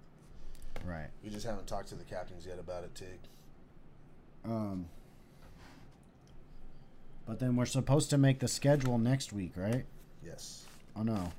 [0.86, 1.08] Right.
[1.24, 3.20] We just haven't talked to the captains yet about it, Tig.
[4.46, 4.86] Um.
[7.26, 9.86] But then we're supposed to make the schedule next week, right?
[10.26, 10.66] Yes.
[10.96, 11.32] Oh no.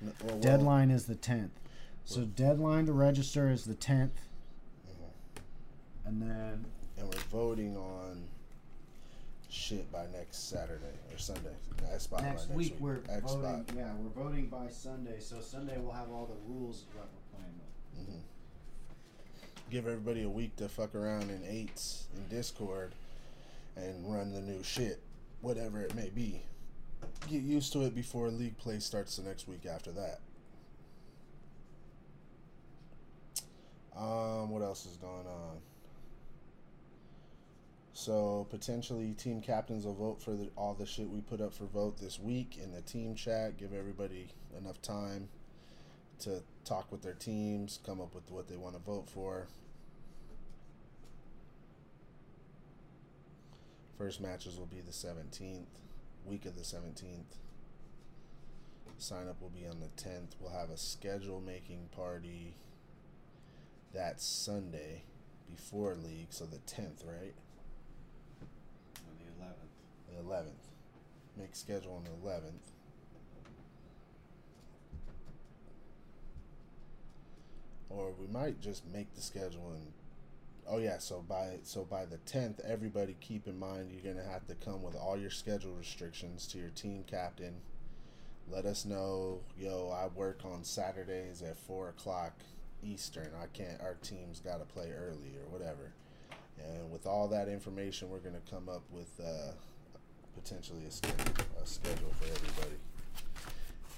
[0.00, 1.52] No, well, well, Deadline is the tenth.
[2.04, 4.20] So Well- deadline to register is the tenth,
[4.86, 5.38] mhm.
[6.04, 6.66] and then
[6.96, 8.28] And we're voting on
[9.54, 11.54] shit by next Saturday or Sunday.
[11.98, 13.64] Spot by next next week we're X voting.
[13.64, 13.76] spot.
[13.76, 15.20] Yeah, we're voting by Sunday.
[15.20, 18.06] So Sunday we'll have all the rules of what we're playing with.
[18.08, 18.20] hmm
[19.70, 22.92] Give everybody a week to fuck around in eights in Discord
[23.76, 25.00] and run the new shit,
[25.40, 26.42] whatever it may be.
[27.28, 30.20] Get used to it before league play starts the next week after that.
[33.96, 35.58] Um, what else is going on?
[37.96, 41.64] So potentially, team captains will vote for the, all the shit we put up for
[41.66, 43.56] vote this week in the team chat.
[43.56, 45.28] Give everybody enough time
[46.18, 49.46] to talk with their teams, come up with what they want to vote for.
[53.96, 55.66] First matches will be the 17th,
[56.26, 57.38] week of the 17th.
[58.98, 60.32] Sign up will be on the 10th.
[60.40, 62.56] We'll have a schedule making party
[63.92, 65.04] that Sunday
[65.48, 67.34] before league, so the 10th, right?
[70.14, 70.54] The eleventh.
[71.36, 72.70] Make schedule on the 11th.
[77.90, 79.92] Or we might just make the schedule and
[80.68, 84.30] oh yeah, so by so by the 10th everybody keep in mind you're going to
[84.30, 87.54] have to come with all your schedule restrictions to your team captain.
[88.50, 92.34] Let us know, yo, I work on Saturdays at 4 o'clock
[92.82, 93.30] Eastern.
[93.40, 95.92] I can't, our team's got to play early or whatever.
[96.58, 99.52] And with all that information, we're going to come up with uh,
[100.34, 102.76] potentially a schedule, a schedule for everybody.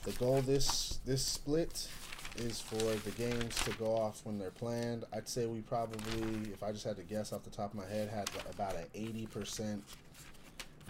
[0.05, 1.89] The goal this this split
[2.37, 5.05] is for the games to go off when they're planned.
[5.13, 7.87] I'd say we probably, if I just had to guess off the top of my
[7.87, 9.83] head, had about an eighty percent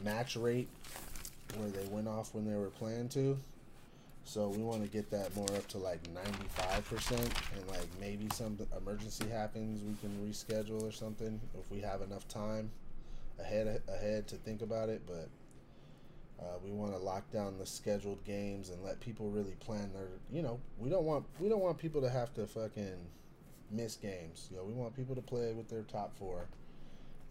[0.04, 0.68] match rate
[1.56, 3.38] where they went off when they were planned to.
[4.24, 7.12] So we want to get that more up to like 95%.
[7.12, 12.26] And like maybe some emergency happens, we can reschedule or something if we have enough
[12.26, 12.70] time
[13.38, 15.02] ahead ahead to think about it.
[15.06, 15.28] But
[16.40, 20.08] uh, we want to lock down the scheduled games and let people really plan their.
[20.32, 22.98] You know, we don't want we don't want people to have to fucking
[23.70, 24.48] miss games.
[24.50, 26.46] You know, we want people to play with their top four,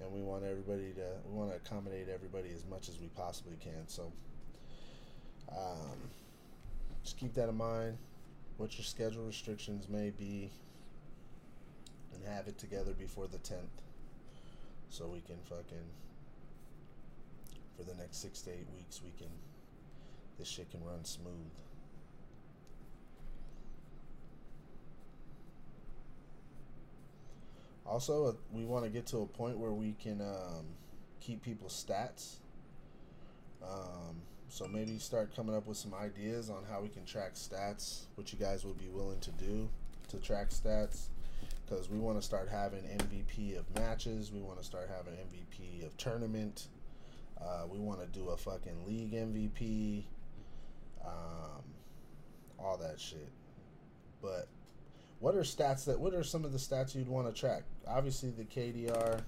[0.01, 3.57] and we want everybody to we want to accommodate everybody as much as we possibly
[3.61, 3.87] can.
[3.87, 4.11] So.
[5.51, 6.09] Um,
[7.05, 7.97] just keep that in mind.
[8.57, 10.49] What your schedule restrictions may be,
[12.13, 13.84] and have it together before the 10th
[14.95, 15.87] so we can fucking
[17.75, 19.27] for the next six to eight weeks we can
[20.39, 21.51] this shit can run smooth
[27.85, 30.65] also uh, we want to get to a point where we can um,
[31.19, 32.35] keep people's stats
[33.61, 38.05] um, so maybe start coming up with some ideas on how we can track stats,
[38.15, 39.69] what you guys would be willing to do
[40.09, 41.07] to track stats.
[41.65, 44.31] Because we want to start having MVP of matches.
[44.31, 46.67] We want to start having MVP of tournament.
[47.41, 50.03] Uh, we want to do a fucking league MVP.
[51.03, 51.63] Um,
[52.59, 53.31] all that shit.
[54.21, 54.47] But
[55.19, 55.99] what are stats that?
[55.99, 57.63] What are some of the stats you'd want to track?
[57.87, 59.21] Obviously the KDR.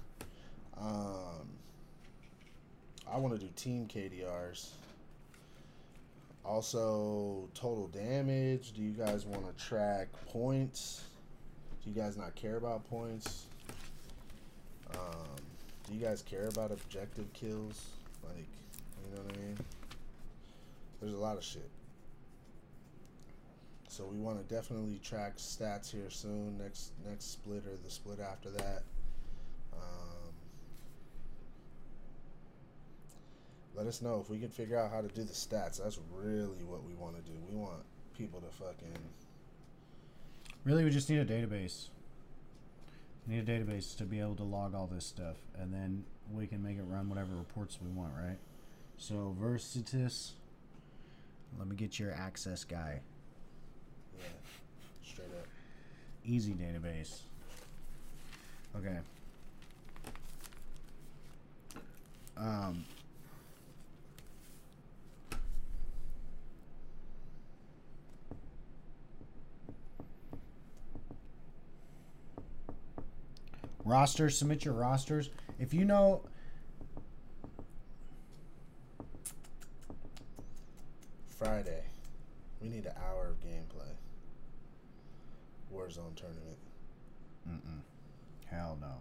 [0.80, 1.48] Um,
[3.12, 4.68] I want to do team KDRs.
[6.44, 8.72] Also, total damage.
[8.72, 11.04] Do you guys want to track points?
[11.88, 13.46] You guys not care about points?
[14.94, 15.36] Um,
[15.86, 17.86] do you guys care about objective kills?
[18.22, 18.46] Like,
[19.02, 19.58] you know what I mean?
[21.00, 21.70] There's a lot of shit.
[23.88, 26.58] So we want to definitely track stats here soon.
[26.58, 28.82] Next next split or the split after that.
[33.78, 35.80] let us know if we can figure out how to do the stats.
[35.80, 37.38] That's really what we want to do.
[37.48, 37.80] We want
[38.16, 38.98] people to fucking.
[40.64, 41.88] Really, we just need a database.
[43.26, 46.46] We need a database to be able to log all this stuff, and then we
[46.46, 48.38] can make it run whatever reports we want, right?
[48.98, 50.32] So Versitus.
[51.58, 53.00] Let me get your access guy.
[54.18, 54.24] Yeah,
[55.02, 55.46] straight up.
[56.24, 57.20] Easy database.
[58.76, 58.98] Okay.
[62.36, 62.84] Um,
[73.88, 75.30] Rosters, submit your rosters.
[75.58, 76.20] If you know
[81.26, 81.84] Friday,
[82.60, 83.88] we need an hour of gameplay.
[85.74, 86.58] Warzone tournament.
[87.48, 87.80] Mm-mm.
[88.50, 89.00] Hell no.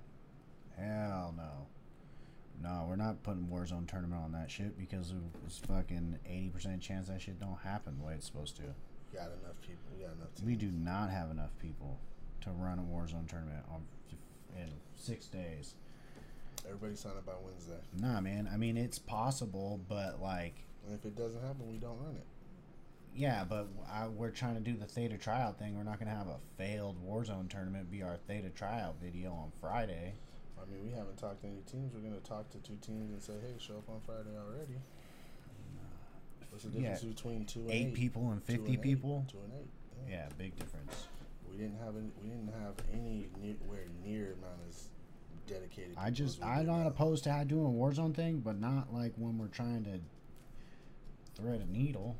[0.81, 1.67] Hell no.
[2.63, 5.13] No, we're not putting Warzone tournament on that shit because
[5.45, 8.63] it's fucking eighty percent chance that shit don't happen the way it's supposed to.
[9.11, 9.83] We got enough people.
[9.97, 10.33] We got enough.
[10.35, 10.47] Teams.
[10.47, 11.99] We do not have enough people
[12.41, 13.83] to run a Warzone tournament on
[14.57, 15.75] in six days.
[16.65, 17.79] Everybody sign up by Wednesday.
[17.99, 18.49] Nah, man.
[18.51, 20.55] I mean, it's possible, but like.
[20.85, 22.25] And if it doesn't happen, we don't run it.
[23.15, 25.75] Yeah, but I, we're trying to do the theta tryout thing.
[25.75, 29.51] We're not going to have a failed Warzone tournament be our theta tryout video on
[29.59, 30.13] Friday.
[30.61, 31.93] I mean, we haven't talked to any teams.
[31.93, 34.79] We're going to talk to two teams and say, hey, show up on Friday already.
[36.49, 37.09] What's the difference yeah.
[37.09, 37.87] between two and eight?
[37.87, 39.25] Eight people and 50 two and people?
[39.25, 39.31] Eight.
[39.31, 39.69] Two and eight.
[40.07, 40.15] Yeah.
[40.15, 41.07] yeah, big difference.
[41.57, 42.11] We didn't have any.
[42.21, 44.89] We didn't have anywhere near amount as
[45.47, 45.95] dedicated.
[45.97, 46.87] I just I'm not now.
[46.87, 49.99] opposed to doing a Warzone thing, but not like when we're trying to
[51.41, 52.15] thread a needle.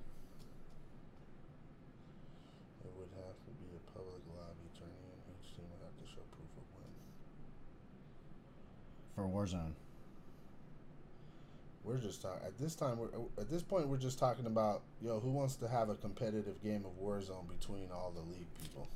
[2.84, 5.22] It would have to be a public lobby tournament.
[5.30, 6.90] Each team would have to show proof of win.
[9.14, 9.74] For Warzone.
[11.84, 12.98] We're just talking at this time.
[12.98, 13.88] We're uh, at this point.
[13.88, 17.92] We're just talking about yo, who wants to have a competitive game of Warzone between
[17.94, 18.88] all the league people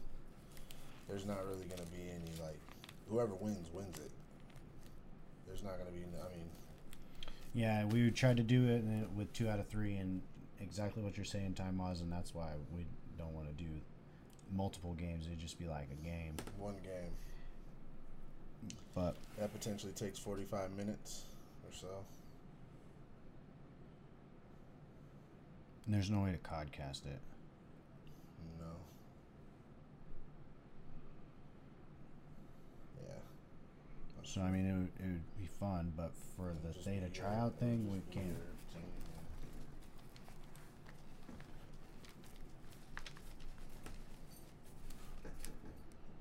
[1.12, 2.58] there's not really going to be any like
[3.10, 4.10] whoever wins wins it.
[5.46, 6.00] There's not going to be.
[6.00, 6.50] I mean.
[7.54, 10.22] Yeah, we tried to do it uh, with two out of three, and
[10.62, 12.86] exactly what you're saying time was, and that's why we
[13.18, 13.70] don't want to do
[14.56, 15.28] multiple games.
[15.28, 16.36] It'd just be like a game.
[16.58, 17.12] One game.
[18.96, 21.24] But that potentially takes 45 minutes
[21.66, 21.88] or so.
[25.86, 27.20] And there's no way to codcast it.
[34.24, 37.92] So I mean, it would, it would be fun, but for the theta tryout thing,
[37.92, 38.38] we can't.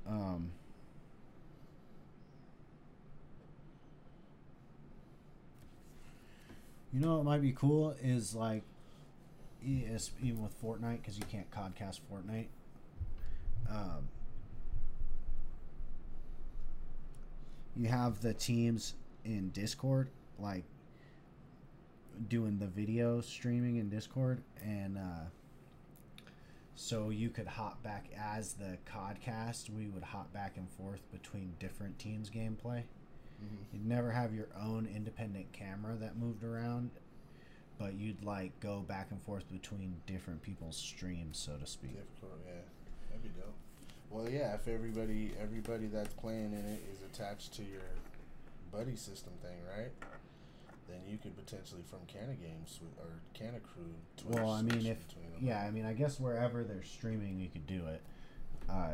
[0.08, 0.50] Um.
[6.92, 8.64] You know what might be cool is like
[9.64, 12.46] even with Fortnite because you can't codcast Fortnite.
[13.70, 14.08] Um,
[17.76, 18.94] you have the teams
[19.24, 20.64] in Discord, like
[22.28, 25.24] doing the video streaming in Discord, and uh,
[26.74, 29.70] so you could hop back as the codcast.
[29.70, 32.82] We would hop back and forth between different teams' gameplay.
[33.42, 33.64] Mhm.
[33.72, 36.90] You'd never have your own independent camera that moved around,
[37.78, 41.92] but you'd like go back and forth between different people's streams, so to speak.
[41.94, 42.02] Yeah.
[43.08, 43.54] That'd be dope.
[44.10, 47.82] Well, yeah, if everybody everybody that's playing in it is attached to your
[48.72, 49.92] buddy system thing, right?
[50.88, 53.94] Then you could potentially from Canna Games or Canna Crew.
[54.16, 54.98] Twitch Well, I mean, if
[55.40, 58.02] yeah, I mean, I guess wherever they're streaming, you could do it,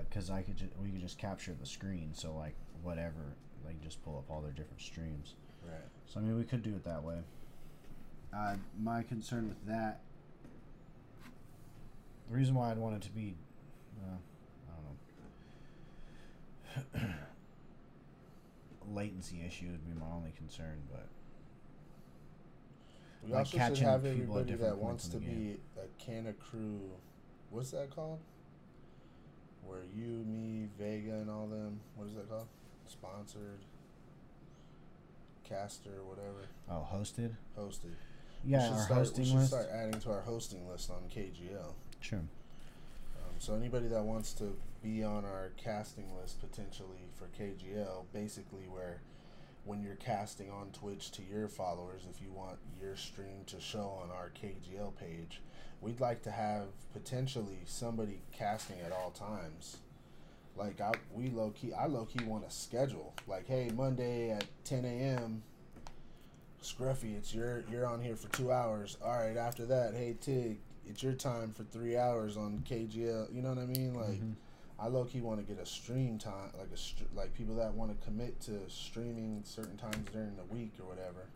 [0.08, 3.34] because I could ju- we could just capture the screen, so like whatever,
[3.64, 5.34] like just pull up all their different streams.
[5.64, 5.80] right.
[6.06, 7.20] So I mean, we could do it that way.
[8.36, 10.00] Uh, my concern with that,
[12.28, 13.34] the reason why I'd want it to be,
[13.98, 14.18] uh, I don't know,
[18.92, 20.78] latency issue would be my only concern.
[20.90, 21.06] But
[23.24, 26.80] We Like also should have everybody that wants to be a Canna Crew.
[27.50, 28.18] What's that called?
[29.66, 31.80] Where you, me, Vega, and all them.
[31.96, 32.46] What is that called?
[32.86, 33.58] Sponsored.
[35.48, 36.46] Caster, whatever.
[36.70, 37.94] oh, hosted, Hosted.
[38.44, 41.02] yeah, we our start, hosting we should list, start adding to our hosting list on
[41.08, 41.72] KGL.
[42.00, 42.18] sure.
[42.18, 42.26] Um,
[43.38, 49.00] so anybody that wants to be on our casting list potentially for KGL, basically where
[49.64, 53.98] when you're casting on Twitch to your followers, if you want your stream to show
[54.02, 55.40] on our KGL page,
[55.80, 59.78] we'd like to have potentially somebody casting at all times.
[60.56, 63.12] Like I, we low key, I low key want to schedule.
[63.26, 65.42] Like, hey, Monday at 10 a.m.
[66.62, 68.96] Scruffy, it's your you're on here for two hours.
[69.04, 70.58] All right, after that, hey Tig,
[70.88, 73.34] it's your time for three hours on KGL.
[73.34, 73.94] You know what I mean?
[73.94, 74.34] Like, Mhm.
[74.78, 77.72] I low key want to get a stream time, like a str- like people that
[77.72, 81.28] want to commit to streaming certain times during the week or whatever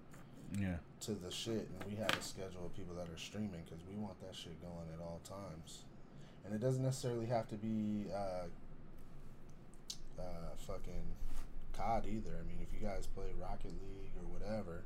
[0.59, 3.83] Yeah, to the shit, and we have a schedule of people that are streaming because
[3.89, 5.85] we want that shit going at all times,
[6.45, 8.47] and it doesn't necessarily have to be uh,
[10.21, 11.17] uh, fucking
[11.73, 12.37] COD either.
[12.39, 14.83] I mean, if you guys play Rocket League or whatever,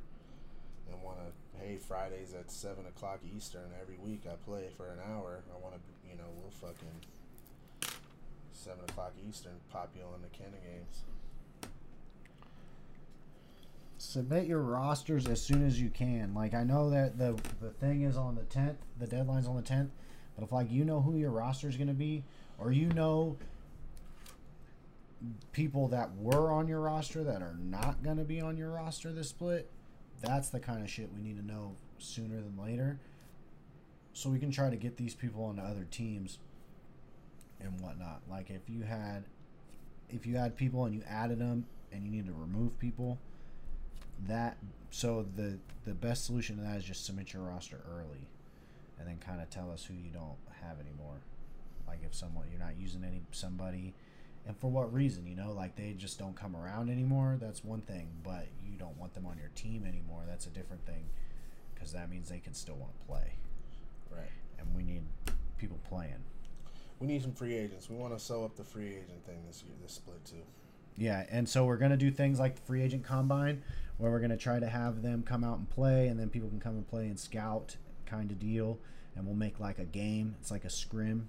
[0.90, 4.98] and want to, hey, Fridays at seven o'clock Eastern every week, I play for an
[5.10, 5.42] hour.
[5.52, 7.00] I want to, you know, we'll fucking
[8.64, 11.02] seven o'clock Eastern pop you on the Canna games.
[13.98, 16.34] submit your rosters as soon as you can.
[16.34, 19.62] Like I know that the the thing is on the tenth, the deadline's on the
[19.62, 19.90] tenth,
[20.36, 22.22] but if like you know who your roster is gonna be,
[22.58, 23.36] or you know
[25.52, 29.30] people that were on your roster that are not gonna be on your roster this
[29.30, 29.70] split,
[30.22, 32.98] that's the kind of shit we need to know sooner than later.
[34.12, 36.38] So we can try to get these people onto other teams
[37.60, 38.22] and whatnot.
[38.30, 39.24] Like if you had
[40.10, 43.18] if you had people and you added them and you need to remove people,
[44.26, 44.56] that
[44.90, 48.28] so the the best solution to that is just submit your roster early
[48.98, 51.16] and then kind of tell us who you don't have anymore
[51.86, 53.92] like if someone you're not using any somebody
[54.46, 57.80] and for what reason you know like they just don't come around anymore that's one
[57.82, 61.04] thing but you don't want them on your team anymore that's a different thing
[61.74, 63.32] because that means they can still want to play
[64.10, 64.30] Right.
[64.58, 65.02] and we need
[65.58, 66.22] people playing
[67.04, 67.90] We need some free agents.
[67.90, 70.40] We want to sew up the free agent thing this year, this split too.
[70.96, 73.62] Yeah, and so we're gonna do things like the free agent combine,
[73.98, 76.60] where we're gonna try to have them come out and play, and then people can
[76.60, 77.76] come and play and scout,
[78.06, 78.78] kind of deal,
[79.14, 80.34] and we'll make like a game.
[80.40, 81.28] It's like a scrim,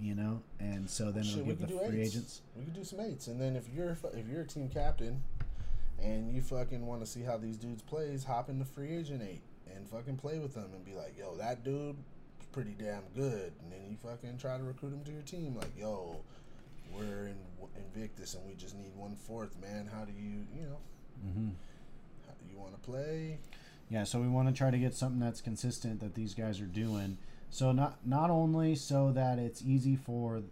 [0.00, 2.10] you know, and so then Shit, it'll we give the do free eights.
[2.16, 2.42] agents.
[2.56, 5.22] We could do some eights, and then if you're if you're a team captain,
[6.02, 9.22] and you fucking want to see how these dudes plays, hop in the free agent
[9.22, 9.42] eight
[9.76, 11.96] and fucking play with them and be like, yo, that dude
[12.54, 15.76] pretty damn good, and then you fucking try to recruit him to your team, like,
[15.76, 16.20] yo,
[16.92, 17.36] we're in
[17.76, 19.90] Invictus and we just need one fourth, man.
[19.92, 20.78] How do you, you know,
[21.26, 21.48] Mm-hmm.
[22.26, 23.38] how do you want to play?
[23.88, 26.66] Yeah, so we want to try to get something that's consistent that these guys are
[26.66, 27.18] doing.
[27.50, 30.42] So not not only so that it's easy for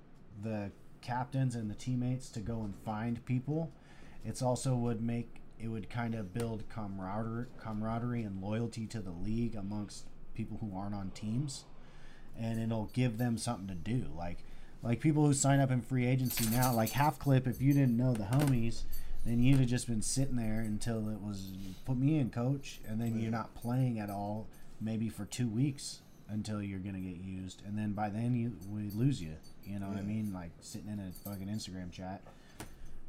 [0.43, 0.71] the
[1.01, 3.71] captains and the teammates to go and find people,
[4.25, 9.11] it's also would make it would kind of build camaraderie, camaraderie and loyalty to the
[9.13, 11.65] league amongst people who aren't on teams,
[12.39, 14.07] and it'll give them something to do.
[14.17, 14.39] Like
[14.83, 17.47] like people who sign up in free agency now, like half clip.
[17.47, 18.83] If you didn't know the homies,
[19.25, 21.53] then you'd have just been sitting there until it was
[21.85, 23.23] put me in, coach, and then Yeah.
[23.23, 24.49] you're not playing at all,
[24.81, 28.89] maybe for two weeks until you're gonna get used, and then by then you we
[28.91, 29.35] lose you.
[29.65, 30.33] You know what I mean?
[30.33, 32.23] Like sitting in a fucking Instagram chat.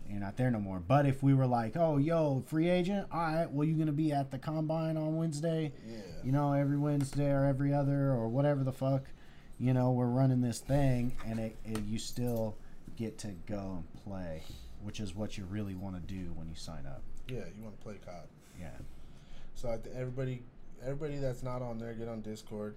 [0.09, 0.79] You're not there no more.
[0.79, 4.11] But if we were like, oh, yo, free agent, all right, well, you're gonna be
[4.11, 5.73] at the combine on Wednesday?
[5.87, 5.97] Yeah.
[6.23, 9.03] You know, every Wednesday or every other or whatever the fuck.
[9.59, 12.57] You know, we're running this thing, and it, it you still
[12.95, 14.43] get to go and play,
[14.81, 17.01] which is what you really want to do when you sign up.
[17.27, 18.27] Yeah, you want to play COD.
[18.59, 18.69] Yeah.
[19.55, 20.43] So everybody,
[20.81, 22.75] everybody that's not on there, get on Discord,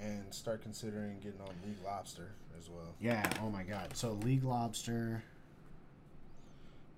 [0.00, 2.94] and start considering getting on League Lobster as well.
[3.00, 3.28] Yeah.
[3.42, 3.96] Oh my God.
[3.96, 5.22] So League Lobster.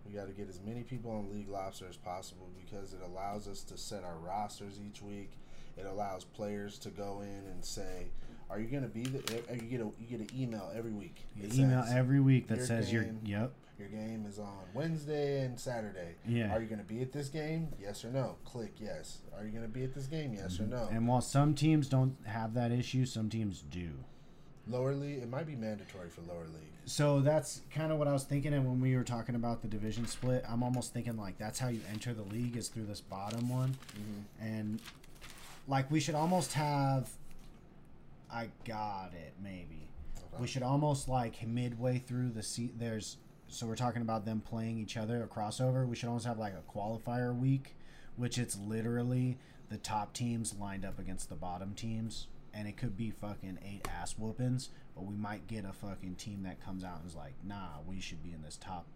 [0.08, 3.48] We got to get as many people on League Lobster as possible because it allows
[3.48, 5.32] us to set our rosters each week.
[5.76, 8.06] It allows players to go in and say,
[8.48, 9.18] "Are you going to be the?"
[9.52, 11.16] You get a you get an email every week.
[11.34, 13.06] You email says, every week that your says you're.
[13.24, 13.52] Yep.
[13.78, 16.14] Your game is on Wednesday and Saturday.
[16.26, 16.54] Yeah.
[16.54, 17.68] Are you going to be at this game?
[17.78, 18.36] Yes or no.
[18.46, 19.18] Click yes.
[19.36, 20.32] Are you going to be at this game?
[20.32, 20.76] Yes or no.
[20.76, 20.96] Mm-hmm.
[20.96, 23.90] And while some teams don't have that issue, some teams do.
[24.66, 26.72] lower league, it might be mandatory for lower league.
[26.86, 28.54] So that's kind of what I was thinking.
[28.54, 31.68] And when we were talking about the division split, I'm almost thinking like that's how
[31.68, 33.76] you enter the league is through this bottom one.
[33.98, 34.46] Mm-hmm.
[34.46, 34.80] And
[35.66, 37.10] like we should almost have.
[38.32, 39.88] I got it, maybe.
[40.16, 40.40] Okay.
[40.40, 42.78] We should almost like midway through the seat.
[42.78, 43.18] there's
[43.48, 45.86] so we're talking about them playing each other a crossover.
[45.86, 47.74] We should almost have like a qualifier week,
[48.16, 49.38] which it's literally
[49.70, 53.86] the top teams lined up against the bottom teams, and it could be fucking eight
[53.88, 54.70] ass whoopings.
[54.96, 58.00] But we might get a fucking team that comes out and is like, nah, we
[58.00, 58.86] should be in this top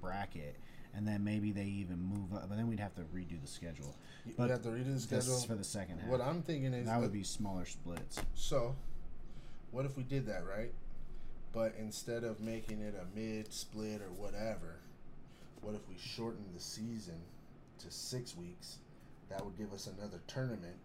[0.00, 0.56] bracket,
[0.94, 2.48] and then maybe they even move up.
[2.48, 3.94] But then we'd have to redo the schedule.
[4.24, 5.36] You But have to redo the This schedule.
[5.36, 6.08] is for the second half.
[6.08, 8.20] What I'm thinking is that would be smaller splits.
[8.34, 8.74] so.
[9.70, 10.72] What if we did that right?
[11.52, 14.76] But instead of making it a mid split or whatever,
[15.60, 17.20] what if we shortened the season
[17.80, 18.78] to six weeks?
[19.28, 20.76] That would give us another tournament,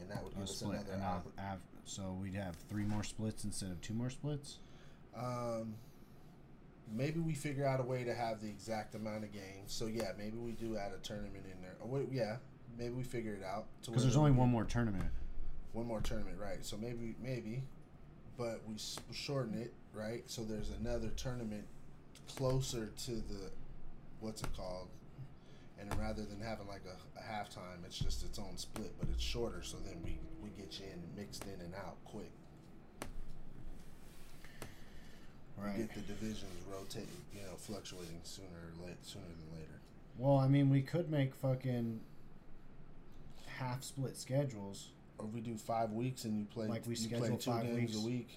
[0.00, 1.00] and that would A give us split, another.
[1.38, 4.58] av- so we'd have three more splits instead of two more splits.
[5.16, 5.74] Um,
[6.92, 9.68] maybe we figure out a way to have the exact amount of games.
[9.68, 11.76] So yeah, maybe we do add a tournament in there.
[11.80, 12.36] Or wait, yeah,
[12.78, 13.66] maybe we figure it out.
[13.84, 15.04] Because there's only one more tournament.
[15.72, 16.64] one more tournament, right?
[16.64, 17.62] So maybe maybe,
[18.36, 18.74] but we
[19.12, 20.22] shorten it, right?
[20.26, 21.64] So there's another tournament
[22.36, 23.50] closer to the
[24.20, 24.88] what's it called?
[25.78, 29.22] And rather than having like a, a halftime, it's just its own split, but it's
[29.22, 29.62] shorter.
[29.62, 32.30] So then we we get you in mixed in and out quick.
[35.56, 35.76] Right.
[35.78, 39.80] Get the divisions rotating, you know, fluctuating sooner or late, sooner than later.
[40.18, 42.00] Well, I mean, we could make fucking
[43.58, 44.88] half split schedules.
[45.16, 47.62] Or we do five weeks and you play Like we you play schedule two five
[47.62, 47.96] games weeks.
[47.96, 48.28] a week.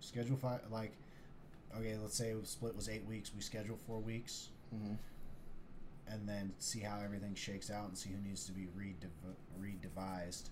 [0.00, 0.90] Schedule five, like,
[1.78, 3.30] okay, let's say split was eight weeks.
[3.34, 4.94] We schedule four weeks, Mm-hmm.
[6.12, 10.48] and then see how everything shakes out and see who needs to be rediv- redevised.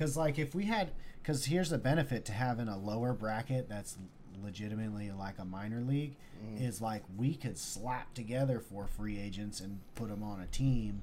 [0.00, 3.98] Because, like, if we had, because here's the benefit to having a lower bracket that's
[4.42, 6.58] legitimately like a minor league Mhm.
[6.58, 11.02] is like we could slap together four free agents and put them on a team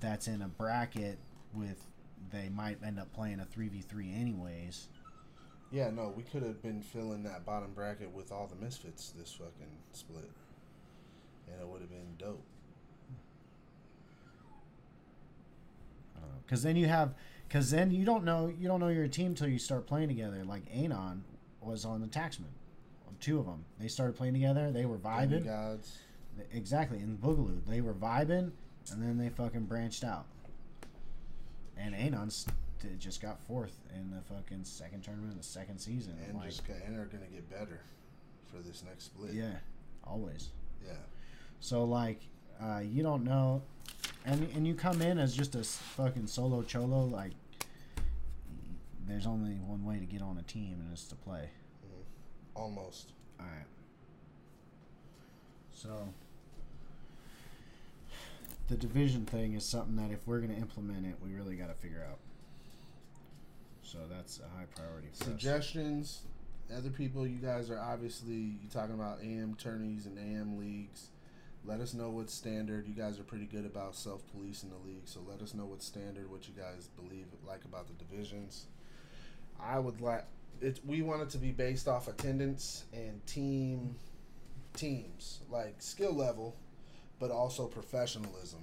[0.00, 1.16] that's in a bracket
[1.54, 1.86] with
[2.30, 4.88] they might end up playing a 3v3 anyways
[5.70, 9.32] Yeah, no, we could have been filling that bottom bracket with all the misfits this
[9.32, 10.30] fucking split,
[11.50, 12.44] and it would have been dope.
[16.44, 17.12] because then you have
[17.48, 20.44] because then you don't know you don't know your team till you start playing together
[20.44, 21.22] like anon
[21.60, 22.44] was on the taxman
[23.20, 25.98] two of them they started playing together they were vibing Gods.
[26.52, 28.50] exactly in boogaloo they were vibing
[28.92, 30.26] and then they fucking branched out
[31.78, 32.54] and anon st-
[32.98, 36.66] just got fourth in the fucking second tournament of the second season and like, just
[36.68, 37.80] got, and are gonna get better
[38.50, 39.32] for this next split.
[39.32, 39.54] yeah
[40.04, 40.50] always
[40.86, 40.92] yeah.
[41.60, 42.20] So like,
[42.62, 43.62] uh, you don't know,
[44.26, 47.04] and and you come in as just a fucking solo cholo.
[47.04, 47.32] Like,
[49.06, 51.50] there's only one way to get on a team, and it's to play.
[51.86, 52.60] Mm-hmm.
[52.60, 53.12] Almost.
[53.38, 53.66] All right.
[55.72, 56.08] So
[58.68, 61.74] the division thing is something that if we're gonna implement it, we really got to
[61.74, 62.18] figure out.
[63.82, 65.28] So that's a high priority for us.
[65.28, 66.22] Suggestions.
[66.76, 71.10] Other people, you guys are obviously you talking about AM tourneys and AM leagues.
[71.66, 72.86] Let us know what standard.
[72.86, 75.82] You guys are pretty good about self policing the league, so let us know what
[75.82, 78.66] standard, what you guys believe like about the divisions.
[79.60, 80.24] I would like
[80.60, 80.80] it.
[80.86, 83.96] We want it to be based off attendance and team
[84.74, 86.54] teams, like skill level,
[87.18, 88.60] but also professionalism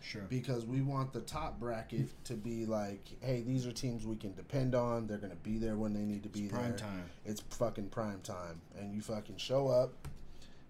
[0.00, 0.22] Sure.
[0.28, 4.34] because we want the top bracket to be like, hey, these are teams we can
[4.34, 5.06] depend on.
[5.06, 6.72] They're gonna be there when they need to be Prime there.
[6.72, 7.04] Prime time.
[7.24, 9.94] It's fucking prime time, and you fucking show up,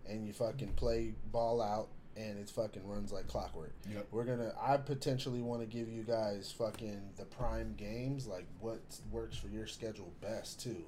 [0.09, 3.73] and you fucking play ball out, and it fucking runs like clockwork.
[3.93, 4.07] Yep.
[4.11, 4.53] We're gonna.
[4.61, 9.49] I potentially want to give you guys fucking the prime games, like what works for
[9.49, 10.85] your schedule best too,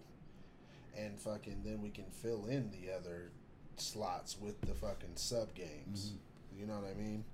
[0.96, 3.30] and fucking then we can fill in the other
[3.76, 6.12] slots with the fucking sub games.
[6.58, 7.24] You know what I mean?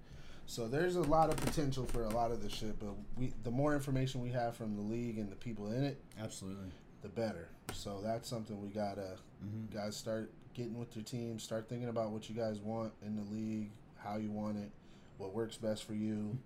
[0.46, 3.50] So there's a lot of potential for a lot of this shit, but we the
[3.50, 6.70] more information we have from the league and the people in it, Absolutely.
[7.02, 7.48] the better.
[7.72, 9.76] So that's something we gotta Mm-hmm.
[9.76, 13.34] guys start getting with your team, start thinking about what you guys want in the
[13.34, 14.70] league, how you want it,
[15.18, 16.38] what works best for you,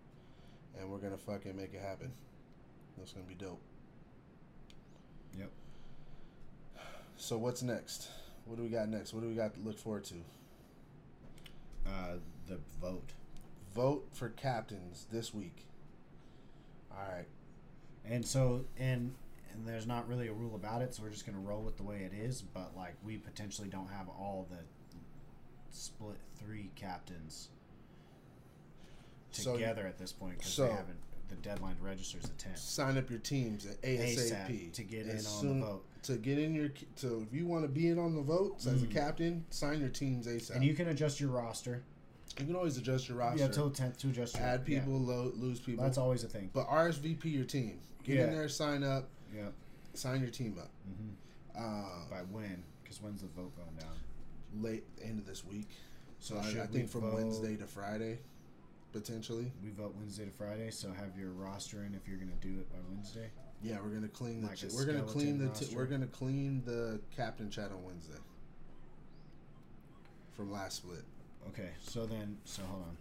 [0.78, 2.12] and we're gonna fucking make it happen.
[2.96, 3.60] That's gonna be dope.
[5.38, 5.50] Yep.
[7.16, 8.08] So what's next?
[8.44, 9.12] What do we got next?
[9.12, 10.14] What do we got to look forward to?
[11.86, 12.16] Uh,
[12.46, 13.12] the vote.
[13.74, 15.66] Vote for captains this week.
[16.90, 17.26] All right.
[18.04, 19.14] And so and
[19.56, 21.82] and there's not really a rule about it, so we're just gonna roll with the
[21.82, 22.42] way it is.
[22.42, 24.58] But like we potentially don't have all the
[25.70, 27.48] split three captains
[29.32, 30.98] So- together at this point because so- they haven't.
[31.28, 32.56] The deadline to register is the tenth.
[32.56, 34.16] Sign up your teams at ASAP
[34.48, 35.84] ASAP to get in on the vote.
[36.04, 38.84] To get in your so if you want to be in on the votes as
[38.84, 38.90] a Mm.
[38.92, 40.54] captain, sign your teams ASAP.
[40.54, 41.82] And you can adjust your roster.
[42.38, 43.40] You can always adjust your roster.
[43.40, 44.78] Yeah, till tenth to adjust your add yeah.
[44.78, 45.82] people, lo- lose people.
[45.82, 46.50] That's always a thing.
[46.52, 47.80] But RSVP your team.
[48.04, 49.48] Get in there, sign up, Yeah.
[49.94, 50.70] sign your team up.
[50.84, 52.62] hmm Um, By when?
[52.82, 53.94] Because when's the vote going down?
[54.62, 55.68] late end of this week.
[56.18, 58.18] So I, I think from vote- Wednesday to Friday,
[58.92, 59.52] potentially.
[59.62, 62.70] We vote Wednesday to Friday, so have your roster in if you're gonna do it
[62.72, 63.28] by Wednesday.
[63.62, 64.48] Yeah, we're gonna clean the.
[64.48, 65.48] Like ch- we're gonna clean the.
[65.48, 68.18] T- we're gonna clean the captain chat on Wednesday.
[70.34, 71.02] From last split
[71.48, 72.96] Okay, so then, so hold on.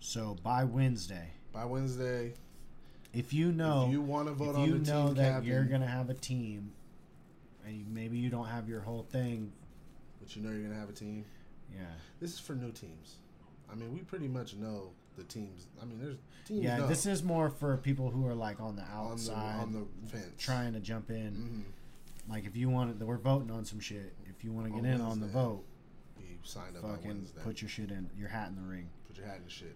[0.00, 2.34] So by Wednesday, by Wednesday,
[3.16, 5.48] if you know, if you want to vote on you the know team that captain,
[5.50, 6.72] you're gonna have a team,
[7.64, 9.52] and you, maybe you don't have your whole thing,
[10.20, 11.24] but you know you're gonna have a team.
[11.74, 11.80] yeah,
[12.20, 13.16] This is for new teams.
[13.70, 15.66] I mean, we pretty much know the teams.
[15.82, 16.16] I mean, there's
[16.46, 16.62] teams.
[16.62, 16.76] yeah.
[16.78, 19.72] know This is more for people who are like on the on the outside, on
[19.72, 20.26] the fence.
[20.38, 21.32] trying to jump in.
[21.34, 24.14] hmm Like if you want, to, we're voting on some shit.
[24.28, 25.64] If you want to On get in on the vote,
[26.20, 27.40] You sign up on fucking Wednesday.
[27.42, 28.88] put your shit in, your hat in the ring.
[29.08, 29.74] Put your hat in the shit.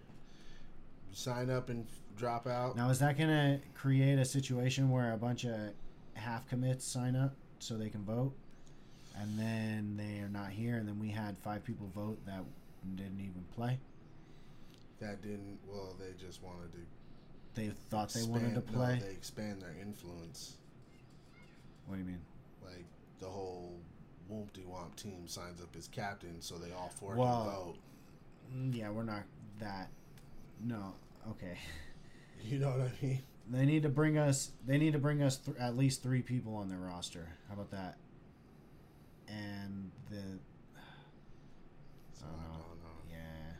[1.09, 1.85] You sign up and
[2.21, 2.75] drop out.
[2.77, 5.55] Now, is that going to create a situation where a bunch of
[6.13, 8.33] half commits sign up so they can vote,
[9.17, 12.43] and then they are not here, and then we had five people vote that
[12.95, 13.79] didn't even play?
[14.99, 15.57] That didn't.
[15.67, 16.79] Well, they just wanted to.
[17.53, 18.95] They thought they wanted to expand- play.
[18.99, 20.57] No, they expand their influence.
[21.87, 22.21] what do you mean?
[22.63, 22.85] Like
[23.19, 23.73] the whole
[24.31, 27.77] Wompty Womp team signs up as captain, so they all four Well- can vote.
[28.55, 29.23] Mm, Yeah, we're not
[29.59, 29.89] that.
[30.63, 30.93] No,
[31.31, 31.57] okay.
[32.49, 33.23] You know what I mean?
[33.49, 34.51] They need to bring us.
[34.65, 37.27] They need to bring us th- at least three people on their roster.
[37.47, 37.97] How about that?
[39.27, 40.21] And the
[42.13, 42.53] So I I don't know.
[42.59, 42.97] don't know.
[43.09, 43.53] yeah,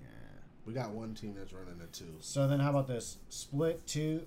[0.00, 0.08] yeah.
[0.66, 2.14] We got one team that's running a two.
[2.20, 4.22] So then, how about this split two?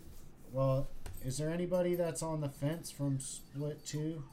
[0.52, 0.88] Well,
[1.26, 4.24] is there anybody that's on the fence from split two?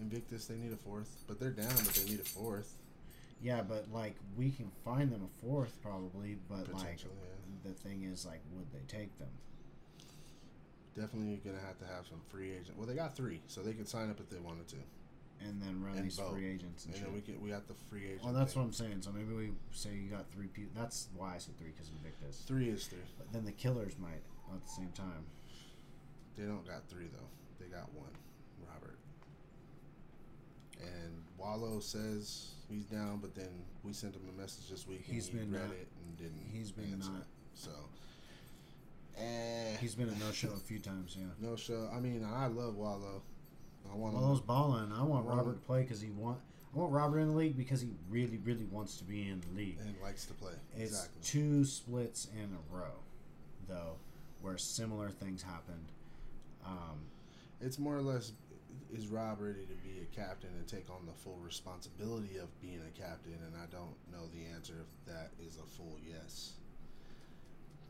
[0.00, 2.74] Invictus, they need a fourth, but they're down, but they need a fourth
[3.44, 6.38] Yeah, but like we can find them a fourth probably.
[6.48, 7.02] But like.
[7.02, 7.10] Yeah.
[7.62, 9.28] the thing is, like, would they take them?
[10.96, 12.78] Definitely gonna have to have some free agent.
[12.78, 14.76] Well, they got three, so they could sign up if they wanted to,
[15.44, 16.32] And then run And these vote.
[16.32, 17.04] free agents and, and shit.
[17.04, 18.24] then we get we got the free agent.
[18.24, 18.62] well, that's thing.
[18.62, 19.02] what I'm saying.
[19.02, 20.72] So maybe we say you got three people.
[20.74, 22.44] That's why I said three because Invictus.
[22.46, 23.00] Three is three.
[23.18, 24.22] But then the killers might
[24.54, 25.26] at the same time.
[26.38, 27.28] They don't got three though.
[27.60, 28.12] They got one,
[28.72, 28.98] Robert.
[30.80, 33.48] And Wallow says he's down, but then
[33.82, 35.02] we sent him a message this week.
[35.04, 36.42] He's and he been read not- it and didn't.
[36.52, 37.10] he's been answer.
[37.12, 37.70] not- So,
[39.16, 41.16] eh, He's been a no show a few times.
[41.18, 41.26] Yeah.
[41.40, 41.88] no show.
[41.94, 43.22] I mean, I love Wallow.
[43.90, 44.46] I want Wallow's him.
[44.46, 44.92] balling.
[44.92, 46.38] I want I Robert to play because he want.
[46.74, 49.56] I want Robert in the league because he really, really wants to be in the
[49.56, 49.78] league.
[49.80, 50.54] and likes to play.
[50.76, 51.20] It's exactly.
[51.22, 52.94] two splits in a row,
[53.68, 53.96] though,
[54.42, 55.84] where similar things happened.
[56.66, 56.98] Um,
[57.60, 58.32] It's more or less
[58.92, 62.80] is Rob ready to be a captain and take on the full responsibility of being
[62.80, 63.38] a captain?
[63.46, 66.52] And I don't know the answer if that is a full yes.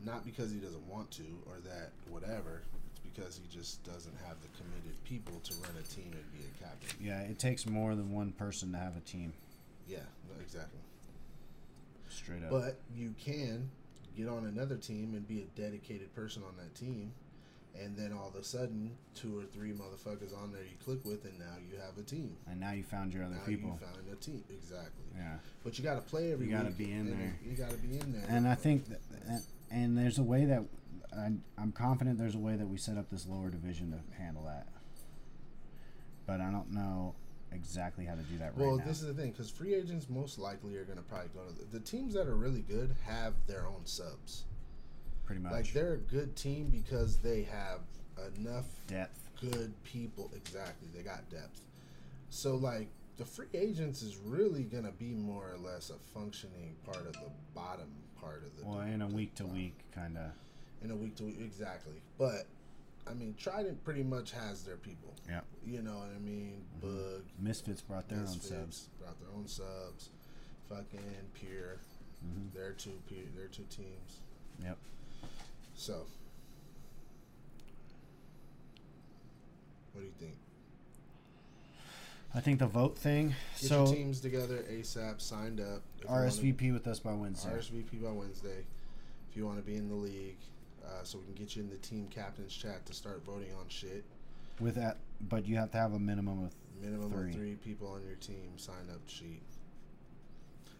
[0.03, 2.63] Not because he doesn't want to or that whatever.
[2.89, 6.45] It's because he just doesn't have the committed people to run a team and be
[6.45, 6.89] a captain.
[6.99, 9.33] yeah, it takes more than one person to have a team.
[9.87, 9.99] Yeah,
[10.41, 10.79] exactly.
[12.09, 12.51] Straight up.
[12.51, 13.69] But you can
[14.17, 17.13] get on another team and be a dedicated person on that team.
[17.81, 21.25] And then all of a sudden, two or three motherfuckers on there you click with,
[21.25, 22.35] and now you have a team.
[22.49, 23.77] and now you found your other now people.
[23.79, 25.05] you found a team exactly.
[25.15, 25.35] Yeah.
[25.63, 27.35] But you got to play every You gotta be in there.
[27.43, 28.25] You got to be in there.
[28.29, 30.63] And I think, that, and, and there's a way that
[31.17, 34.43] I, I'm confident there's a way that we set up this lower division to handle
[34.43, 34.67] that.
[36.25, 37.15] But I don't know
[37.51, 38.65] exactly how to do that right now.
[38.65, 38.85] well, now.
[38.85, 41.53] this is the thing because free agents most likely are going to probably go to
[41.53, 44.43] the, the teams that are really good have their own subs.
[45.25, 45.51] Pretty much.
[45.51, 47.79] Like they're a good team because they have
[48.37, 49.19] enough Depth.
[49.41, 50.31] good people.
[50.35, 51.61] Exactly, they got depth.
[52.29, 52.87] So like
[53.17, 57.31] the free agents is really gonna be more or less a functioning part of the
[57.53, 57.87] bottom
[58.19, 58.65] part of the.
[58.67, 60.31] Well, in a week to week kind of.
[60.83, 62.01] in a week to week exactly.
[62.17, 62.45] But
[63.07, 65.13] I mean, Trident pretty much has their people.
[65.29, 65.41] Yeah.
[65.65, 66.63] You know what I mean?
[66.81, 68.89] Bug, Misfits brought their Misfits, own subs.
[68.99, 70.09] brought their own subs.
[70.69, 70.99] Fucking
[71.33, 71.77] Pure,
[72.21, 74.21] hmm their two Pure, their two teams.
[74.63, 74.77] Yep.
[75.75, 76.05] So,
[79.91, 80.35] what do you think?
[82.33, 83.29] I think the vote thing.
[83.59, 85.21] Get so your teams together ASAP.
[85.21, 85.81] Signed up.
[85.97, 87.49] If you wanna- RSVP with us by Wednesday.
[87.51, 88.65] RSVP by Wednesday.
[89.29, 90.37] If you want to be in the league,
[90.83, 93.67] uh, so we can get you in the team captains chat to start voting on
[93.69, 94.03] shit.
[94.61, 96.55] with that, but you have to have a minimum of.
[96.81, 97.29] Minimum Three.
[97.29, 99.41] of three people on your team sign up sheet.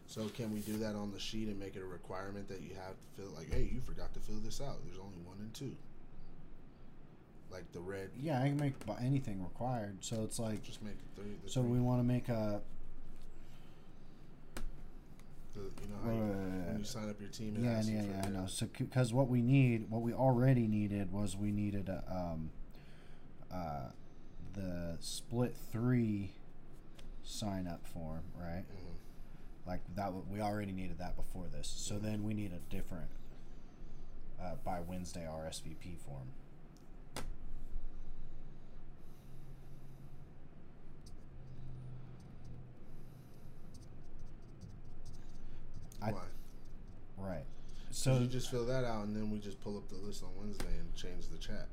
[0.07, 2.69] So can we do that on the sheet and make it a requirement that you
[2.76, 3.32] have to fill?
[3.36, 4.77] Like, hey, you forgot to fill this out.
[4.86, 5.76] There's only one and two.
[7.52, 9.98] Like the red, Yeah, I can make anything required.
[10.02, 10.61] So it's like.
[10.64, 11.36] just make it three.
[11.44, 12.61] The So three, we want to make a.
[15.53, 17.56] the, you know how you, when Uh, you sign up your team.
[17.60, 18.26] Yeah, yeah, yeah.
[18.26, 18.45] I know.
[18.48, 22.49] So because what we need, what we already needed was we needed a, um,
[23.53, 23.90] uh,
[24.53, 26.32] the split three
[27.23, 28.64] sign up form, right?
[28.68, 28.84] Mhm.
[29.67, 31.67] Like that, we already needed that before this.
[31.67, 33.09] So then we need a different
[34.41, 36.27] uh, by Wednesday RSVP form.
[46.01, 46.21] I- Why?
[47.17, 47.45] Right.
[47.91, 50.23] So So you just fill that out, and then we just pull up the list
[50.23, 51.67] on Wednesday and change the chat.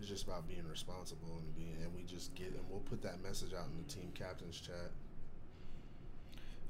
[0.00, 3.20] It's just about being responsible and being, and we just get, and we'll put that
[3.22, 4.92] message out in the team captains chat.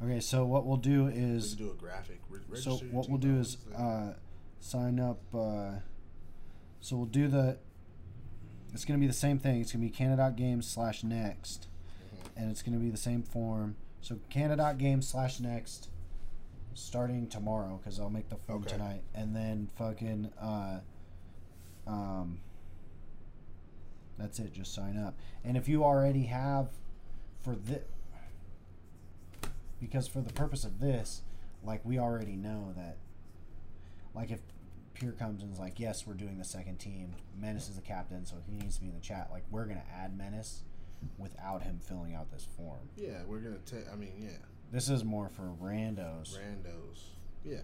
[0.02, 0.20] Okay.
[0.20, 2.20] So what we'll do is do a graphic.
[2.28, 4.14] Re- so what we'll do is uh,
[4.60, 5.20] sign up.
[5.34, 5.80] Uh,
[6.80, 7.58] so we'll do the.
[8.72, 9.60] It's gonna be the same thing.
[9.60, 11.66] It's gonna be Canna Games slash next,
[12.14, 12.28] Mhm.
[12.36, 13.76] and it's gonna be the same form.
[14.00, 15.88] So Canna Games slash next,
[16.74, 18.72] starting tomorrow because I'll make the form Okay.
[18.76, 20.80] tonight, and then fucking uh,
[21.86, 22.40] um.
[24.18, 24.52] That's it.
[24.52, 26.70] Just sign up, and if you already have,
[27.40, 27.82] for this,
[29.80, 31.22] because for the purpose of this,
[31.64, 32.96] like we already know that,
[34.14, 34.40] like if
[34.94, 37.14] Pure comes and is like, yes, we're doing the second team.
[37.40, 39.28] Menace is the captain, so he needs to be in the chat.
[39.30, 40.62] Like we're gonna add Menace
[41.16, 42.88] without him filling out this form.
[42.96, 43.84] yeah, we're gonna take.
[43.92, 44.30] I mean, yeah,
[44.72, 46.36] This is more for randos.
[46.36, 47.02] randos.
[47.44, 47.59] Yeah,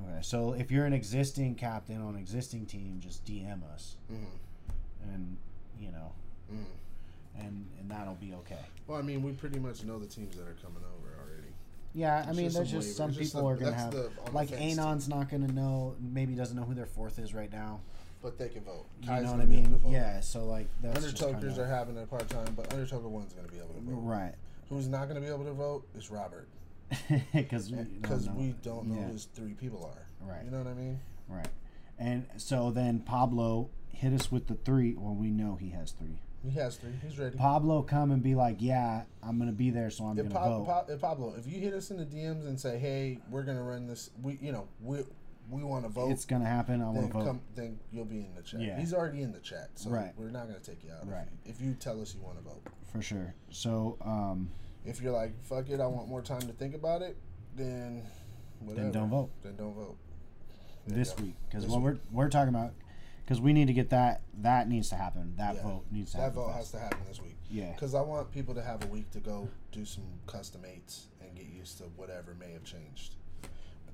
[0.00, 5.12] Okay, so if you're an existing captain on an existing team, just DM us, mm-hmm.
[5.12, 5.36] and
[5.80, 6.12] you know,
[6.52, 6.62] Mm-hmm.
[7.40, 8.58] And and that'll be okay.
[8.86, 11.48] Well, I mean, we pretty much know the teams that are coming over already.
[11.94, 14.52] Yeah, I mean, just there's just some just people the- are gonna have the like
[14.52, 17.80] Anon's not gonna know, maybe doesn't know who their fourth is right now.
[18.22, 18.84] But they can vote.
[19.02, 19.80] You know what I mean?
[19.88, 23.32] Yeah, so like that's just Undertokers kinda, are having a part time, but Undertaker one's
[23.32, 24.00] gonna be able to vote.
[24.02, 24.34] right
[24.68, 26.46] Who's not gonna be able to vote is Robert
[27.32, 29.06] because because we don't know Yeah.
[29.06, 30.06] who his three people are.
[30.28, 30.44] Right.
[30.44, 31.00] You know what I mean?
[31.28, 31.48] Right.
[31.98, 34.94] And so then Pablo hit us with the three.
[34.94, 36.20] Well, we know he has three.
[36.42, 36.92] He has three.
[37.02, 37.36] He's ready.
[37.36, 40.48] Pablo come and be like, "Yeah, I'm gonna be there, so I'm If, gonna Pa-
[40.58, 43.42] vote." Pa- if Pablo, if you hit us in the DMs and say, "Hey, we're
[43.42, 45.00] gonna run this," we, you know, we
[45.50, 46.10] we want to vote.
[46.12, 46.80] it's gonna happen.
[46.80, 47.24] I want to vote.
[47.26, 48.60] come, then you'll be in the chat.
[48.60, 48.78] Yeah.
[48.78, 50.12] He's already in the chat, so Right.
[50.16, 51.06] we're not gonna take you out.
[51.06, 51.26] Right.
[51.44, 52.62] If you, if you tell us you want to vote.
[52.84, 53.34] for sure.
[53.50, 54.50] So, um,
[54.84, 57.18] If you're like, "Fuck it, I want more time to think about it,"
[57.54, 58.02] then
[58.60, 58.84] whatever.
[58.84, 59.30] Then don't vote.
[59.42, 59.98] Then don't vote.
[60.86, 62.72] There this week, because what we're we're talking about,
[63.30, 65.34] because we need to get that that needs to happen.
[65.36, 65.62] That Yeah.
[65.62, 66.34] vote needs to happen.
[66.34, 66.52] That happen.
[66.52, 67.36] vote has to happen this week.
[67.48, 67.70] Yeah.
[67.70, 71.32] Because I want people to have a week to go do some custom eights and
[71.36, 73.14] get used to whatever may have changed.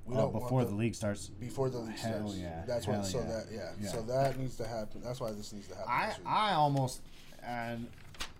[0.07, 1.27] We Oh, before the league starts.
[1.27, 2.37] before the league Hell starts.
[2.37, 2.63] yeah.
[2.65, 3.05] That's Hell what.
[3.05, 3.25] So yeah.
[3.27, 3.71] that yeah.
[3.79, 3.89] Yeah.
[3.89, 5.01] So that needs to happen.
[5.01, 5.91] That's why this needs to happen.
[6.25, 6.49] I.
[6.49, 7.01] I almost
[7.43, 7.87] and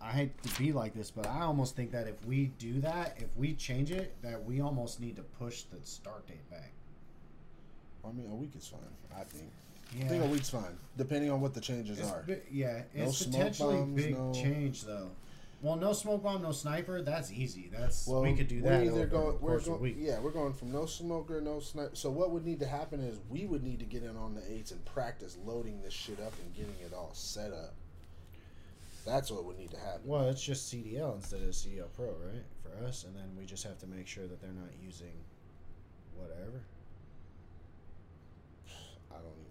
[0.02, 3.18] I hate to be like this, but I almost think that if we do that,
[3.22, 6.72] if we change it, that we almost need to push the start date back.
[8.04, 8.80] I mean, a week is fine.
[9.16, 9.52] I think.
[9.96, 10.06] Yeah.
[10.06, 12.26] I think a week's fine, depending on what the changes It's are.
[12.52, 15.10] yeah, No it's smoke potentially bombs, big no- change though.
[15.62, 17.02] Well, no smoke bomb, no sniper.
[17.02, 17.70] That's easy.
[17.76, 18.82] That's Well, we could do that.
[18.84, 19.96] we're either going- we're course of a go- week.
[19.98, 21.96] Yeah, we're going from no smoker, no sniper.
[21.96, 24.52] So what would need to happen is we would need to get in on the
[24.52, 27.74] eights and practice loading this shit up and getting it all set up.
[29.04, 30.02] That's what would need to happen.
[30.06, 32.44] Well, it's just CDL instead of CDL Pro, right?
[32.62, 35.14] For us, and then we just have to make sure that they're not using
[36.16, 36.62] whatever.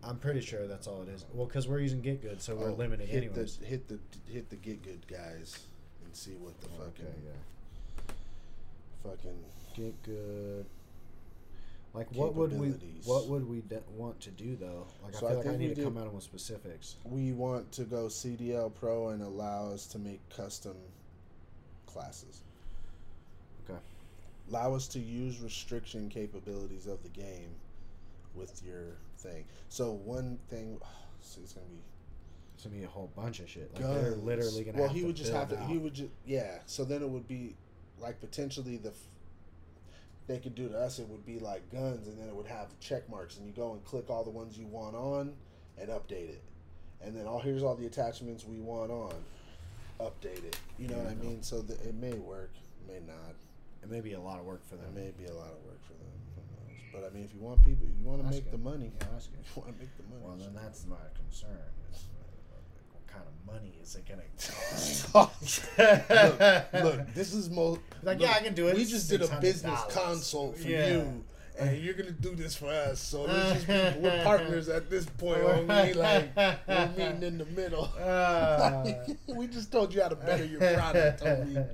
[0.03, 0.09] I.
[0.09, 1.25] I'm pretty sure that's all it is.
[1.33, 3.57] Well, because we're using Get Good, so we're Oh, limited hit anyways.
[3.57, 3.99] The, hit the
[4.31, 5.59] hit the get good guys
[6.05, 8.13] and see what the fucking Okay, yeah.
[9.11, 9.39] fucking
[9.77, 10.67] Get Good.
[11.95, 12.69] Like what would we
[13.05, 14.87] what would we de- want to do though?
[15.03, 16.97] Like So I I feel like I need to come out with specifics.
[17.05, 20.77] we want to go CDL Pro and allow us to make custom
[21.87, 22.43] classes.
[23.69, 23.79] Okay.
[24.51, 27.49] Allow us to use restriction capabilities of the game
[28.37, 29.45] with your thing.
[29.69, 30.79] So one thing,
[31.21, 31.81] see, it's gonna be
[32.55, 33.73] It's gonna be a whole bunch of shit.
[33.75, 34.25] Like they're guns.
[34.25, 34.79] literally gonna.
[34.81, 35.59] Well, he to would just have to.
[35.59, 35.69] out.
[35.69, 36.59] He would just yeah.
[36.67, 37.55] So then it would be
[37.99, 38.91] like potentially the.
[38.91, 39.09] f-
[40.27, 40.99] They could do to us.
[40.99, 43.73] It would be like guns, and then it would have check marks, and you go
[43.73, 45.33] and click all the ones you want on,
[45.79, 46.43] and update it,
[47.03, 49.15] and then all here's all the attachments we want on,
[50.01, 50.59] update it.
[50.79, 51.29] You know what I Yeah.
[51.31, 51.43] mean?
[51.43, 52.51] So that it may work,
[52.89, 53.35] may not.
[53.83, 54.87] It may be a lot of work for them.
[54.87, 55.05] It them.
[55.05, 56.11] may be a lot of work for them.
[56.99, 58.91] But I mean, if you want people, you want to make the money.
[58.99, 59.41] Yeah, that's good.
[59.45, 60.23] You want to make the money.
[60.25, 61.51] Well, then that's my concern.
[61.93, 62.57] Is, uh,
[62.93, 64.23] what kind of money is it gonna
[65.13, 65.69] cost?
[66.83, 67.81] look, this is most.
[68.03, 68.77] Like, look, yeah, I can do it.
[68.77, 70.89] We just did a business consult for Yeah.
[70.89, 71.25] you,
[71.59, 72.99] and you're gonna do this for us.
[72.99, 75.43] So let's just be, we're partners at this point.
[75.43, 75.95] Homie.
[75.95, 76.35] Like
[76.67, 77.91] we're meeting in the middle.
[77.99, 78.95] Uh,
[79.29, 81.69] we just told you how to better your product, homie.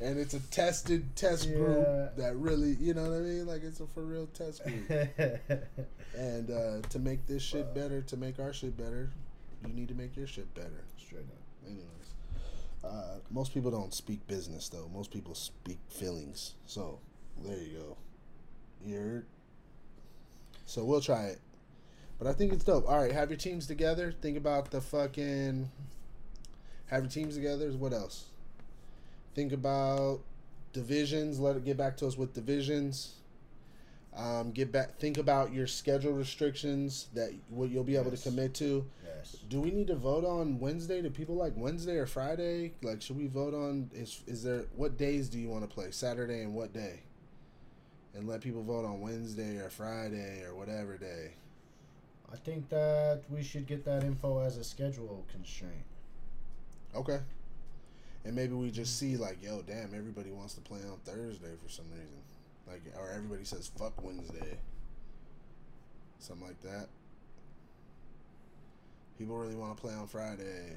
[0.00, 1.56] And it's a tested test Yeah.
[1.56, 3.46] group that really, you know what I mean?
[3.46, 4.90] Like it's a for real test group.
[6.16, 9.10] and uh, to make this shit better, to make our shit better,
[9.66, 10.84] you need to make your shit better.
[10.96, 11.66] Straight up.
[11.66, 11.84] Anyways,
[12.82, 14.88] uh, most people don't speak business though.
[14.94, 16.54] Most people speak feelings.
[16.66, 16.98] So
[17.44, 17.96] there you go.
[18.84, 19.24] You're.
[20.64, 21.40] So we'll try it,
[22.18, 22.88] but I think it's dope.
[22.88, 24.14] All right, have your teams together.
[24.22, 25.68] Think about the fucking.
[26.86, 27.70] Have your teams together.
[27.72, 28.29] What else?
[29.34, 30.20] Think about
[30.72, 31.38] divisions.
[31.38, 33.14] Let it get back to us with divisions.
[34.16, 34.98] Um, get back.
[34.98, 38.22] Think about your schedule restrictions that what you'll be able Yes.
[38.24, 38.84] to commit to.
[39.04, 39.36] Yes.
[39.48, 41.00] Do we need to vote on Wednesday?
[41.00, 42.72] Do people like Wednesday or Friday?
[42.82, 43.88] Like, should we vote on?
[43.94, 45.92] Is is there what days do you want to play?
[45.92, 47.00] Saturday and what day?
[48.14, 51.34] And let people vote on Wednesday or Friday or whatever day.
[52.32, 55.84] I think that we should get that info as a schedule constraint.
[56.96, 57.20] Okay.
[58.24, 61.70] And maybe we just see like, yo, damn, everybody wants to play on Thursday for
[61.70, 62.18] some reason.
[62.66, 64.58] Like, or everybody says fuck Wednesday.
[66.18, 66.88] Something like that.
[69.18, 70.76] People really want to play on Friday.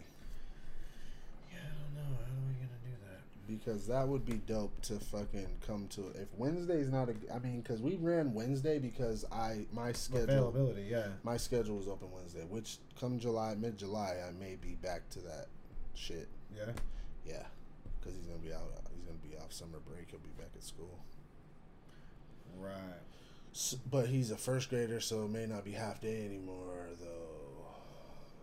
[1.52, 2.16] Yeah, I don't know.
[2.16, 3.22] How are we gonna do that?
[3.48, 7.62] because that would be dope to fucking come to if Wednesday's not a I mean
[7.62, 11.08] cuz we ran Wednesday because I my schedule Availability, yeah.
[11.24, 15.20] my schedule was open Wednesday which come July mid July I may be back to
[15.20, 15.48] that
[15.94, 16.72] shit Yeah.
[17.26, 17.44] Yeah
[18.04, 20.30] cuz he's going to be out he's going to be off summer break he'll be
[20.38, 21.00] back at school
[22.60, 23.02] Right.
[23.54, 27.66] S but he's a first grader so it may not be half day anymore though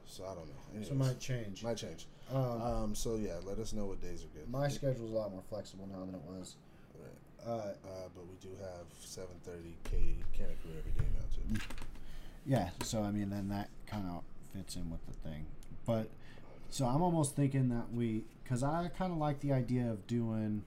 [0.07, 1.63] so I don't know Anyways, So might change.
[1.63, 5.11] might change Um, um so yeah let us know what days are good my schedule's
[5.11, 6.57] a lot more flexible now than it was.
[6.99, 7.49] Right.
[7.49, 11.61] Uh, Uh, but we do have 7:30 K Canna Crew every day now too.
[12.47, 12.71] yeah.
[12.83, 14.23] So I mean, then that kind of
[14.55, 15.47] fits in with the thing.
[15.87, 16.09] But
[16.71, 20.65] so I'm almost thinking that we, because I kind of like the idea of doing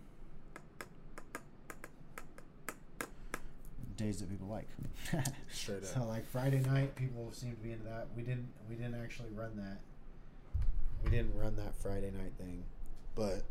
[3.97, 4.67] days that people like.
[5.51, 5.85] Straight up.
[5.85, 8.07] So like Friday night, people seem to be into that.
[8.15, 8.47] We didn't.
[8.69, 9.79] We didn't actually run that.
[11.03, 12.63] We didn't run that Friday night thing.
[13.15, 13.43] But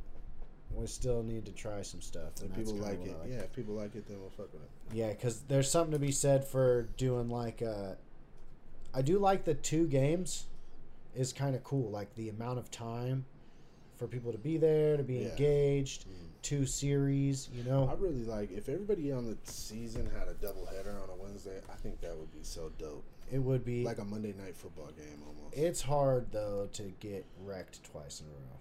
[0.75, 2.33] We still need to try some stuff.
[2.37, 4.63] if and people like it, I yeah, if people like it, then we'll fuck with
[4.63, 4.71] it.
[4.93, 7.95] Yeah, because there's something to be said for doing like uh
[8.95, 10.47] I do like the two games
[11.15, 11.91] is kind of cool.
[11.91, 13.25] Like the amount of time
[13.97, 15.31] for people to be there, to be Yeah.
[15.31, 16.29] engaged, Mm.
[16.43, 17.89] two series, you know.
[17.89, 21.61] I really like if everybody on the season had a double header on a Wednesday.
[21.71, 23.85] I think that would be so dope, It would be.
[23.85, 25.57] like a Monday night football game almost.
[25.57, 28.59] it's hard though to get wrecked twice in a row.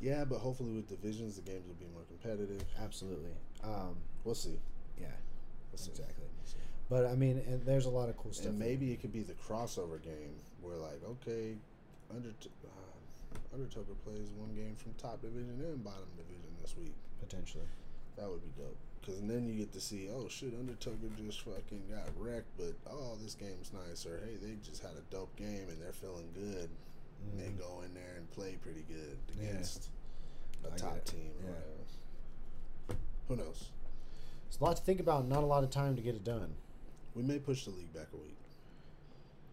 [0.00, 2.64] yeah, but hopefully with divisions, the games will be more competitive.
[2.78, 3.30] Absolutely.
[3.62, 4.58] Um, We'll see.
[5.00, 5.06] yeah,
[5.70, 5.90] We'll see.
[5.90, 6.24] exactly.
[6.94, 8.50] But I mean, and there's a lot of cool stuff.
[8.50, 11.56] And maybe it could be the crossover game where, like, okay,
[12.08, 16.94] under uh, Undertoker plays one game from top division and bottom division this week.
[17.18, 17.66] potentially.
[18.16, 18.76] That would be dope.
[19.00, 23.18] Because then you get to see, oh shit, Undertaker just fucking got wrecked, but oh,
[23.20, 24.06] this game's nice.
[24.06, 26.70] Or hey, they just had a dope game and they're feeling good.
[27.26, 29.88] And they go in there and play pretty good against
[30.62, 31.32] I a get top team.
[31.42, 31.56] Or Yeah.
[32.86, 33.00] whatever.
[33.26, 33.70] Who knows?
[34.46, 35.26] It's a lot to think about.
[35.26, 36.54] Not a lot of time to get it done.
[37.14, 38.36] We may push the league back a week.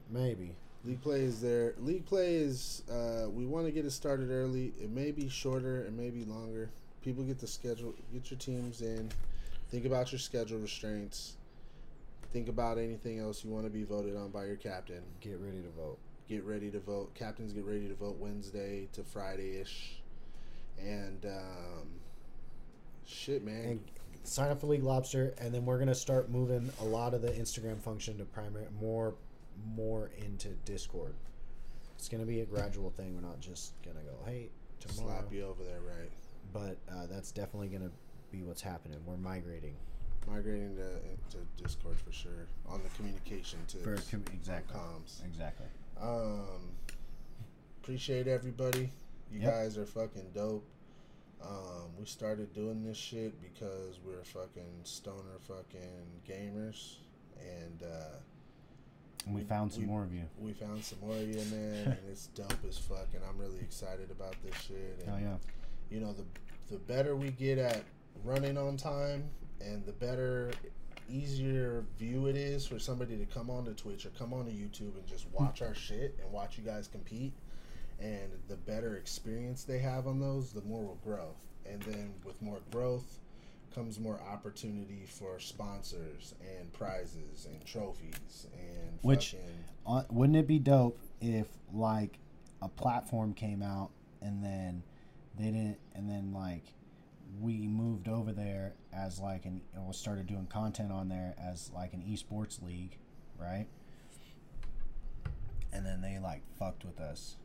[0.10, 0.56] Maybe.
[0.84, 1.76] League play is there.
[1.80, 2.84] League play is.
[2.92, 4.74] Uh, we want to get it started early.
[4.82, 5.84] It may be shorter.
[5.84, 6.70] It may be longer.
[7.04, 7.94] People get the schedule.
[8.12, 9.12] Get your teams in.
[9.70, 11.38] Think about your schedule restraints.
[12.34, 15.04] Think about anything else you want to be voted on by your captain.
[15.20, 15.98] Get ready to vote.
[16.28, 17.14] Get ready to vote.
[17.14, 20.02] Captains get ready to vote Wednesday to Friday ish.
[20.80, 21.88] And um,
[23.06, 23.66] shit, man.
[23.66, 23.82] And
[24.24, 27.30] sign up for League Lobster, and then we're gonna start moving a lot of the
[27.32, 29.16] Instagram function to primary more
[29.76, 31.14] more into Discord.
[31.98, 33.14] It's gonna be a gradual thing.
[33.16, 34.50] We're not just gonna go, hey,
[34.80, 35.18] tomorrow.
[35.20, 36.10] Slap you over there, right?
[36.54, 37.92] But uh, that's definitely gonna
[38.32, 39.00] be what's happening.
[39.06, 39.76] We're migrating
[40.28, 43.84] Migrating to, to Discord for sure on the communication tips.
[43.84, 45.26] for com- exactly, comms.
[45.26, 45.66] exactly.
[46.00, 46.70] Um,
[47.82, 48.92] appreciate everybody.
[49.32, 49.52] You Yep.
[49.52, 50.64] guys are fucking dope.
[51.44, 56.96] Um, we started doing this shit because we're fucking stoner fucking gamers,
[57.40, 58.18] and uh,
[59.26, 60.24] And we We- found some we- more of you.
[60.40, 63.08] we found some more of you, man, and it's dope as fuck.
[63.14, 65.04] And I'm really excited about this shit.
[65.06, 65.38] And, Oh yeah.
[65.90, 66.26] you know the
[66.70, 67.84] the better we get at
[68.24, 70.52] running on time and the better
[71.10, 75.06] easier view it is for somebody to come onto Twitch or come onto YouTube and
[75.06, 77.34] just watch our shit and watch you guys compete
[78.02, 81.36] and the better experience they have on those the more we'll grow.
[81.66, 83.20] And then with more growth
[83.74, 89.36] comes more opportunity for sponsors and prizes and trophies and Which-
[89.86, 92.20] Uh, wouldn't it be dope if like
[92.62, 93.92] a platform came out
[94.22, 94.84] and then
[95.38, 96.64] they didn't and then like
[97.40, 101.72] we moved over there as like an and we started doing content on there as
[101.74, 102.98] like an esports league
[103.40, 103.68] right?
[105.74, 107.38] And then they like fucked with us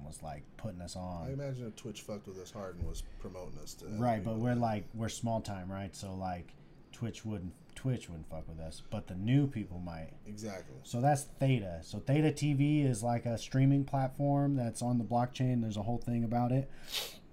[0.00, 2.86] and was like putting us on I imagine if Twitch fucked with us hard and
[2.86, 6.54] was promoting us to right but we're like we're small time right so like
[6.92, 11.26] twitch wouldn't twitch wouldn't fuck with us but the new people might exactly so that's
[11.40, 11.80] Theta.
[11.82, 15.62] So Theta TV is like a streaming platform that's on the blockchain.
[15.62, 16.70] There's a whole thing about it.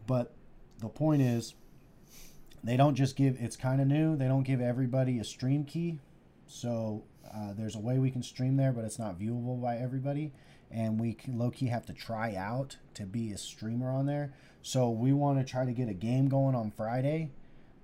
[0.08, 0.34] But
[0.80, 1.54] the point is,
[2.64, 4.16] they don't just give, it's kind of new.
[4.16, 6.00] They don't give everybody a stream key.
[6.48, 7.04] So
[7.34, 10.32] uh, there's a way we can stream there, but it's not viewable by everybody.
[10.72, 14.34] And we low key have to try out to be a streamer on there.
[14.62, 17.32] So we want to try to get a game going on Friday,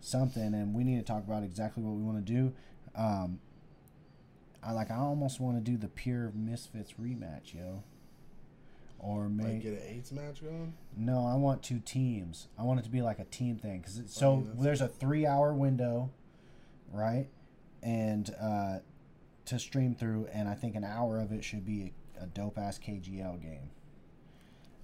[0.02, 2.54] something, and we need to talk about exactly what we want to do.
[2.96, 3.40] Um,
[4.62, 4.92] I like.
[4.92, 7.84] I almost want to do the pure Misfits rematch, yo.
[9.00, 12.48] Or like get an AIDS match going no, I want two teams.
[12.58, 14.88] I want it to be like a team thing because so mean, that's- there's a
[14.88, 16.10] three-hour window,
[16.92, 17.28] right?
[17.82, 18.80] And uh,
[19.46, 21.94] to stream through, and I think an hour of it should be
[22.24, 23.70] a, a dope-ass KGL game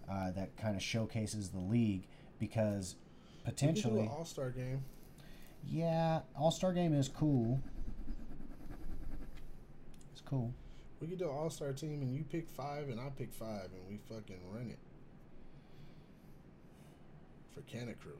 [0.09, 2.07] uh, that kind of showcases the league
[2.39, 2.95] because
[3.45, 4.83] We could do potentially, all-star game
[5.67, 7.59] yeah, All-Star game is cool.
[10.11, 10.53] It's cool.
[10.99, 13.69] We could do an all star team and you pick five and I pick five
[13.71, 14.79] and we fucking run it.
[17.53, 18.17] For Canna Crew.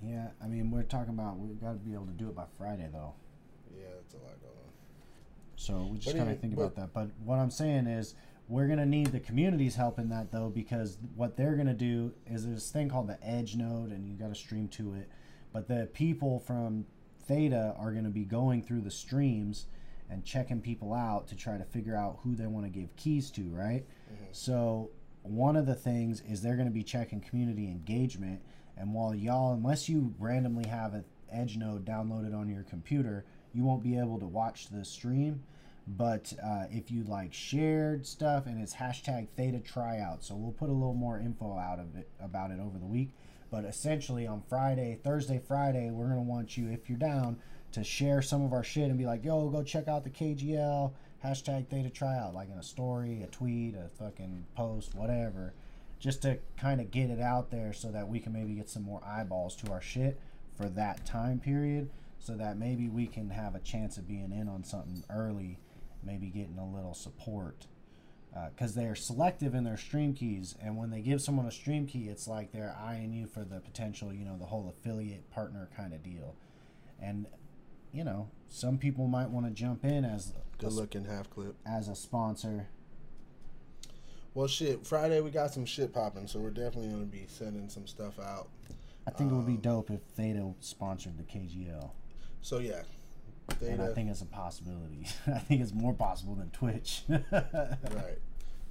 [0.00, 2.44] Yeah, I mean we're talking about we've got to be able to do it by
[2.56, 3.14] Friday though.
[3.76, 4.65] Yeah, that's a lot going on.
[5.56, 6.92] So we just kind of think about that.
[6.92, 8.14] But what I'm saying is,
[8.48, 12.44] we're gonna need the community's help in that though, because what they're gonna do is
[12.44, 15.08] there's this thing called the Edge node, and you got to stream to it.
[15.52, 16.86] But the people from
[17.24, 19.66] Theta are gonna be going through the streams
[20.08, 23.28] and checking people out to try to figure out who they want to give keys
[23.32, 23.84] to, right?
[24.12, 24.26] Mhm.
[24.30, 24.90] So
[25.24, 28.40] one of the things is they're going to be checking community engagement,
[28.76, 33.24] and while y'all, unless you randomly have an Edge node downloaded on your computer,
[33.56, 35.42] you won't be able to watch the stream.
[35.88, 40.68] But uh, if you like shared stuff and it's hashtag Theta Tryout, so we'll put
[40.68, 43.10] a little more info out of it about it over the week.
[43.50, 47.38] But essentially on Friday, Thursday, Friday, we're gonna want you, if you're down,
[47.72, 50.92] to share some of our shit and be like, "Yo, go check out the KGL
[51.24, 55.54] hashtag Theta Tryout," like in a story, a tweet, a fucking post, whatever,
[56.00, 58.82] just to kind of get it out there so that we can maybe get some
[58.82, 60.18] more eyeballs to our shit
[60.56, 61.90] for that time period,
[62.26, 65.58] so that maybe we can have a chance of being in on something early,
[66.02, 67.66] maybe getting a little support
[68.50, 72.00] because they're selective in their stream keys and when they give someone a stream key
[72.08, 75.94] it's like they're eyeing you for the potential you know the whole affiliate partner kind
[75.94, 76.34] of deal
[77.00, 77.24] and
[77.92, 81.54] you know some people might want to jump in as Good a, looking half clip.
[81.64, 82.66] as a sponsor
[84.34, 84.86] Well, shit.
[84.86, 88.48] Friday we got some shit popping, so we're definitely gonna be sending some stuff out.
[89.06, 91.90] i think it would be Um, dope if theta sponsored the kgl
[92.46, 92.82] So yeah,
[93.60, 98.18] and i think it's a possibility i think it's more possible than twitch right.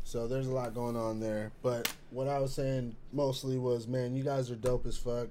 [0.05, 4.15] So there's a lot going on there, but what I was saying mostly was, man,
[4.15, 5.27] you guys are dope as fuck.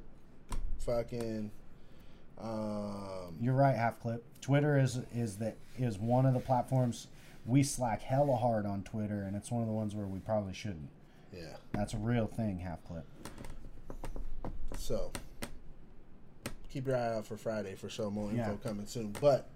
[0.81, 1.53] Fucking.
[2.39, 4.23] Um, You're right, half clip.
[4.43, 7.07] Twitter is is that is one of the platforms
[7.47, 10.53] we slack hella hard on Twitter, and it's one of the ones where we probably
[10.53, 10.91] shouldn't.
[11.33, 11.57] yeah.
[11.73, 13.07] That's a real thing, half clip.
[14.77, 15.13] So
[16.75, 18.11] keep your eye out for Friday for sure.
[18.11, 18.57] More info Yeah.
[18.69, 19.15] coming soon.
[19.21, 19.49] But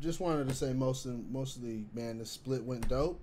[0.00, 3.18] just wanted to say most of mostly, man, the split went dope.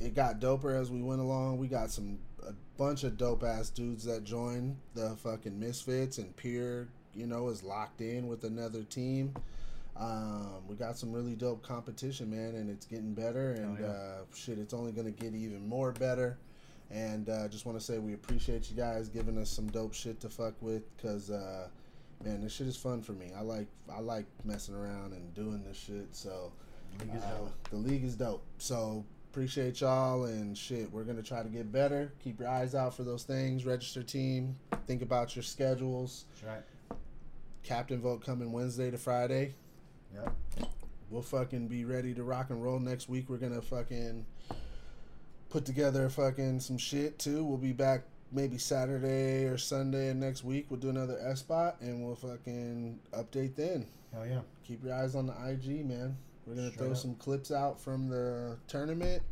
[0.00, 1.58] It got doper as we went along.
[1.58, 6.34] We got some a bunch of dope ass dudes that joined the fucking Misfits, and
[6.36, 9.32] Pier, you know, is locked in with another team.
[9.96, 13.52] Um, we got some really dope competition, man, and it's getting better.
[13.52, 13.86] And yeah.
[13.86, 16.38] uh, shit, it's only gonna get even more better.
[16.92, 20.20] And uh, just want to say we appreciate you guys giving us some dope shit
[20.20, 21.68] to fuck with, cause uh,
[22.22, 23.30] man, this shit is fun for me.
[23.36, 26.08] I like I like messing around and doing this shit.
[26.14, 26.52] So
[27.00, 27.68] League is uh, dope.
[27.70, 28.44] the league is dope.
[28.58, 30.92] So appreciate y'all and shit.
[30.92, 32.12] We're gonna try to get better.
[32.22, 33.64] Keep your eyes out for those things.
[33.64, 34.56] Register team.
[34.86, 36.26] Think about your schedules.
[36.34, 36.98] That's right.
[37.62, 39.54] Captain vote coming Wednesday to Friday.
[40.14, 40.34] Yep.
[41.08, 43.30] We'll fucking be ready to rock and roll next week.
[43.30, 44.26] We're gonna fucking
[45.52, 47.44] put together fucking some shit too.
[47.44, 50.64] We'll be back maybe Saturday or Sunday next week.
[50.70, 53.86] We'll do another ESPOT and we'll fucking update then.
[54.14, 54.40] Hell yeah.
[54.66, 56.16] Keep your eyes on the IG, man.
[56.46, 56.96] We're gonna Straight throw up.
[56.96, 59.22] some clips out from the tournament,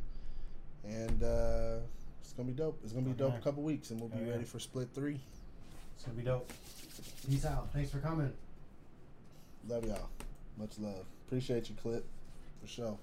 [0.85, 1.79] and uh,
[2.21, 2.79] it's gonna be dope.
[2.85, 3.37] It's gonna be dope.
[3.37, 4.33] A couple weeks, and we'll be yeah.
[4.33, 5.19] ready for split three.
[5.97, 6.53] It's gonna be dope.
[7.29, 7.73] Peace out.
[7.73, 8.33] Thanks for coming.
[9.69, 10.09] Love y'all.
[10.57, 11.05] Much love.
[11.27, 12.05] Appreciate you, clip
[12.61, 12.99] for sure.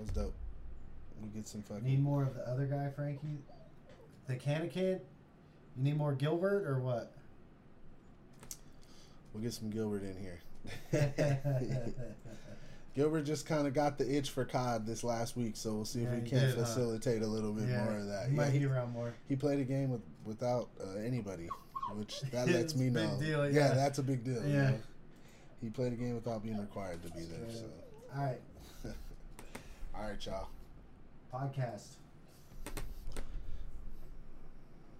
[0.00, 0.34] That was dope.
[1.22, 1.84] We get some fucking.
[1.84, 3.38] Need more of the other guy, Frankie?
[4.28, 5.02] The Canna Kid?
[5.76, 7.12] You need more Gilbert or what?
[9.34, 10.40] We'll get some Gilbert in here.
[12.96, 16.00] Gilbert just kind of got the itch for COD this last week, so we'll see
[16.00, 16.64] Yeah, if we can did, huh?
[16.64, 18.28] facilitate a little bit more of that.
[18.30, 19.14] He might Yeah, around more.
[19.28, 21.48] he played a game with without uh, anybody,
[21.94, 23.18] which that lets me know.
[23.20, 23.68] deal, yeah.
[23.68, 23.74] yeah.
[23.74, 24.42] that's a big deal.
[24.46, 24.70] you Yeah.
[24.70, 24.78] know?
[25.62, 27.50] He played a game without being required to be there.
[27.54, 27.66] So,
[28.16, 28.40] All right.
[29.94, 30.48] All right, y'all.
[31.32, 31.96] Podcast.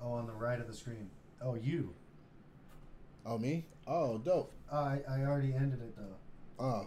[0.02, 1.10] Oh, on the right of the screen.
[1.42, 1.94] Oh, you.
[3.26, 3.66] Oh, me?
[3.86, 4.52] Oh, dope.
[4.72, 6.64] I, I already ended it though.
[6.64, 6.86] Oh,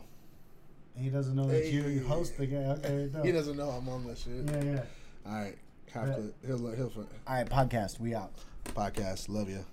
[0.95, 1.93] He doesn't know that you Hey.
[1.93, 2.69] you host the game.
[2.69, 3.23] Okay, no.
[3.23, 4.45] he doesn't know I'm on this shit.
[4.45, 4.83] Yeah, yeah.
[5.25, 5.57] All right,
[5.93, 6.15] have Yeah.
[6.15, 6.33] to.
[6.45, 6.91] He'll he'll
[7.27, 7.99] All right, podcast.
[7.99, 8.31] We out.
[8.75, 9.29] podcast.
[9.29, 9.65] Love you.